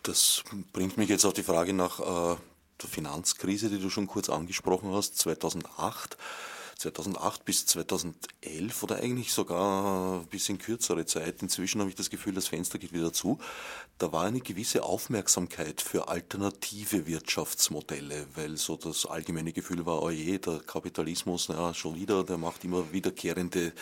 Das 0.02 0.44
bringt 0.72 0.96
mich 0.96 1.08
jetzt 1.08 1.24
auf 1.24 1.34
die 1.34 1.42
Frage 1.42 1.72
nach 1.72 2.34
äh, 2.34 2.36
Finanzkrise, 2.88 3.68
die 3.68 3.78
du 3.78 3.90
schon 3.90 4.06
kurz 4.06 4.28
angesprochen 4.28 4.92
hast, 4.92 5.18
2008. 5.18 6.16
2008 6.80 7.44
bis 7.44 7.66
2011 7.66 8.82
oder 8.82 8.96
eigentlich 8.96 9.34
sogar 9.34 10.20
ein 10.20 10.26
bisschen 10.28 10.56
kürzere 10.56 11.04
Zeit. 11.04 11.42
Inzwischen 11.42 11.80
habe 11.80 11.90
ich 11.90 11.96
das 11.96 12.08
Gefühl, 12.08 12.32
das 12.32 12.48
Fenster 12.48 12.78
geht 12.78 12.94
wieder 12.94 13.12
zu. 13.12 13.38
Da 13.98 14.12
war 14.12 14.24
eine 14.24 14.40
gewisse 14.40 14.82
Aufmerksamkeit 14.82 15.82
für 15.82 16.08
alternative 16.08 17.06
Wirtschaftsmodelle, 17.06 18.26
weil 18.34 18.56
so 18.56 18.76
das 18.76 19.04
allgemeine 19.04 19.52
Gefühl 19.52 19.84
war, 19.84 20.02
oh 20.02 20.08
je, 20.08 20.38
der 20.38 20.60
Kapitalismus, 20.60 21.48
ja, 21.48 21.74
schon 21.74 21.96
wieder, 21.96 22.24
der 22.24 22.38
macht 22.38 22.64
immer 22.64 22.90
wiederkehrende 22.92 23.74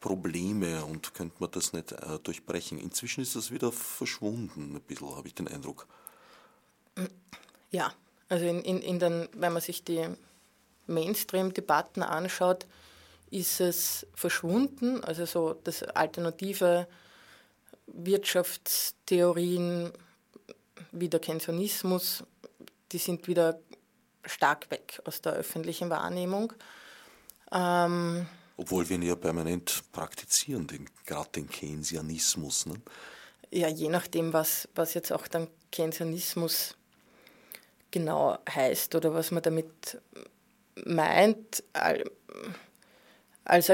Probleme 0.00 0.84
und 0.84 1.12
könnte 1.12 1.36
man 1.40 1.50
das 1.50 1.72
nicht 1.72 1.90
äh, 1.90 2.20
durchbrechen. 2.22 2.78
Inzwischen 2.78 3.20
ist 3.20 3.34
das 3.34 3.50
wieder 3.50 3.72
verschwunden, 3.72 4.76
ein 4.76 4.80
bisschen, 4.80 5.16
habe 5.16 5.26
ich 5.26 5.34
den 5.34 5.48
Eindruck. 5.48 5.88
Ja, 7.72 7.92
also 8.28 8.46
in, 8.46 8.62
in, 8.62 8.80
in 8.80 8.98
den, 8.98 9.28
wenn 9.32 9.52
man 9.52 9.62
sich 9.62 9.84
die 9.84 10.08
Mainstream-Debatten 10.86 12.02
anschaut, 12.02 12.66
ist 13.30 13.60
es 13.60 14.06
verschwunden. 14.14 15.02
Also 15.02 15.26
so 15.26 15.54
das 15.64 15.82
alternative 15.82 16.86
Wirtschaftstheorien 17.86 19.92
wie 20.92 21.08
der 21.08 21.20
Keynesianismus, 21.20 22.24
die 22.92 22.98
sind 22.98 23.26
wieder 23.26 23.58
stark 24.24 24.70
weg 24.70 25.00
aus 25.04 25.20
der 25.20 25.32
öffentlichen 25.32 25.90
Wahrnehmung. 25.90 26.52
Ähm, 27.52 28.26
Obwohl 28.56 28.88
wir 28.88 28.96
ihn 28.96 29.02
ja 29.02 29.16
permanent 29.16 29.82
praktizieren, 29.92 30.66
den, 30.66 30.88
gerade 31.04 31.30
den 31.30 31.48
Keynesianismus. 31.48 32.66
Ne? 32.66 32.80
Ja, 33.50 33.68
je 33.68 33.88
nachdem, 33.88 34.32
was, 34.32 34.68
was 34.74 34.94
jetzt 34.94 35.12
auch 35.12 35.26
dann 35.26 35.48
Keynesianismus 35.72 36.76
genau 37.94 38.36
heißt 38.52 38.94
oder 38.96 39.14
was 39.14 39.30
man 39.30 39.42
damit 39.42 40.00
meint, 40.84 41.62
als 43.44 43.72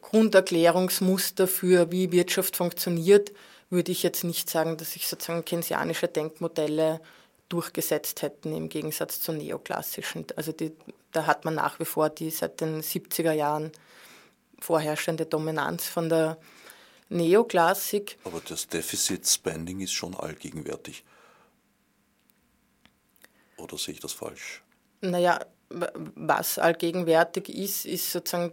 Grunderklärungsmuster 0.00 1.48
für 1.48 1.90
wie 1.90 2.12
Wirtschaft 2.12 2.56
funktioniert, 2.56 3.32
würde 3.68 3.90
ich 3.90 4.04
jetzt 4.04 4.22
nicht 4.22 4.48
sagen, 4.48 4.76
dass 4.76 4.92
sich 4.92 5.08
sozusagen 5.08 5.44
keynesianische 5.44 6.06
Denkmodelle 6.06 7.00
durchgesetzt 7.48 8.22
hätten 8.22 8.54
im 8.54 8.68
Gegensatz 8.68 9.20
zu 9.20 9.32
neoklassischen. 9.32 10.26
Also 10.36 10.52
die, 10.52 10.72
da 11.10 11.26
hat 11.26 11.44
man 11.44 11.56
nach 11.56 11.80
wie 11.80 11.84
vor 11.84 12.08
die 12.08 12.30
seit 12.30 12.60
den 12.60 12.82
70er 12.82 13.32
Jahren 13.32 13.72
vorherrschende 14.60 15.26
Dominanz 15.26 15.88
von 15.88 16.08
der 16.08 16.38
Neoklassik. 17.08 18.18
Aber 18.22 18.40
das 18.48 18.68
Deficit 18.68 19.26
Spending 19.26 19.80
ist 19.80 19.92
schon 19.92 20.14
allgegenwärtig. 20.14 21.04
Oder 23.58 23.78
sehe 23.78 23.94
ich 23.94 24.00
das 24.00 24.12
falsch? 24.12 24.62
Naja, 25.00 25.40
was 25.68 26.58
allgegenwärtig 26.58 27.48
ist, 27.48 27.86
ist 27.86 28.12
sozusagen, 28.12 28.52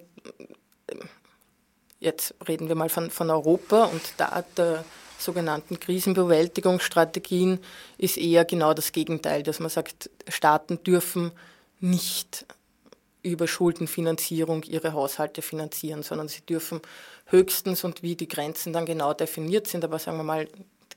jetzt 2.00 2.34
reden 2.48 2.68
wir 2.68 2.76
mal 2.76 2.90
von, 2.90 3.10
von 3.12 3.30
Europa 3.30 3.86
und 3.86 4.02
da 4.18 4.44
der 4.58 4.84
sogenannten 5.18 5.80
Krisenbewältigungsstrategien 5.80 7.60
ist 7.98 8.18
eher 8.18 8.46
genau 8.46 8.74
das 8.74 8.92
Gegenteil, 8.92 9.44
dass 9.44 9.60
man 9.60 9.70
sagt, 9.70 10.10
Staaten 10.28 10.84
dürfen 10.84 11.32
nicht 11.80 12.46
über 13.22 13.48
Schuldenfinanzierung 13.48 14.64
ihre 14.64 14.94
Haushalte 14.94 15.42
finanzieren, 15.42 16.04
sondern 16.04 16.28
sie 16.28 16.42
dürfen 16.42 16.82
höchstens 17.28 17.84
und 17.86 18.04
wie 18.04 18.16
die 18.16 18.28
Grenzen 18.28 18.74
dann 18.74 18.86
genau 18.86 19.14
definiert 19.14 19.68
sind, 19.68 19.86
aber 19.86 19.98
sagen 19.98 20.18
wir 20.18 20.24
mal 20.24 20.48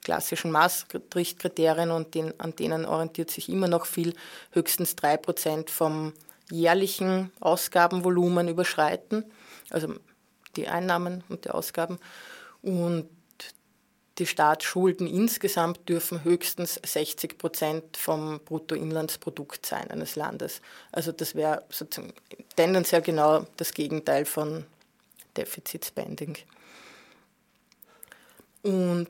klassischen 0.07 0.53
Maastricht-Kriterien 0.53 1.91
und 1.91 2.15
den, 2.15 2.39
an 2.39 2.55
denen 2.55 2.85
orientiert 2.85 3.29
sich 3.29 3.49
immer 3.49 3.67
noch 3.67 3.87
viel, 3.87 4.15
höchstens 4.53 4.95
drei 4.95 5.17
Prozent 5.17 5.69
vom 5.69 6.13
jährlichen 6.49 7.33
Ausgabenvolumen 7.41 8.47
überschreiten, 8.47 9.25
also 9.69 9.97
die 10.55 10.69
Einnahmen 10.69 11.25
und 11.29 11.45
die 11.45 11.51
Ausgaben. 11.51 11.99
Und 12.63 13.09
die 14.19 14.27
Staatsschulden 14.27 15.09
insgesamt 15.09 15.89
dürfen 15.89 16.23
höchstens 16.23 16.81
60 16.87 17.37
Prozent 17.37 17.97
vom 17.97 18.39
Bruttoinlandsprodukt 18.45 19.67
sein 19.67 19.91
eines 19.91 20.15
Landes. 20.15 20.61
Also 20.93 21.11
das 21.11 21.35
wäre 21.35 21.65
sozusagen 21.69 22.15
tendenziell 22.55 23.03
genau 23.03 23.45
das 23.57 23.75
Gegenteil 23.75 24.25
von 24.25 24.67
Deficit 25.37 25.85
Spending. 25.85 26.37
Und 28.63 29.09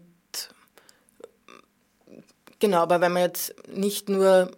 Genau, 2.59 2.79
aber 2.79 3.01
wenn 3.01 3.13
man 3.13 3.23
jetzt 3.23 3.55
nicht 3.69 4.09
nur 4.09 4.51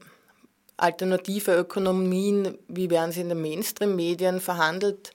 alternative 0.77 1.57
Ökonomien, 1.57 2.57
wie 2.69 2.91
werden 2.91 3.13
sie 3.13 3.21
in 3.21 3.29
den 3.29 3.43
Mainstream-Medien 3.43 4.41
verhandelt, 4.41 5.13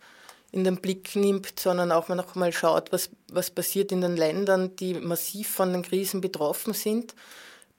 in 0.51 0.63
den 0.63 0.77
Blick 0.77 1.15
nimmt, 1.15 1.59
sondern 1.59 1.91
auch 1.91 2.09
noch 2.09 2.35
mal 2.35 2.53
schaut, 2.53 2.91
was, 2.91 3.09
was 3.31 3.49
passiert 3.49 3.91
in 3.91 4.01
den 4.01 4.15
Ländern, 4.15 4.75
die 4.75 4.93
massiv 4.93 5.49
von 5.49 5.73
den 5.73 5.81
Krisen 5.81 6.21
betroffen 6.21 6.73
sind. 6.73 7.15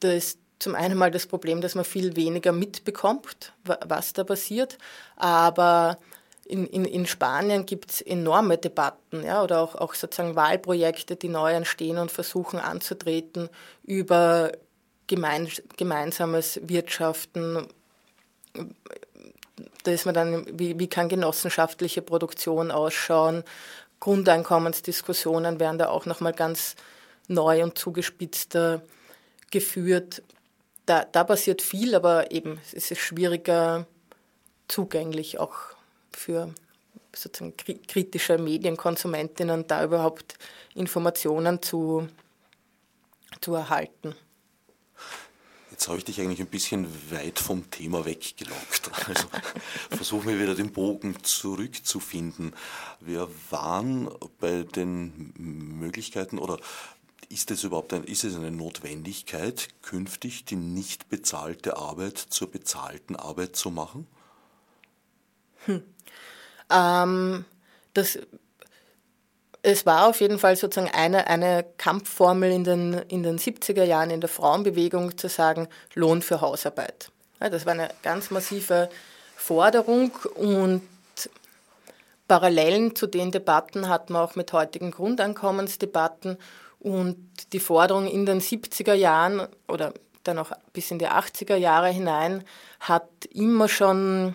Da 0.01 0.11
ist 0.11 0.41
zum 0.59 0.75
einen 0.75 0.99
mal 0.99 1.11
das 1.11 1.27
Problem, 1.27 1.61
dass 1.61 1.75
man 1.75 1.85
viel 1.85 2.17
weniger 2.17 2.51
mitbekommt, 2.51 3.53
was 3.65 4.13
da 4.13 4.25
passiert. 4.25 4.79
Aber 5.15 5.99
in, 6.47 6.67
in, 6.67 6.85
in 6.85 7.07
Spanien 7.07 7.65
gibt 7.65 7.93
es 7.93 8.01
enorme 8.01 8.59
Debatten 8.59 9.23
ja, 9.23 9.43
oder 9.43 9.61
auch, 9.61 9.75
auch 9.77 9.95
sozusagen 9.95 10.35
Wahlprojekte, 10.35 11.17
die 11.17 11.29
neu 11.29 11.53
entstehen 11.53 11.99
und 11.99 12.11
versuchen 12.11 12.59
anzutreten 12.59 13.51
über 13.85 14.53
gemein, 15.07 15.49
gemeinsames 15.77 16.61
Wirtschaften. 16.63 17.67
Da 19.83 19.91
ist 19.91 20.07
man 20.07 20.15
dann, 20.15 20.47
wie, 20.59 20.79
wie 20.79 20.89
kann 20.89 21.09
genossenschaftliche 21.09 22.03
Produktion 22.03 22.71
ausschauen? 22.71 23.45
Grundeinkommensdiskussionen 24.01 25.61
werden 25.61 25.79
da 25.79 25.89
auch 25.89 26.07
nochmal 26.07 26.33
ganz 26.33 26.77
neu 27.29 27.63
und 27.63 27.79
zugespitzter 27.79 28.83
geführt. 29.51 30.23
Da, 30.87 31.05
da 31.05 31.25
passiert 31.25 31.63
viel, 31.63 31.95
aber 31.95 32.31
eben 32.31 32.61
es 32.73 32.91
ist 32.91 32.99
schwieriger 32.99 33.87
zugänglich 34.69 35.39
auch 35.39 35.57
für 36.13 36.53
sozusagen 37.15 37.57
kritische 37.57 38.39
Medienkonsumentinnen, 38.39 39.67
da 39.67 39.85
überhaupt 39.85 40.37
Informationen 40.75 41.63
zu, 41.63 42.09
zu 43.41 43.55
erhalten. 43.55 44.15
Jetzt 45.85 45.91
habe 45.91 45.99
ich 45.99 46.05
dich 46.07 46.21
eigentlich 46.23 46.41
ein 46.41 46.47
bisschen 46.47 46.87
weit 47.11 47.39
vom 47.39 47.71
Thema 47.71 48.07
weggelockt. 48.07 48.91
Also 49.07 49.29
versuchen 49.91 50.29
wir 50.29 50.41
wieder 50.41 50.55
den 50.55 50.73
Bogen 50.73 51.23
zurückzufinden. 51.23 52.55
Wir 53.01 53.29
waren 53.51 54.09
bei 54.41 54.63
den 54.63 55.35
Möglichkeiten 55.37 56.39
oder 56.39 56.59
ist 57.29 57.51
es 57.51 57.65
überhaupt 57.65 57.93
ein, 57.93 58.05
ist 58.05 58.25
es 58.25 58.35
eine 58.35 58.51
Notwendigkeit, 58.51 59.69
künftig 59.83 60.47
die 60.47 60.57
nicht 60.57 61.11
bezahlte 61.11 61.77
Arbeit 61.77 62.17
zur 62.17 62.51
bezahlten 62.51 63.15
Arbeit 63.15 63.55
zu 63.55 63.71
machen? 63.71 64.07
Hm. 65.67 65.83
Ähm, 66.71 67.45
das 67.93 68.19
es 69.65 69.87
war 69.87 70.07
auf 70.07 70.21
jeden 70.21 70.39
Fall 70.39 70.57
sozusagen 70.57 70.93
eine, 70.93 71.27
eine 71.27 71.65
Kampfformel 71.79 72.53
in 72.53 72.65
den, 72.65 72.93
in 73.09 73.23
den 73.23 73.39
70er 73.39 73.85
Jahren 73.85 74.11
in 74.11 74.21
der 74.21 74.29
Frauenbewegung 74.29 75.17
zu 75.17 75.29
sagen, 75.29 75.69
Lohn 75.95 76.21
für 76.21 76.43
Hausarbeit. 76.43 77.11
Ja, 77.41 77.49
das 77.49 77.65
war 77.65 77.73
eine 77.73 77.89
ganz 78.03 78.31
massive 78.31 78.91
Forderung 79.35 80.13
und 80.35 80.83
Parallelen 82.29 82.95
zu 82.95 83.07
den 83.07 83.31
Debatten 83.31 83.89
hatten 83.89 84.13
wir 84.13 84.23
auch 84.23 84.35
mit 84.35 84.53
heutigen 84.53 84.91
Grundeinkommensdebatten 84.91 86.37
und 86.81 87.17
die 87.55 87.61
Forderung 87.61 88.07
in 88.07 88.27
den 88.27 88.41
70er 88.41 88.95
Jahren 88.95 89.49
oder 89.67 89.95
dann 90.25 90.39
auch 90.39 90.53
bis 90.75 90.91
in 90.91 90.99
die 90.99 91.09
80er 91.09 91.57
Jahre 91.57 91.89
hinein 91.89 92.45
hat 92.81 93.09
immer 93.31 93.69
schon 93.69 94.35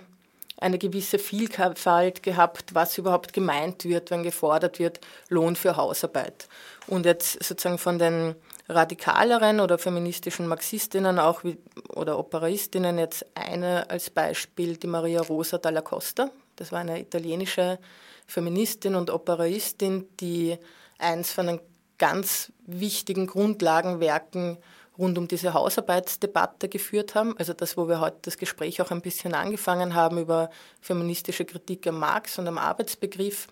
eine 0.59 0.77
gewisse 0.77 1.19
Vielfalt 1.19 2.21
gehabt, 2.23 2.75
was 2.75 2.97
überhaupt 2.97 3.33
gemeint 3.33 3.85
wird, 3.85 4.11
wenn 4.11 4.23
gefordert 4.23 4.79
wird, 4.79 4.99
Lohn 5.29 5.55
für 5.55 5.77
Hausarbeit. 5.77 6.47
Und 6.87 7.05
jetzt 7.05 7.43
sozusagen 7.43 7.77
von 7.77 7.99
den 7.99 8.35
radikaleren 8.67 9.59
oder 9.59 9.77
feministischen 9.77 10.47
Marxistinnen 10.47 11.17
auch 11.17 11.43
wie, 11.43 11.57
oder 11.89 12.19
Operaistinnen 12.19 12.99
jetzt 12.99 13.25
eine 13.35 13.89
als 13.89 14.09
Beispiel, 14.09 14.77
die 14.77 14.87
Maria 14.87 15.21
Rosa 15.21 15.57
dalla 15.57 15.81
Costa. 15.81 16.29
Das 16.55 16.71
war 16.71 16.79
eine 16.79 16.99
italienische 16.99 17.79
Feministin 18.27 18.95
und 18.95 19.09
Operaistin, 19.09 20.07
die 20.19 20.57
eins 20.99 21.31
von 21.31 21.47
den 21.47 21.59
ganz 21.97 22.51
wichtigen 22.65 23.27
Grundlagenwerken 23.27 24.57
rund 24.99 25.17
um 25.17 25.27
diese 25.27 25.53
Hausarbeitsdebatte 25.53 26.69
geführt 26.69 27.15
haben. 27.15 27.35
Also 27.37 27.53
das, 27.53 27.77
wo 27.77 27.87
wir 27.87 28.01
heute 28.01 28.17
das 28.23 28.37
Gespräch 28.37 28.81
auch 28.81 28.91
ein 28.91 29.01
bisschen 29.01 29.33
angefangen 29.33 29.95
haben 29.95 30.19
über 30.19 30.49
feministische 30.81 31.45
Kritik 31.45 31.87
am 31.87 31.99
Marx 31.99 32.37
und 32.37 32.47
am 32.47 32.57
Arbeitsbegriff. 32.57 33.47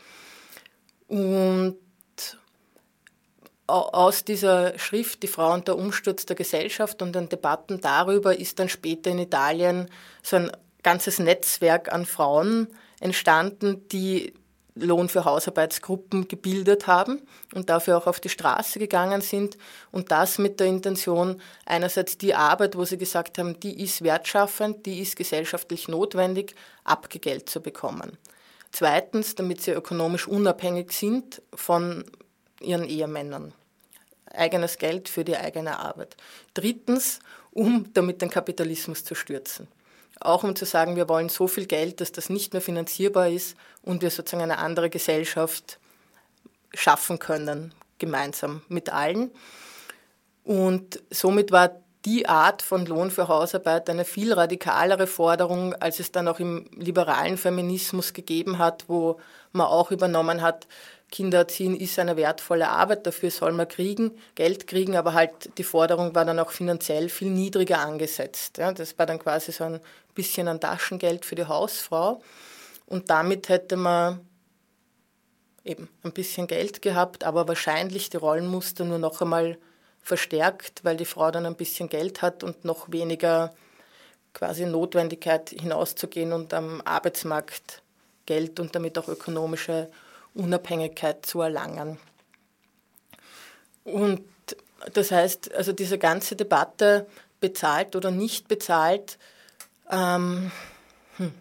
Und 1.07 1.77
aus 3.67 4.23
dieser 4.23 4.77
Schrift 4.77 5.23
Die 5.23 5.27
Frau 5.27 5.53
und 5.53 5.67
der 5.67 5.77
Umsturz 5.77 6.25
der 6.25 6.35
Gesellschaft 6.35 7.01
und 7.01 7.13
den 7.13 7.29
Debatten 7.29 7.81
darüber 7.81 8.37
ist 8.37 8.59
dann 8.59 8.69
später 8.69 9.09
in 9.09 9.19
Italien 9.19 9.89
so 10.23 10.37
ein 10.37 10.51
ganzes 10.83 11.19
Netzwerk 11.19 11.91
an 11.91 12.05
Frauen 12.05 12.67
entstanden, 12.99 13.87
die 13.89 14.33
Lohn 14.80 15.09
für 15.09 15.25
Hausarbeitsgruppen 15.25 16.28
gebildet 16.28 16.88
haben 16.88 17.21
und 17.53 17.69
dafür 17.69 17.97
auch 17.97 18.07
auf 18.07 18.19
die 18.19 18.30
Straße 18.30 18.80
gegangen 18.80 19.21
sind 19.21 19.57
und 19.91 20.11
das 20.11 20.38
mit 20.38 20.59
der 20.59 20.67
Intention, 20.67 21.41
einerseits 21.65 22.17
die 22.17 22.34
Arbeit, 22.34 22.75
wo 22.78 22.86
sie 22.86 22.97
gesagt 22.97 23.38
haben, 23.38 23.59
die 23.59 23.82
ist 23.82 24.03
wertschaffend, 24.03 24.86
die 24.86 24.99
ist 25.01 25.15
gesellschaftlich 25.15 25.88
notwendig, 25.88 26.55
abgegelt 26.84 27.49
zu 27.49 27.61
bekommen. 27.61 28.17
Zweitens, 28.71 29.36
damit 29.36 29.61
sie 29.61 29.71
ökonomisch 29.71 30.28
unabhängig 30.28 30.91
sind 30.91 31.41
von 31.53 32.03
ihren 32.59 32.84
Ehemännern. 32.84 33.53
Eigenes 34.32 34.78
Geld 34.78 35.09
für 35.09 35.23
die 35.23 35.38
eigene 35.38 35.80
Arbeit. 35.80 36.17
Drittens, 36.53 37.19
um 37.51 37.91
damit 37.93 38.21
den 38.21 38.30
Kapitalismus 38.30 39.03
zu 39.03 39.15
stürzen. 39.15 39.67
Auch 40.20 40.43
um 40.43 40.55
zu 40.55 40.65
sagen, 40.65 40.95
wir 40.95 41.09
wollen 41.09 41.30
so 41.30 41.47
viel 41.47 41.65
Geld, 41.65 42.01
dass 42.01 42.11
das 42.11 42.30
nicht 42.30 42.53
mehr 42.53 42.61
finanzierbar 42.61 43.30
ist 43.30 43.55
und 43.84 44.01
wir 44.01 44.09
sozusagen 44.09 44.43
eine 44.43 44.57
andere 44.57 44.89
Gesellschaft 44.89 45.80
schaffen 46.74 47.20
können, 47.20 47.74
gemeinsam 47.99 48.61
mit 48.68 48.91
allen. 48.91 49.32
Und 50.43 51.01
somit 51.09 51.51
war 51.51 51.72
die 52.05 52.28
Art 52.30 52.61
von 52.61 52.86
Lohn 52.86 53.11
für 53.11 53.28
Hausarbeit 53.28 53.89
eine 53.89 54.05
viel 54.05 54.32
radikalere 54.32 55.07
Forderung, 55.07 55.74
als 55.74 55.99
es 55.99 56.11
dann 56.11 56.28
auch 56.28 56.39
im 56.39 56.70
liberalen 56.72 57.38
Feminismus 57.38 58.13
gegeben 58.13 58.59
hat, 58.59 58.86
wo 58.88 59.20
man 59.51 59.68
auch 59.68 59.91
übernommen 59.91 60.41
hat, 60.41 60.68
Kinder 61.09 61.39
erziehen 61.39 61.75
ist 61.75 61.97
eine 61.99 62.17
wertvolle 62.17 62.69
Arbeit, 62.69 63.07
dafür 63.07 63.31
soll 63.31 63.53
man 63.53 63.67
kriegen, 63.67 64.11
Geld 64.35 64.67
kriegen, 64.67 64.97
aber 64.97 65.13
halt 65.13 65.57
die 65.57 65.63
Forderung 65.63 66.13
war 66.13 66.25
dann 66.25 66.39
auch 66.39 66.51
finanziell 66.51 67.07
viel 67.07 67.29
niedriger 67.29 67.79
angesetzt. 67.79 68.57
Ja, 68.57 68.73
das 68.73 68.97
war 68.99 69.05
dann 69.05 69.19
quasi 69.19 69.51
so 69.53 69.63
ein 69.63 69.79
bisschen 70.15 70.49
ein 70.49 70.59
Taschengeld 70.59 71.23
für 71.23 71.35
die 71.35 71.45
Hausfrau 71.45 72.21
und 72.87 73.09
damit 73.09 73.47
hätte 73.47 73.77
man 73.77 74.19
eben 75.63 75.89
ein 76.03 76.11
bisschen 76.11 76.47
Geld 76.47 76.81
gehabt, 76.81 77.23
aber 77.23 77.47
wahrscheinlich 77.47 78.09
die 78.09 78.17
Rollenmuster 78.17 78.83
nur 78.83 78.99
noch 78.99 79.21
einmal 79.21 79.57
verstärkt, 80.01 80.83
weil 80.83 80.97
die 80.97 81.05
Frau 81.05 81.31
dann 81.31 81.45
ein 81.45 81.55
bisschen 81.55 81.89
Geld 81.89 82.21
hat 82.21 82.43
und 82.43 82.65
noch 82.65 82.91
weniger 82.91 83.53
quasi 84.33 84.65
Notwendigkeit 84.65 85.49
hinauszugehen 85.49 86.31
und 86.31 86.53
am 86.53 86.81
Arbeitsmarkt 86.85 87.81
Geld 88.25 88.59
und 88.59 88.75
damit 88.75 88.97
auch 88.97 89.07
ökonomische 89.07 89.89
Unabhängigkeit 90.38 91.25
zu 91.25 91.41
erlangen. 91.41 91.97
Und 93.83 94.23
das 94.93 95.11
heißt, 95.11 95.53
also 95.53 95.73
diese 95.73 95.97
ganze 95.97 96.35
Debatte, 96.35 97.07
bezahlt 97.39 97.95
oder 97.95 98.11
nicht 98.11 98.47
bezahlt, 98.47 99.17
ähm, 99.91 100.51
hm, 101.17 101.31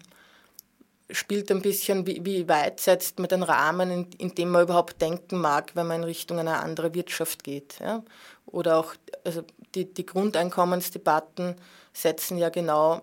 spielt 1.10 1.50
ein 1.50 1.62
bisschen, 1.62 2.06
wie, 2.06 2.24
wie, 2.24 2.48
weit 2.48 2.80
setzt 2.80 3.18
man 3.18 3.28
den 3.28 3.42
Rahmen, 3.42 3.90
in, 3.90 4.10
in, 4.18 4.34
dem 4.34 4.50
man 4.50 4.62
überhaupt 4.62 5.00
denken 5.00 5.38
mag, 5.38 5.74
wenn 5.74 5.86
man 5.86 5.98
in 5.98 6.04
Richtung 6.04 6.38
einer 6.38 6.62
anderen 6.62 6.94
Wirtschaft 6.94 7.44
geht. 7.44 7.78
Ja? 7.80 8.02
Oder 8.46 8.78
auch 8.78 8.94
also 9.24 9.42
die, 9.74 9.92
die 9.92 10.06
Grundeinkommensdebatten 10.06 11.56
setzen 11.92 12.38
ja 12.38 12.48
genau 12.48 13.02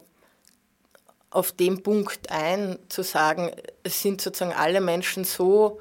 auf 1.33 1.51
dem 1.51 1.81
Punkt 1.81 2.29
ein, 2.29 2.77
zu 2.89 3.03
sagen, 3.03 3.51
es 3.83 4.01
sind 4.01 4.21
sozusagen 4.21 4.53
alle 4.53 4.81
Menschen 4.81 5.23
so 5.23 5.79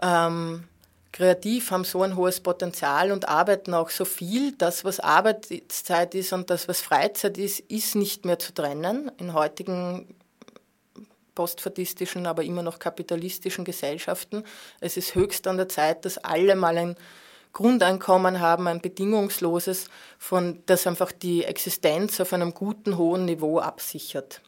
ähm, 0.00 0.64
kreativ, 1.12 1.70
haben 1.70 1.84
so 1.84 2.02
ein 2.02 2.14
hohes 2.16 2.40
Potenzial 2.40 3.10
und 3.10 3.28
arbeiten 3.28 3.74
auch 3.74 3.90
so 3.90 4.04
viel. 4.04 4.52
Das, 4.52 4.84
was 4.84 5.00
Arbeitszeit 5.00 6.14
ist 6.14 6.32
und 6.32 6.50
das, 6.50 6.68
was 6.68 6.80
Freizeit 6.80 7.38
ist, 7.38 7.60
ist 7.60 7.96
nicht 7.96 8.24
mehr 8.24 8.38
zu 8.38 8.52
trennen. 8.52 9.10
In 9.18 9.32
heutigen 9.32 10.14
postfadistischen, 11.34 12.26
aber 12.26 12.44
immer 12.44 12.62
noch 12.62 12.78
kapitalistischen 12.78 13.64
Gesellschaften. 13.64 14.44
Es 14.80 14.96
ist 14.96 15.14
höchst 15.14 15.46
an 15.46 15.56
der 15.56 15.68
Zeit, 15.68 16.04
dass 16.04 16.18
alle 16.18 16.56
mal 16.56 16.76
ein 16.76 16.96
Grundeinkommen 17.52 18.40
haben, 18.40 18.66
ein 18.68 18.80
bedingungsloses, 18.80 19.88
von 20.18 20.62
das 20.66 20.86
einfach 20.86 21.12
die 21.12 21.44
Existenz 21.44 22.20
auf 22.20 22.32
einem 22.32 22.52
guten, 22.52 22.98
hohen 22.98 23.24
Niveau 23.24 23.58
absichert. 23.58 24.42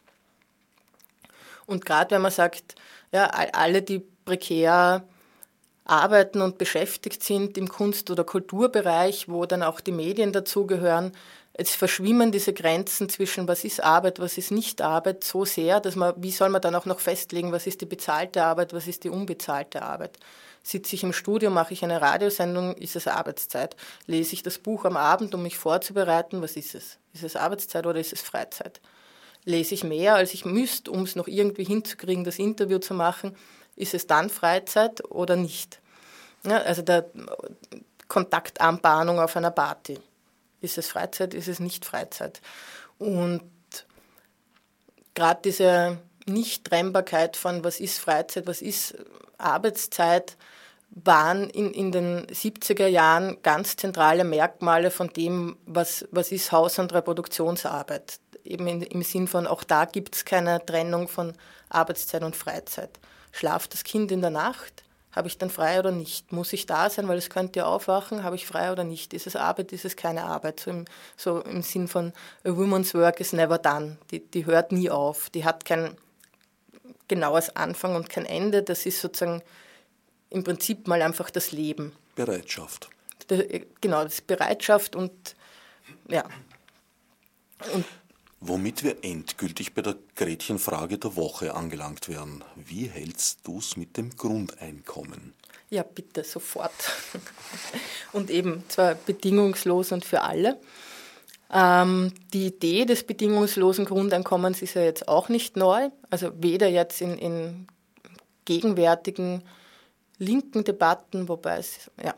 Und 1.69 1.85
gerade 1.85 2.11
wenn 2.11 2.21
man 2.21 2.31
sagt, 2.31 2.75
ja, 3.11 3.25
alle, 3.25 3.81
die 3.81 4.01
prekär 4.25 5.03
arbeiten 5.85 6.41
und 6.41 6.57
beschäftigt 6.57 7.23
sind 7.23 7.57
im 7.57 7.67
Kunst- 7.67 8.11
oder 8.11 8.23
Kulturbereich, 8.23 9.27
wo 9.27 9.45
dann 9.45 9.63
auch 9.63 9.79
die 9.79 9.91
Medien 9.91 10.31
dazugehören, 10.31 11.11
jetzt 11.57 11.75
verschwimmen 11.75 12.31
diese 12.31 12.53
Grenzen 12.53 13.09
zwischen 13.09 13.47
was 13.47 13.63
ist 13.63 13.83
Arbeit, 13.83 14.19
was 14.19 14.37
ist 14.37 14.51
nicht 14.51 14.81
Arbeit 14.81 15.23
so 15.23 15.45
sehr, 15.45 15.79
dass 15.79 15.95
man, 15.95 16.13
wie 16.17 16.31
soll 16.31 16.49
man 16.49 16.61
dann 16.61 16.75
auch 16.75 16.85
noch 16.85 16.99
festlegen, 16.99 17.51
was 17.51 17.67
ist 17.67 17.81
die 17.81 17.85
bezahlte 17.85 18.43
Arbeit, 18.43 18.73
was 18.73 18.87
ist 18.87 19.03
die 19.03 19.09
unbezahlte 19.09 19.81
Arbeit? 19.81 20.17
Sitze 20.61 20.95
ich 20.95 21.03
im 21.03 21.13
Studio, 21.13 21.49
mache 21.49 21.73
ich 21.73 21.83
eine 21.83 22.01
Radiosendung, 22.01 22.75
ist 22.75 22.95
es 22.95 23.07
Arbeitszeit? 23.07 23.75
Lese 24.05 24.33
ich 24.33 24.43
das 24.43 24.59
Buch 24.59 24.85
am 24.85 24.97
Abend, 24.97 25.33
um 25.33 25.41
mich 25.43 25.57
vorzubereiten, 25.57 26.41
was 26.41 26.55
ist 26.55 26.75
es? 26.75 26.97
Ist 27.13 27.23
es 27.23 27.35
Arbeitszeit 27.35 27.85
oder 27.85 27.99
ist 27.99 28.13
es 28.13 28.21
Freizeit? 28.21 28.79
Lese 29.45 29.73
ich 29.73 29.83
mehr, 29.83 30.15
als 30.15 30.33
ich 30.33 30.45
müsste, 30.45 30.91
um 30.91 31.03
es 31.03 31.15
noch 31.15 31.27
irgendwie 31.27 31.63
hinzukriegen, 31.63 32.23
das 32.23 32.39
Interview 32.39 32.79
zu 32.79 32.93
machen, 32.93 33.35
ist 33.75 33.93
es 33.93 34.07
dann 34.07 34.29
Freizeit 34.29 35.03
oder 35.09 35.35
nicht? 35.35 35.79
Ja, 36.43 36.57
also 36.57 36.81
der 36.81 37.05
Kontaktanbahnung 38.07 39.19
auf 39.19 39.35
einer 39.35 39.51
Party. 39.51 39.99
Ist 40.61 40.77
es 40.77 40.87
Freizeit, 40.87 41.33
ist 41.33 41.47
es 41.47 41.59
nicht 41.59 41.85
Freizeit? 41.85 42.41
Und 42.97 43.41
gerade 45.13 45.41
diese 45.43 45.97
Nichttrennbarkeit 46.25 47.37
von 47.37 47.63
was 47.63 47.79
ist 47.79 47.99
Freizeit, 47.99 48.47
was 48.47 48.61
ist 48.61 48.95
Arbeitszeit, 49.37 50.37
waren 50.91 51.49
in, 51.49 51.71
in 51.71 51.91
den 51.91 52.25
70er 52.27 52.87
Jahren 52.87 53.41
ganz 53.43 53.75
zentrale 53.75 54.23
Merkmale 54.23 54.91
von 54.91 55.09
dem, 55.09 55.57
was, 55.65 56.05
was 56.11 56.31
ist 56.31 56.51
Haus- 56.51 56.79
und 56.79 56.93
Reproduktionsarbeit 56.93 58.19
eben 58.43 58.67
in, 58.67 58.81
im 58.81 59.03
Sinn 59.03 59.27
von, 59.27 59.47
auch 59.47 59.63
da 59.63 59.85
gibt 59.85 60.15
es 60.15 60.25
keine 60.25 60.63
Trennung 60.65 61.07
von 61.07 61.33
Arbeitszeit 61.69 62.23
und 62.23 62.35
Freizeit. 62.35 62.99
Schlaft 63.31 63.73
das 63.73 63.83
Kind 63.83 64.11
in 64.11 64.21
der 64.21 64.31
Nacht? 64.31 64.83
Habe 65.11 65.27
ich 65.27 65.37
dann 65.37 65.49
frei 65.49 65.79
oder 65.79 65.91
nicht? 65.91 66.31
Muss 66.31 66.53
ich 66.53 66.67
da 66.67 66.89
sein, 66.89 67.07
weil 67.07 67.17
es 67.17 67.29
könnte 67.29 67.59
ja 67.59 67.65
aufwachen? 67.65 68.23
Habe 68.23 68.35
ich 68.35 68.45
frei 68.45 68.71
oder 68.71 68.83
nicht? 68.83 69.13
Ist 69.13 69.25
es 69.25 69.35
Arbeit, 69.35 69.71
ist 69.71 69.85
es 69.85 69.95
keine 69.95 70.23
Arbeit? 70.23 70.59
So 70.59 70.71
im, 70.71 70.85
so 71.17 71.41
im 71.41 71.63
Sinn 71.63 71.87
von 71.87 72.13
a 72.43 72.55
woman's 72.55 72.93
work 72.93 73.19
is 73.19 73.33
never 73.33 73.57
done. 73.57 73.97
Die, 74.11 74.19
die 74.19 74.45
hört 74.45 74.71
nie 74.71 74.89
auf. 74.89 75.29
Die 75.31 75.45
hat 75.45 75.65
kein 75.65 75.97
genaues 77.07 77.55
Anfang 77.55 77.95
und 77.95 78.09
kein 78.09 78.25
Ende. 78.25 78.61
Das 78.61 78.85
ist 78.85 79.01
sozusagen 79.01 79.41
im 80.29 80.43
Prinzip 80.43 80.87
mal 80.87 81.01
einfach 81.01 81.31
das 81.31 81.51
Leben. 81.51 81.91
Bereitschaft. 82.15 82.89
genau, 83.81 84.03
das 84.03 84.13
ist 84.15 84.27
Bereitschaft 84.27 84.95
und 84.95 85.35
ja. 86.07 86.23
Und 87.73 87.85
Womit 88.41 88.83
wir 88.83 89.03
endgültig 89.03 89.73
bei 89.73 89.81
der 89.81 89.95
Gretchenfrage 90.15 90.97
der 90.97 91.15
Woche 91.17 91.55
angelangt 91.55 92.07
wären. 92.07 92.43
Wie 92.55 92.87
hältst 92.87 93.39
du 93.43 93.59
es 93.59 93.75
mit 93.75 93.97
dem 93.97 94.15
Grundeinkommen? 94.15 95.33
Ja, 95.69 95.83
bitte, 95.83 96.23
sofort. 96.23 96.71
Und 98.13 98.29
eben 98.29 98.63
zwar 98.69 98.95
bedingungslos 98.95 99.91
und 99.91 100.05
für 100.05 100.21
alle. 100.21 100.59
Ähm, 101.51 102.13
die 102.33 102.47
Idee 102.47 102.85
des 102.85 103.03
bedingungslosen 103.03 103.85
Grundeinkommens 103.85 104.61
ist 104.61 104.75
ja 104.75 104.83
jetzt 104.83 105.07
auch 105.07 105.29
nicht 105.29 105.57
neu. 105.57 105.89
Also 106.09 106.31
weder 106.41 106.67
jetzt 106.67 107.01
in, 107.01 107.17
in 107.17 107.67
gegenwärtigen 108.45 109.43
linken 110.17 110.63
Debatten, 110.63 111.27
wobei 111.27 111.57
es 111.57 111.91
ja, 112.03 112.13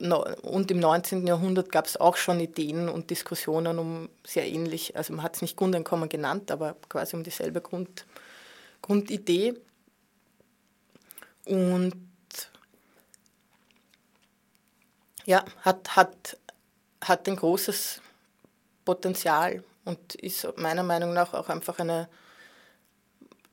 und 0.00 0.70
im 0.70 0.78
19. 0.78 1.26
Jahrhundert 1.26 1.72
gab 1.72 1.86
es 1.86 1.96
auch 1.96 2.16
schon 2.16 2.38
Ideen 2.38 2.88
und 2.88 3.10
Diskussionen 3.10 3.78
um 3.78 4.08
sehr 4.24 4.46
ähnlich, 4.46 4.96
also 4.96 5.12
man 5.12 5.24
hat 5.24 5.36
es 5.36 5.42
nicht 5.42 5.56
Grundeinkommen 5.56 6.08
genannt, 6.08 6.50
aber 6.50 6.76
quasi 6.88 7.16
um 7.16 7.24
dieselbe 7.24 7.60
Grund, 7.60 8.06
Grundidee. 8.80 9.54
Und 11.46 11.96
ja, 15.24 15.44
hat, 15.62 15.96
hat, 15.96 16.38
hat 17.02 17.28
ein 17.28 17.36
großes 17.36 18.00
Potenzial 18.84 19.64
und 19.84 20.14
ist 20.14 20.46
meiner 20.56 20.82
Meinung 20.84 21.12
nach 21.12 21.34
auch 21.34 21.48
einfach 21.48 21.78
eine 21.80 22.08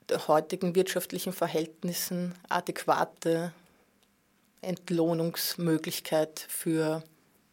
der 0.09 0.27
heutigen 0.27 0.75
wirtschaftlichen 0.75 1.33
Verhältnissen 1.33 2.35
adäquate 2.49 3.51
Entlohnungsmöglichkeit 4.65 6.45
für 6.47 7.03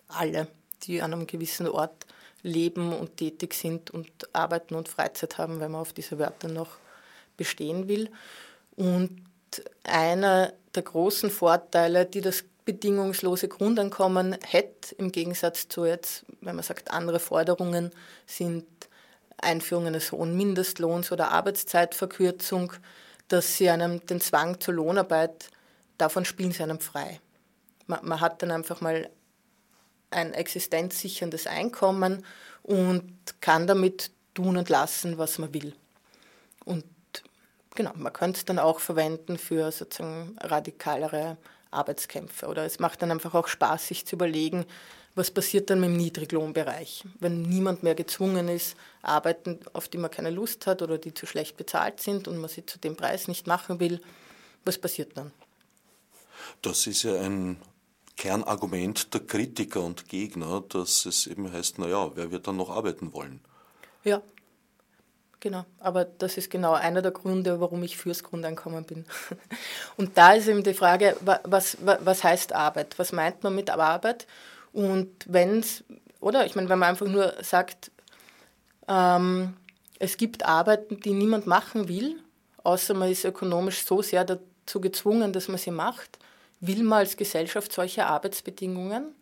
alle, 0.08 0.48
die 0.84 1.02
an 1.02 1.12
einem 1.12 1.26
gewissen 1.26 1.68
Ort 1.68 2.06
leben 2.42 2.92
und 2.92 3.16
tätig 3.16 3.54
sind 3.54 3.90
und 3.90 4.10
arbeiten 4.32 4.74
und 4.74 4.88
Freizeit 4.88 5.38
haben, 5.38 5.60
wenn 5.60 5.70
man 5.70 5.80
auf 5.80 5.92
diese 5.92 6.18
Wörter 6.18 6.48
noch 6.48 6.76
bestehen 7.36 7.88
will. 7.88 8.10
Und 8.76 9.22
einer 9.84 10.52
der 10.74 10.82
großen 10.82 11.30
Vorteile, 11.30 12.06
die 12.06 12.20
das 12.20 12.44
bedingungslose 12.64 13.48
Grundeinkommen 13.48 14.36
hätte, 14.44 14.94
im 14.96 15.12
Gegensatz 15.12 15.68
zu 15.68 15.84
jetzt, 15.84 16.24
wenn 16.40 16.56
man 16.56 16.64
sagt, 16.64 16.90
andere 16.90 17.18
Forderungen 17.18 17.90
sind 18.26 18.66
Einführung 19.38 19.88
eines 19.88 20.12
hohen 20.12 20.36
Mindestlohns 20.36 21.10
oder 21.10 21.32
Arbeitszeitverkürzung, 21.32 22.72
dass 23.28 23.56
sie 23.56 23.68
einem 23.68 24.04
den 24.06 24.20
Zwang 24.20 24.60
zur 24.60 24.74
Lohnarbeit, 24.74 25.48
davon 26.02 26.24
spielen 26.24 26.52
sie 26.52 26.62
einem 26.62 26.80
frei. 26.80 27.20
Man, 27.86 28.00
man 28.04 28.20
hat 28.20 28.42
dann 28.42 28.50
einfach 28.50 28.80
mal 28.80 29.08
ein 30.10 30.34
existenzsicherndes 30.34 31.46
Einkommen 31.46 32.24
und 32.62 33.12
kann 33.40 33.66
damit 33.66 34.10
tun 34.34 34.56
und 34.56 34.68
lassen, 34.68 35.16
was 35.16 35.38
man 35.38 35.54
will. 35.54 35.74
Und 36.64 36.84
genau, 37.74 37.92
man 37.94 38.12
könnte 38.12 38.38
es 38.38 38.44
dann 38.44 38.58
auch 38.58 38.80
verwenden 38.80 39.38
für 39.38 39.70
sozusagen 39.72 40.36
radikalere 40.40 41.36
Arbeitskämpfe. 41.70 42.46
Oder 42.46 42.64
es 42.64 42.78
macht 42.78 43.02
dann 43.02 43.10
einfach 43.10 43.34
auch 43.34 43.46
Spaß, 43.46 43.88
sich 43.88 44.04
zu 44.04 44.16
überlegen, 44.16 44.66
was 45.14 45.30
passiert 45.30 45.70
dann 45.70 45.80
mit 45.80 45.90
dem 45.90 45.98
Niedriglohnbereich, 45.98 47.04
wenn 47.20 47.42
niemand 47.42 47.82
mehr 47.82 47.94
gezwungen 47.94 48.48
ist, 48.48 48.76
Arbeiten, 49.02 49.60
auf 49.72 49.88
die 49.88 49.98
man 49.98 50.10
keine 50.10 50.30
Lust 50.30 50.66
hat 50.66 50.80
oder 50.80 50.98
die 50.98 51.12
zu 51.12 51.26
schlecht 51.26 51.56
bezahlt 51.56 52.00
sind 52.00 52.28
und 52.28 52.38
man 52.38 52.48
sie 52.48 52.64
zu 52.64 52.78
dem 52.78 52.96
Preis 52.96 53.28
nicht 53.28 53.46
machen 53.46 53.78
will. 53.78 54.00
Was 54.64 54.78
passiert 54.78 55.16
dann? 55.16 55.30
Das 56.62 56.86
ist 56.86 57.02
ja 57.02 57.20
ein 57.20 57.60
Kernargument 58.16 59.12
der 59.14 59.20
Kritiker 59.20 59.82
und 59.82 60.08
Gegner, 60.08 60.62
dass 60.68 61.06
es 61.06 61.26
eben 61.26 61.52
heißt, 61.52 61.78
naja, 61.78 62.10
wer 62.14 62.30
wird 62.30 62.46
dann 62.46 62.56
noch 62.56 62.70
arbeiten 62.70 63.12
wollen? 63.12 63.40
Ja, 64.04 64.22
Genau, 65.42 65.64
aber 65.80 66.04
das 66.04 66.36
ist 66.36 66.50
genau 66.50 66.74
einer 66.74 67.02
der 67.02 67.10
Gründe, 67.10 67.60
warum 67.60 67.82
ich 67.82 67.96
fürs 67.96 68.22
Grundeinkommen 68.22 68.84
bin. 68.84 69.04
Und 69.96 70.16
da 70.16 70.34
ist 70.34 70.46
eben 70.46 70.62
die 70.62 70.72
Frage, 70.72 71.16
was, 71.20 71.78
was 71.80 72.22
heißt 72.22 72.52
Arbeit? 72.52 72.96
Was 72.96 73.10
meint 73.10 73.42
man 73.42 73.52
mit 73.52 73.68
Arbeit? 73.68 74.28
Und 74.72 75.10
wenn 75.26 75.58
es, 75.58 75.82
oder 76.20 76.46
ich 76.46 76.54
meine, 76.54 76.68
wenn 76.68 76.78
man 76.78 76.90
einfach 76.90 77.08
nur 77.08 77.34
sagt, 77.42 77.90
ähm, 78.86 79.56
es 79.98 80.16
gibt 80.16 80.46
Arbeiten, 80.46 81.00
die 81.00 81.12
niemand 81.12 81.48
machen 81.48 81.88
will, 81.88 82.20
außer 82.62 82.94
man 82.94 83.10
ist 83.10 83.24
ökonomisch 83.24 83.84
so 83.84 84.00
sehr 84.00 84.24
dazu 84.24 84.80
gezwungen, 84.80 85.32
dass 85.32 85.48
man 85.48 85.58
sie 85.58 85.72
macht, 85.72 86.20
will 86.62 86.82
man 86.82 87.00
als 87.00 87.18
Gesellschaft 87.18 87.72
solche 87.72 88.06
Arbeitsbedingungen? 88.06 89.14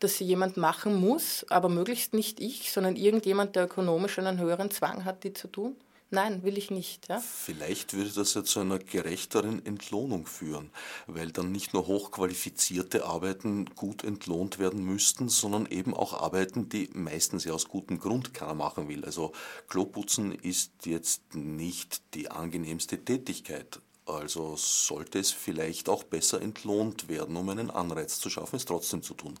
dass 0.00 0.18
sie 0.18 0.24
jemand 0.24 0.56
machen 0.56 0.94
muss, 0.94 1.44
aber 1.50 1.68
möglichst 1.68 2.14
nicht 2.14 2.40
ich, 2.40 2.70
sondern 2.70 2.96
irgendjemand, 2.96 3.56
der 3.56 3.64
ökonomisch 3.64 4.18
einen 4.18 4.38
höheren 4.38 4.70
Zwang 4.70 5.04
hat, 5.04 5.24
die 5.24 5.32
zu 5.32 5.48
tun? 5.48 5.76
Nein, 6.10 6.42
will 6.42 6.56
ich 6.56 6.70
nicht. 6.70 7.08
Ja? 7.08 7.20
Vielleicht 7.20 7.92
würde 7.92 8.10
das 8.10 8.32
ja 8.32 8.42
zu 8.42 8.60
einer 8.60 8.78
gerechteren 8.78 9.64
Entlohnung 9.66 10.24
führen, 10.24 10.70
weil 11.06 11.32
dann 11.32 11.52
nicht 11.52 11.74
nur 11.74 11.86
hochqualifizierte 11.86 13.04
Arbeiten 13.04 13.66
gut 13.74 14.04
entlohnt 14.04 14.58
werden 14.58 14.82
müssten, 14.84 15.28
sondern 15.28 15.66
eben 15.66 15.92
auch 15.92 16.14
Arbeiten, 16.14 16.70
die 16.70 16.88
meistens 16.94 17.44
ja 17.44 17.52
aus 17.52 17.68
gutem 17.68 17.98
Grund 17.98 18.32
keiner 18.32 18.54
machen 18.54 18.88
will. 18.88 19.04
Also 19.04 19.32
Kloputzen 19.68 20.32
ist 20.32 20.86
jetzt 20.86 21.34
nicht 21.34 22.00
die 22.14 22.30
angenehmste 22.30 23.04
Tätigkeit. 23.04 23.80
Also 24.08 24.56
sollte 24.56 25.18
es 25.18 25.30
vielleicht 25.30 25.88
auch 25.88 26.02
besser 26.02 26.40
entlohnt 26.40 27.08
werden, 27.08 27.36
um 27.36 27.48
einen 27.50 27.70
Anreiz 27.70 28.18
zu 28.18 28.30
schaffen, 28.30 28.56
es 28.56 28.64
trotzdem 28.64 29.02
zu 29.02 29.12
tun. 29.14 29.38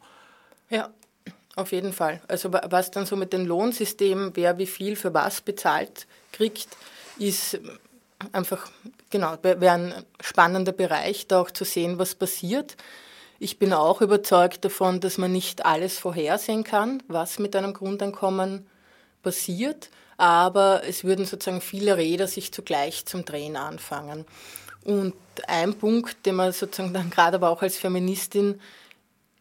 Ja, 0.68 0.90
auf 1.56 1.72
jeden 1.72 1.92
Fall. 1.92 2.20
Also 2.28 2.52
was 2.52 2.90
dann 2.90 3.06
so 3.06 3.16
mit 3.16 3.32
dem 3.32 3.46
Lohnsystem, 3.46 4.32
wer 4.34 4.58
wie 4.58 4.66
viel 4.66 4.94
für 4.94 5.14
was 5.14 5.40
bezahlt 5.40 6.06
kriegt, 6.32 6.68
ist 7.18 7.58
einfach, 8.32 8.70
genau, 9.10 9.36
wäre 9.42 9.72
ein 9.72 10.04
spannender 10.20 10.72
Bereich, 10.72 11.26
da 11.26 11.40
auch 11.40 11.50
zu 11.50 11.64
sehen, 11.64 11.98
was 11.98 12.14
passiert. 12.14 12.76
Ich 13.38 13.58
bin 13.58 13.72
auch 13.72 14.02
überzeugt 14.02 14.64
davon, 14.64 15.00
dass 15.00 15.16
man 15.16 15.32
nicht 15.32 15.64
alles 15.64 15.98
vorhersehen 15.98 16.64
kann, 16.64 17.02
was 17.08 17.38
mit 17.38 17.56
einem 17.56 17.72
Grundeinkommen 17.72 18.66
passiert, 19.22 19.90
aber 20.18 20.82
es 20.86 21.04
würden 21.04 21.24
sozusagen 21.24 21.62
viele 21.62 21.96
Räder 21.96 22.26
sich 22.26 22.52
zugleich 22.52 23.06
zum 23.06 23.24
Drehen 23.24 23.56
anfangen. 23.56 24.26
Und 24.84 25.14
ein 25.46 25.74
Punkt, 25.74 26.26
den 26.26 26.34
man 26.34 26.52
sozusagen 26.52 26.92
dann 26.92 27.08
gerade 27.08 27.36
aber 27.36 27.50
auch 27.50 27.62
als 27.62 27.78
Feministin 27.78 28.60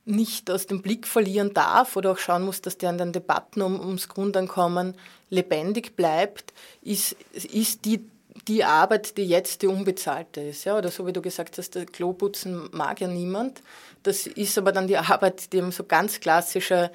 nicht 0.06 0.50
aus 0.50 0.68
dem 0.68 0.82
Blick 0.82 1.06
verlieren 1.06 1.54
darf 1.54 1.96
oder 1.96 2.12
auch 2.12 2.18
schauen 2.18 2.46
muss, 2.46 2.62
dass 2.62 2.78
der 2.78 2.90
an 2.90 2.98
den 2.98 3.12
Debatten 3.12 3.62
um, 3.62 3.80
ums 3.80 4.08
Grundeinkommen 4.08 4.94
lebendig 5.30 5.96
bleibt, 5.96 6.54
ist, 6.82 7.18
ist 7.34 7.84
die, 7.84 8.08
die 8.48 8.64
Arbeit, 8.64 9.18
die 9.18 9.26
jetzt 9.26 9.64
die 9.64 9.68
unbezahlte 9.68 10.42
ist. 10.42 10.64
Ja? 10.64 10.78
Oder 10.78 10.92
so 10.92 11.06
wie 11.08 11.14
du 11.14 11.22
gesagt 11.22 11.58
hast, 11.58 11.76
der 11.76 11.86
Kloputzen 11.88 12.70
mag 12.72 13.02
ja 13.02 13.08
niemand. 13.08 13.62
Das 14.04 14.28
ist 14.28 14.58
aber 14.58 14.72
dann 14.72 14.88
die 14.88 14.98
Arbeit, 14.98 15.52
die 15.52 15.58
eben 15.58 15.72
so 15.72 15.84
ganz 15.84 16.20
klassische 16.20 16.92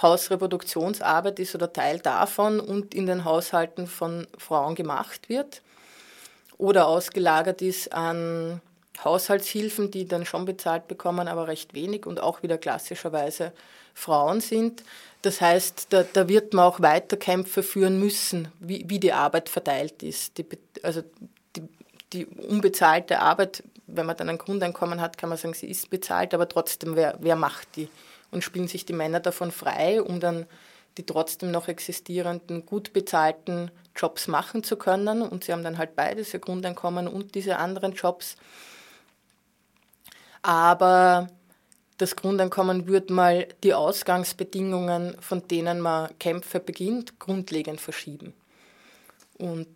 Hausreproduktionsarbeit 0.00 1.38
ist 1.38 1.54
oder 1.54 1.72
Teil 1.72 2.00
davon 2.00 2.60
und 2.60 2.94
in 2.94 3.06
den 3.06 3.24
Haushalten 3.24 3.86
von 3.86 4.26
Frauen 4.38 4.74
gemacht 4.74 5.28
wird 5.28 5.62
oder 6.58 6.86
ausgelagert 6.86 7.62
ist 7.62 7.92
an 7.92 8.60
Haushaltshilfen, 9.02 9.90
die 9.90 10.06
dann 10.06 10.24
schon 10.24 10.44
bezahlt 10.44 10.88
bekommen, 10.88 11.26
aber 11.28 11.48
recht 11.48 11.74
wenig 11.74 12.06
und 12.06 12.20
auch 12.20 12.42
wieder 12.42 12.58
klassischerweise 12.58 13.52
Frauen 13.92 14.40
sind. 14.40 14.84
Das 15.22 15.40
heißt, 15.40 15.86
da, 15.90 16.04
da 16.12 16.28
wird 16.28 16.54
man 16.54 16.64
auch 16.64 16.80
weiter 16.80 17.16
Kämpfe 17.16 17.62
führen 17.62 17.98
müssen, 17.98 18.48
wie, 18.60 18.84
wie 18.88 19.00
die 19.00 19.12
Arbeit 19.12 19.48
verteilt 19.48 20.02
ist. 20.02 20.38
Die, 20.38 20.46
also 20.82 21.02
die, 21.56 21.62
die 22.12 22.26
unbezahlte 22.26 23.20
Arbeit, 23.20 23.62
wenn 23.86 24.06
man 24.06 24.16
dann 24.16 24.28
ein 24.28 24.38
Grundeinkommen 24.38 25.00
hat, 25.00 25.18
kann 25.18 25.28
man 25.28 25.38
sagen, 25.38 25.54
sie 25.54 25.70
ist 25.70 25.90
bezahlt, 25.90 26.34
aber 26.34 26.48
trotzdem, 26.48 26.94
wer, 26.94 27.16
wer 27.20 27.36
macht 27.36 27.68
die? 27.76 27.88
Und 28.34 28.44
spielen 28.44 28.68
sich 28.68 28.84
die 28.84 28.92
Männer 28.92 29.20
davon 29.20 29.50
frei, 29.50 30.02
um 30.02 30.20
dann 30.20 30.46
die 30.98 31.06
trotzdem 31.06 31.50
noch 31.50 31.68
existierenden, 31.68 32.66
gut 32.66 32.92
bezahlten 32.92 33.70
Jobs 33.96 34.28
machen 34.28 34.62
zu 34.62 34.76
können. 34.76 35.22
Und 35.22 35.44
sie 35.44 35.52
haben 35.52 35.64
dann 35.64 35.78
halt 35.78 35.96
beides, 35.96 36.34
ihr 36.34 36.40
Grundeinkommen 36.40 37.08
und 37.08 37.34
diese 37.34 37.56
anderen 37.56 37.94
Jobs 37.94 38.36
aber 40.44 41.28
das 41.96 42.16
Grundeinkommen 42.16 42.86
wird 42.86 43.08
mal 43.08 43.48
die 43.62 43.72
Ausgangsbedingungen, 43.72 45.16
von 45.20 45.48
denen 45.48 45.80
man 45.80 46.10
Kämpfe 46.18 46.60
beginnt, 46.60 47.18
grundlegend 47.18 47.80
verschieben. 47.80 48.34
Und 49.38 49.66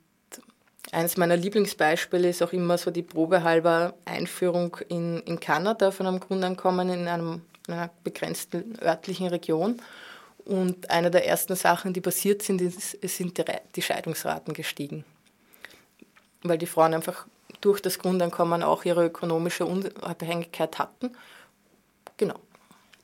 eines 0.92 1.16
meiner 1.16 1.38
Lieblingsbeispiele 1.38 2.28
ist 2.28 2.42
auch 2.42 2.52
immer 2.52 2.76
so 2.76 2.90
die 2.90 3.02
probehalber 3.02 3.94
Einführung 4.04 4.76
in, 4.90 5.20
in 5.20 5.40
Kanada 5.40 5.90
von 5.90 6.06
einem 6.06 6.20
Grundeinkommen 6.20 6.90
in, 6.90 7.08
einem, 7.08 7.40
in 7.68 7.74
einer 7.74 7.90
begrenzten 8.02 8.78
örtlichen 8.82 9.28
Region. 9.28 9.80
Und 10.44 10.90
eine 10.90 11.10
der 11.10 11.26
ersten 11.26 11.54
Sachen, 11.56 11.92
die 11.92 12.00
passiert 12.00 12.42
sind, 12.42 12.60
ist, 12.60 12.98
sind 13.02 13.36
die, 13.36 13.44
die 13.76 13.82
Scheidungsraten 13.82 14.54
gestiegen. 14.54 15.04
Weil 16.42 16.58
die 16.58 16.66
Frauen 16.66 16.94
einfach 16.94 17.26
durch 17.60 17.80
das 17.80 17.98
Grundeinkommen 17.98 18.62
auch 18.62 18.84
ihre 18.84 19.04
ökonomische 19.06 19.66
Unabhängigkeit 19.66 20.78
hatten. 20.78 21.10
Genau. 22.16 22.38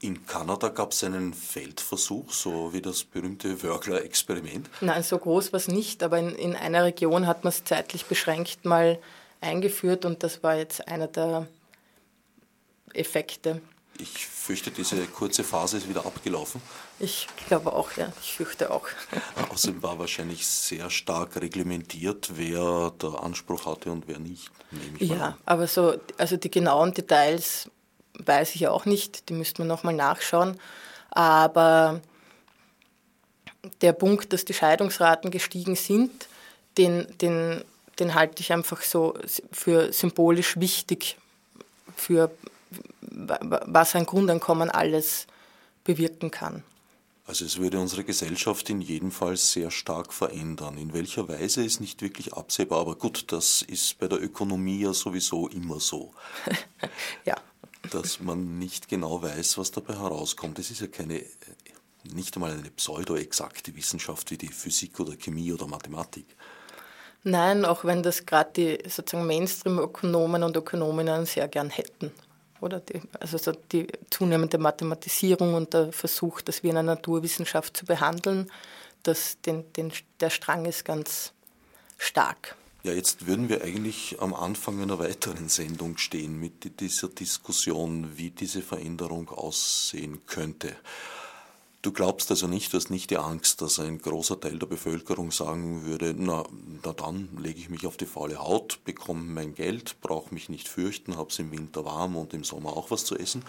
In 0.01 0.27
Kanada 0.27 0.69
gab 0.69 0.93
es 0.93 1.03
einen 1.05 1.33
Feldversuch, 1.33 2.31
so 2.31 2.73
wie 2.73 2.83
das 2.83 3.05
berühmte 3.05 3.63
Wörgler-Experiment? 3.63 4.69
Nein, 4.81 5.03
so 5.03 5.19
groß 5.19 5.53
war 5.53 5.59
es 5.59 5.69
nicht, 5.69 6.03
aber 6.03 6.19
in, 6.19 6.35
in 6.35 6.57
einer 6.57 6.85
Region 6.85 7.27
hat 7.27 7.45
man 7.45 7.51
es 7.51 7.65
zeitlich 7.65 8.05
beschränkt 8.07 8.65
mal 8.65 8.99
eingeführt 9.41 10.05
und 10.05 10.23
das 10.23 10.43
war 10.43 10.57
jetzt 10.57 10.87
einer 10.89 11.07
der 11.07 11.47
Effekte. 12.93 13.63
Ich 13.99 14.27
fürchte, 14.27 14.71
diese 14.71 15.07
kurze 15.07 15.45
Phase 15.45 15.79
ist 15.79 15.89
wieder 15.89 16.05
abgelaufen. 16.05 16.61
Ich 16.99 17.29
glaube 17.47 17.73
auch, 17.73 17.93
ja. 17.97 18.13
Ich 18.21 18.33
fürchte 18.33 18.71
auch. 18.71 18.87
Außerdem 19.51 19.83
war 19.83 19.99
wahrscheinlich 19.99 20.47
sehr 20.47 20.91
stark 20.91 21.37
reglementiert, 21.37 22.33
wer 22.35 22.93
der 23.01 23.23
Anspruch 23.23 23.67
hatte 23.67 23.91
und 23.91 24.09
wer 24.09 24.19
nicht. 24.19 24.51
ja, 24.99 25.39
aber 25.47 25.67
so, 25.67 25.95
also 26.19 26.37
die 26.37 26.51
genauen 26.51 26.93
Details 26.93 27.71
weiß 28.19 28.55
ich 28.55 28.69
auch 28.69 28.85
nicht, 28.85 29.29
die 29.29 29.35
müsste 29.35 29.63
man 29.63 29.69
nochmal 29.69 29.95
nachschauen. 29.95 30.59
Aber 31.11 32.01
der 33.81 33.93
Punkt, 33.93 34.33
dass 34.33 34.45
die 34.45 34.55
Scheidungsraten 34.55 35.31
gestiegen 35.31 35.77
sind, 35.77 36.29
den, 36.77 37.07
den 37.19 37.65
den 37.99 38.15
halte 38.15 38.41
ich 38.41 38.53
einfach 38.53 38.83
so 38.83 39.15
für 39.53 39.93
symbolisch 39.93 40.59
wichtig, 40.59 41.17
für 41.97 42.31
was 43.11 43.95
ein 43.95 44.07
Grundeinkommen 44.07 44.71
alles 44.71 45.27
bewirken 45.85 46.31
kann. 46.31 46.63
Also 47.27 47.47
es 47.47 47.59
würde 47.59 47.81
unsere 47.81 48.05
Gesellschaft 48.05 48.69
in 48.69 48.83
jedem 48.83 49.11
Fall 49.11 49.37
sehr 49.39 49.71
stark 49.71 50.13
verändern. 50.13 50.77
In 50.77 50.93
welcher 50.93 51.27
Weise 51.27 51.65
ist 51.65 51.81
nicht 51.81 52.03
wirklich 52.03 52.35
absehbar, 52.35 52.81
aber 52.81 52.97
gut, 52.97 53.33
das 53.33 53.63
ist 53.63 53.99
bei 53.99 54.09
der 54.09 54.23
Ökonomie 54.23 54.81
ja 54.81 54.93
sowieso 54.93 55.49
immer 55.49 55.81
so. 55.81 56.13
ja. 57.25 57.37
Dass 57.91 58.21
man 58.21 58.59
nicht 58.59 58.89
genau 58.89 59.23
weiß, 59.23 59.57
was 59.57 59.71
dabei 59.71 59.95
herauskommt. 59.95 60.59
Es 60.59 60.71
ist 60.71 60.83
ja 60.83 60.87
keine, 60.87 61.23
nicht 62.13 62.37
einmal 62.37 62.53
eine 62.53 62.71
pseudo-exakte 62.71 63.75
Wissenschaft 63.75 64.31
wie 64.31 64.39
die 64.39 64.49
Physik 64.49 65.01
oder 65.01 65.17
Chemie 65.17 65.53
oder 65.53 65.67
Mathematik. 65.67 66.27
Nein, 67.23 67.65
auch 67.65 67.87
wenn 67.87 68.03
das 68.03 68.27
gerade 68.27 68.51
die 68.55 68.79
sozusagen 68.91 69.27
Mainstream-Ökonomen 69.27 70.43
und 70.43 70.57
Ökonominnen 70.59 71.25
sehr 71.25 71.49
gern 71.49 71.71
hätten. 71.71 72.13
Oder 72.65 72.81
die, 72.81 73.03
also 73.21 73.37
so 73.37 73.53
die 73.53 73.87
zunehmende 74.09 74.57
Mathematisierung 74.57 75.53
und 75.53 75.75
der 75.75 75.93
Versuch, 75.93 76.41
das 76.41 76.63
wie 76.63 76.71
eine 76.71 76.83
Naturwissenschaft 76.83 77.77
zu 77.77 77.85
behandeln, 77.85 78.51
das, 79.03 79.39
den, 79.43 79.71
den, 79.75 79.93
der 80.21 80.31
Strang 80.31 80.65
ist 80.65 80.87
ganz 80.87 81.33
stark. 81.99 82.57
Ja, 82.83 82.93
jetzt 82.93 83.27
würden 83.27 83.51
wir 83.51 83.63
eigentlich 83.63 84.17
am 84.21 84.33
Anfang 84.33 84.81
einer 84.81 84.99
weiteren 84.99 85.51
Sendung 85.51 85.99
stehen 85.99 86.41
mit 86.41 86.81
dieser 86.81 87.09
Diskussion, 87.09 88.17
wie 88.17 88.31
diese 88.31 88.63
Veränderung 88.63 89.29
aussehen 89.29 90.25
könnte. 90.27 90.75
Du 91.85 91.93
glaubst 91.93 92.31
also 92.31 92.47
nicht, 92.47 92.73
du 92.73 92.79
hast 92.79 92.89
nicht 92.89 93.11
die 93.11 93.19
Angst, 93.19 93.61
dass 93.61 93.79
ein 93.79 93.99
großer 93.99 94.41
Teil 94.41 94.59
der 94.59 94.67
Bevölkerung 94.67 95.31
sagen 95.31 95.85
würde, 95.85 96.15
na, 96.17 96.43
na 96.83 96.95
dann 96.95 97.29
lege 97.39 97.61
ich 97.61 97.69
mich 97.69 97.87
auf 97.87 97.99
die 97.99 98.07
faule 98.07 98.39
Haut, 98.39 98.83
bekomme 98.87 99.21
mein 99.21 99.55
Geld, 99.55 100.01
brauche 100.01 100.33
mich 100.33 100.49
nicht 100.49 100.67
fürchten, 100.67 101.19
habe 101.19 101.29
es 101.29 101.39
im 101.39 101.53
Winter 101.53 101.85
warm 101.85 102.17
und 102.17 102.33
im 102.33 102.43
Sommer 102.43 102.75
auch 102.75 102.91
was 102.91 103.05
zu 103.05 103.19
essen 103.19 103.45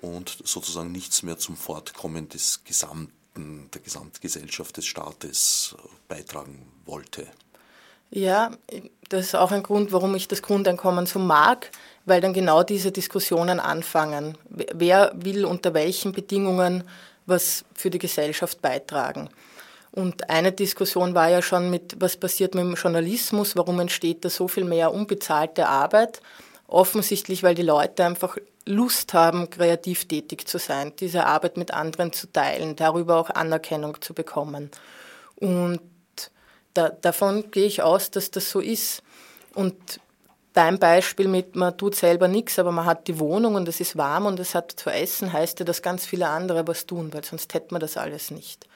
und 0.00 0.36
sozusagen 0.42 0.90
nichts 0.90 1.22
mehr 1.22 1.38
zum 1.38 1.56
Fortkommen 1.56 2.28
des 2.28 2.64
gesamten, 2.64 3.70
der 3.72 3.80
Gesamtgesellschaft 3.82 4.76
des 4.76 4.86
Staates 4.86 5.76
beitragen 6.08 6.66
wollte. 6.86 7.28
Ja, 8.10 8.50
das 9.10 9.26
ist 9.26 9.36
auch 9.36 9.52
ein 9.52 9.62
Grund, 9.62 9.92
warum 9.92 10.16
ich 10.16 10.26
das 10.26 10.42
Grundeinkommen 10.42 11.06
so 11.06 11.20
mag, 11.20 11.70
weil 12.04 12.20
dann 12.20 12.32
genau 12.32 12.64
diese 12.64 12.90
Diskussionen 12.90 13.60
anfangen. 13.60 14.36
Wer 14.48 15.12
will 15.14 15.44
unter 15.44 15.72
welchen 15.72 16.10
Bedingungen 16.10 16.82
was 17.26 17.64
für 17.74 17.90
die 17.90 17.98
Gesellschaft 17.98 18.60
beitragen. 18.60 19.28
Und 19.92 20.28
eine 20.28 20.50
Diskussion 20.50 21.14
war 21.14 21.28
ja 21.28 21.40
schon 21.40 21.70
mit, 21.70 21.96
was 22.00 22.16
passiert 22.16 22.54
mit 22.54 22.64
dem 22.64 22.74
Journalismus, 22.74 23.54
warum 23.56 23.78
entsteht 23.78 24.24
da 24.24 24.30
so 24.30 24.48
viel 24.48 24.64
mehr 24.64 24.92
unbezahlte 24.92 25.68
Arbeit? 25.68 26.20
Offensichtlich, 26.66 27.42
weil 27.44 27.54
die 27.54 27.62
Leute 27.62 28.04
einfach 28.04 28.36
Lust 28.66 29.14
haben, 29.14 29.50
kreativ 29.50 30.06
tätig 30.06 30.48
zu 30.48 30.58
sein, 30.58 30.92
diese 30.98 31.26
Arbeit 31.26 31.56
mit 31.56 31.72
anderen 31.72 32.12
zu 32.12 32.26
teilen, 32.32 32.76
darüber 32.76 33.18
auch 33.18 33.30
Anerkennung 33.30 34.00
zu 34.00 34.14
bekommen. 34.14 34.70
Und 35.36 35.80
da, 36.72 36.88
davon 36.88 37.50
gehe 37.50 37.66
ich 37.66 37.82
aus, 37.82 38.10
dass 38.10 38.30
das 38.30 38.50
so 38.50 38.60
ist. 38.60 39.02
Und 39.54 40.00
Dein 40.54 40.78
Beispiel 40.78 41.26
mit, 41.26 41.56
man 41.56 41.76
tut 41.76 41.96
selber 41.96 42.28
nichts, 42.28 42.60
aber 42.60 42.70
man 42.70 42.86
hat 42.86 43.08
die 43.08 43.18
Wohnung 43.18 43.56
und 43.56 43.66
es 43.66 43.80
ist 43.80 43.96
warm 43.96 44.26
und 44.26 44.38
es 44.38 44.54
hat 44.54 44.70
zu 44.70 44.88
essen, 44.88 45.32
heißt 45.32 45.58
ja, 45.58 45.64
dass 45.64 45.82
ganz 45.82 46.06
viele 46.06 46.28
andere 46.28 46.66
was 46.68 46.86
tun, 46.86 47.12
weil 47.12 47.24
sonst 47.24 47.52
hätte 47.54 47.74
man 47.74 47.80
das 47.80 47.96
alles 47.96 48.30
nicht. 48.30 48.68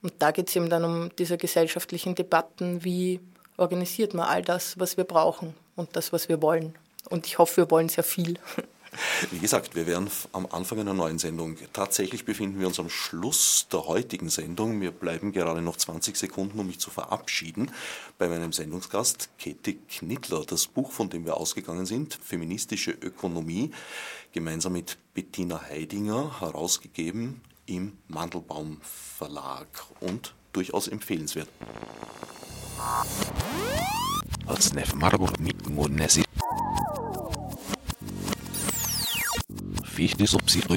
Und 0.00 0.14
da 0.18 0.30
geht 0.30 0.48
es 0.48 0.56
eben 0.56 0.70
dann 0.70 0.84
um 0.84 1.10
diese 1.18 1.36
gesellschaftlichen 1.36 2.14
Debatten, 2.14 2.84
wie 2.84 3.20
organisiert 3.58 4.14
man 4.14 4.26
all 4.26 4.40
das, 4.40 4.80
was 4.80 4.96
wir 4.96 5.04
brauchen 5.04 5.54
und 5.76 5.94
das, 5.94 6.10
was 6.10 6.30
wir 6.30 6.40
wollen. 6.40 6.74
Und 7.10 7.26
ich 7.26 7.36
hoffe, 7.36 7.58
wir 7.58 7.70
wollen 7.70 7.90
sehr 7.90 8.04
viel. 8.04 8.38
Wie 9.30 9.38
gesagt, 9.38 9.74
wir 9.74 9.86
wären 9.86 10.10
am 10.32 10.46
Anfang 10.46 10.80
einer 10.80 10.94
neuen 10.94 11.18
Sendung. 11.18 11.56
Tatsächlich 11.72 12.24
befinden 12.24 12.60
wir 12.60 12.66
uns 12.66 12.80
am 12.80 12.90
Schluss 12.90 13.66
der 13.72 13.86
heutigen 13.86 14.28
Sendung. 14.28 14.78
Mir 14.78 14.90
bleiben 14.90 15.32
gerade 15.32 15.62
noch 15.62 15.76
20 15.76 16.16
Sekunden, 16.16 16.58
um 16.58 16.66
mich 16.66 16.78
zu 16.78 16.90
verabschieden 16.90 17.70
bei 18.18 18.28
meinem 18.28 18.52
Sendungsgast 18.52 19.30
Käthe 19.38 19.74
Knittler. 19.88 20.44
Das 20.44 20.66
Buch, 20.66 20.92
von 20.92 21.10
dem 21.10 21.24
wir 21.24 21.36
ausgegangen 21.36 21.86
sind, 21.86 22.18
Feministische 22.22 22.90
Ökonomie, 22.90 23.70
gemeinsam 24.32 24.72
mit 24.72 24.98
Bettina 25.14 25.60
Heidinger, 25.68 26.40
herausgegeben 26.40 27.40
im 27.66 27.92
Mandelbaum 28.08 28.78
Verlag 28.82 29.66
und 30.00 30.34
durchaus 30.52 30.88
empfehlenswert. 30.88 31.48
fiz 39.96 40.14
de 40.14 40.26
subsídio 40.26 40.68
do 40.68 40.76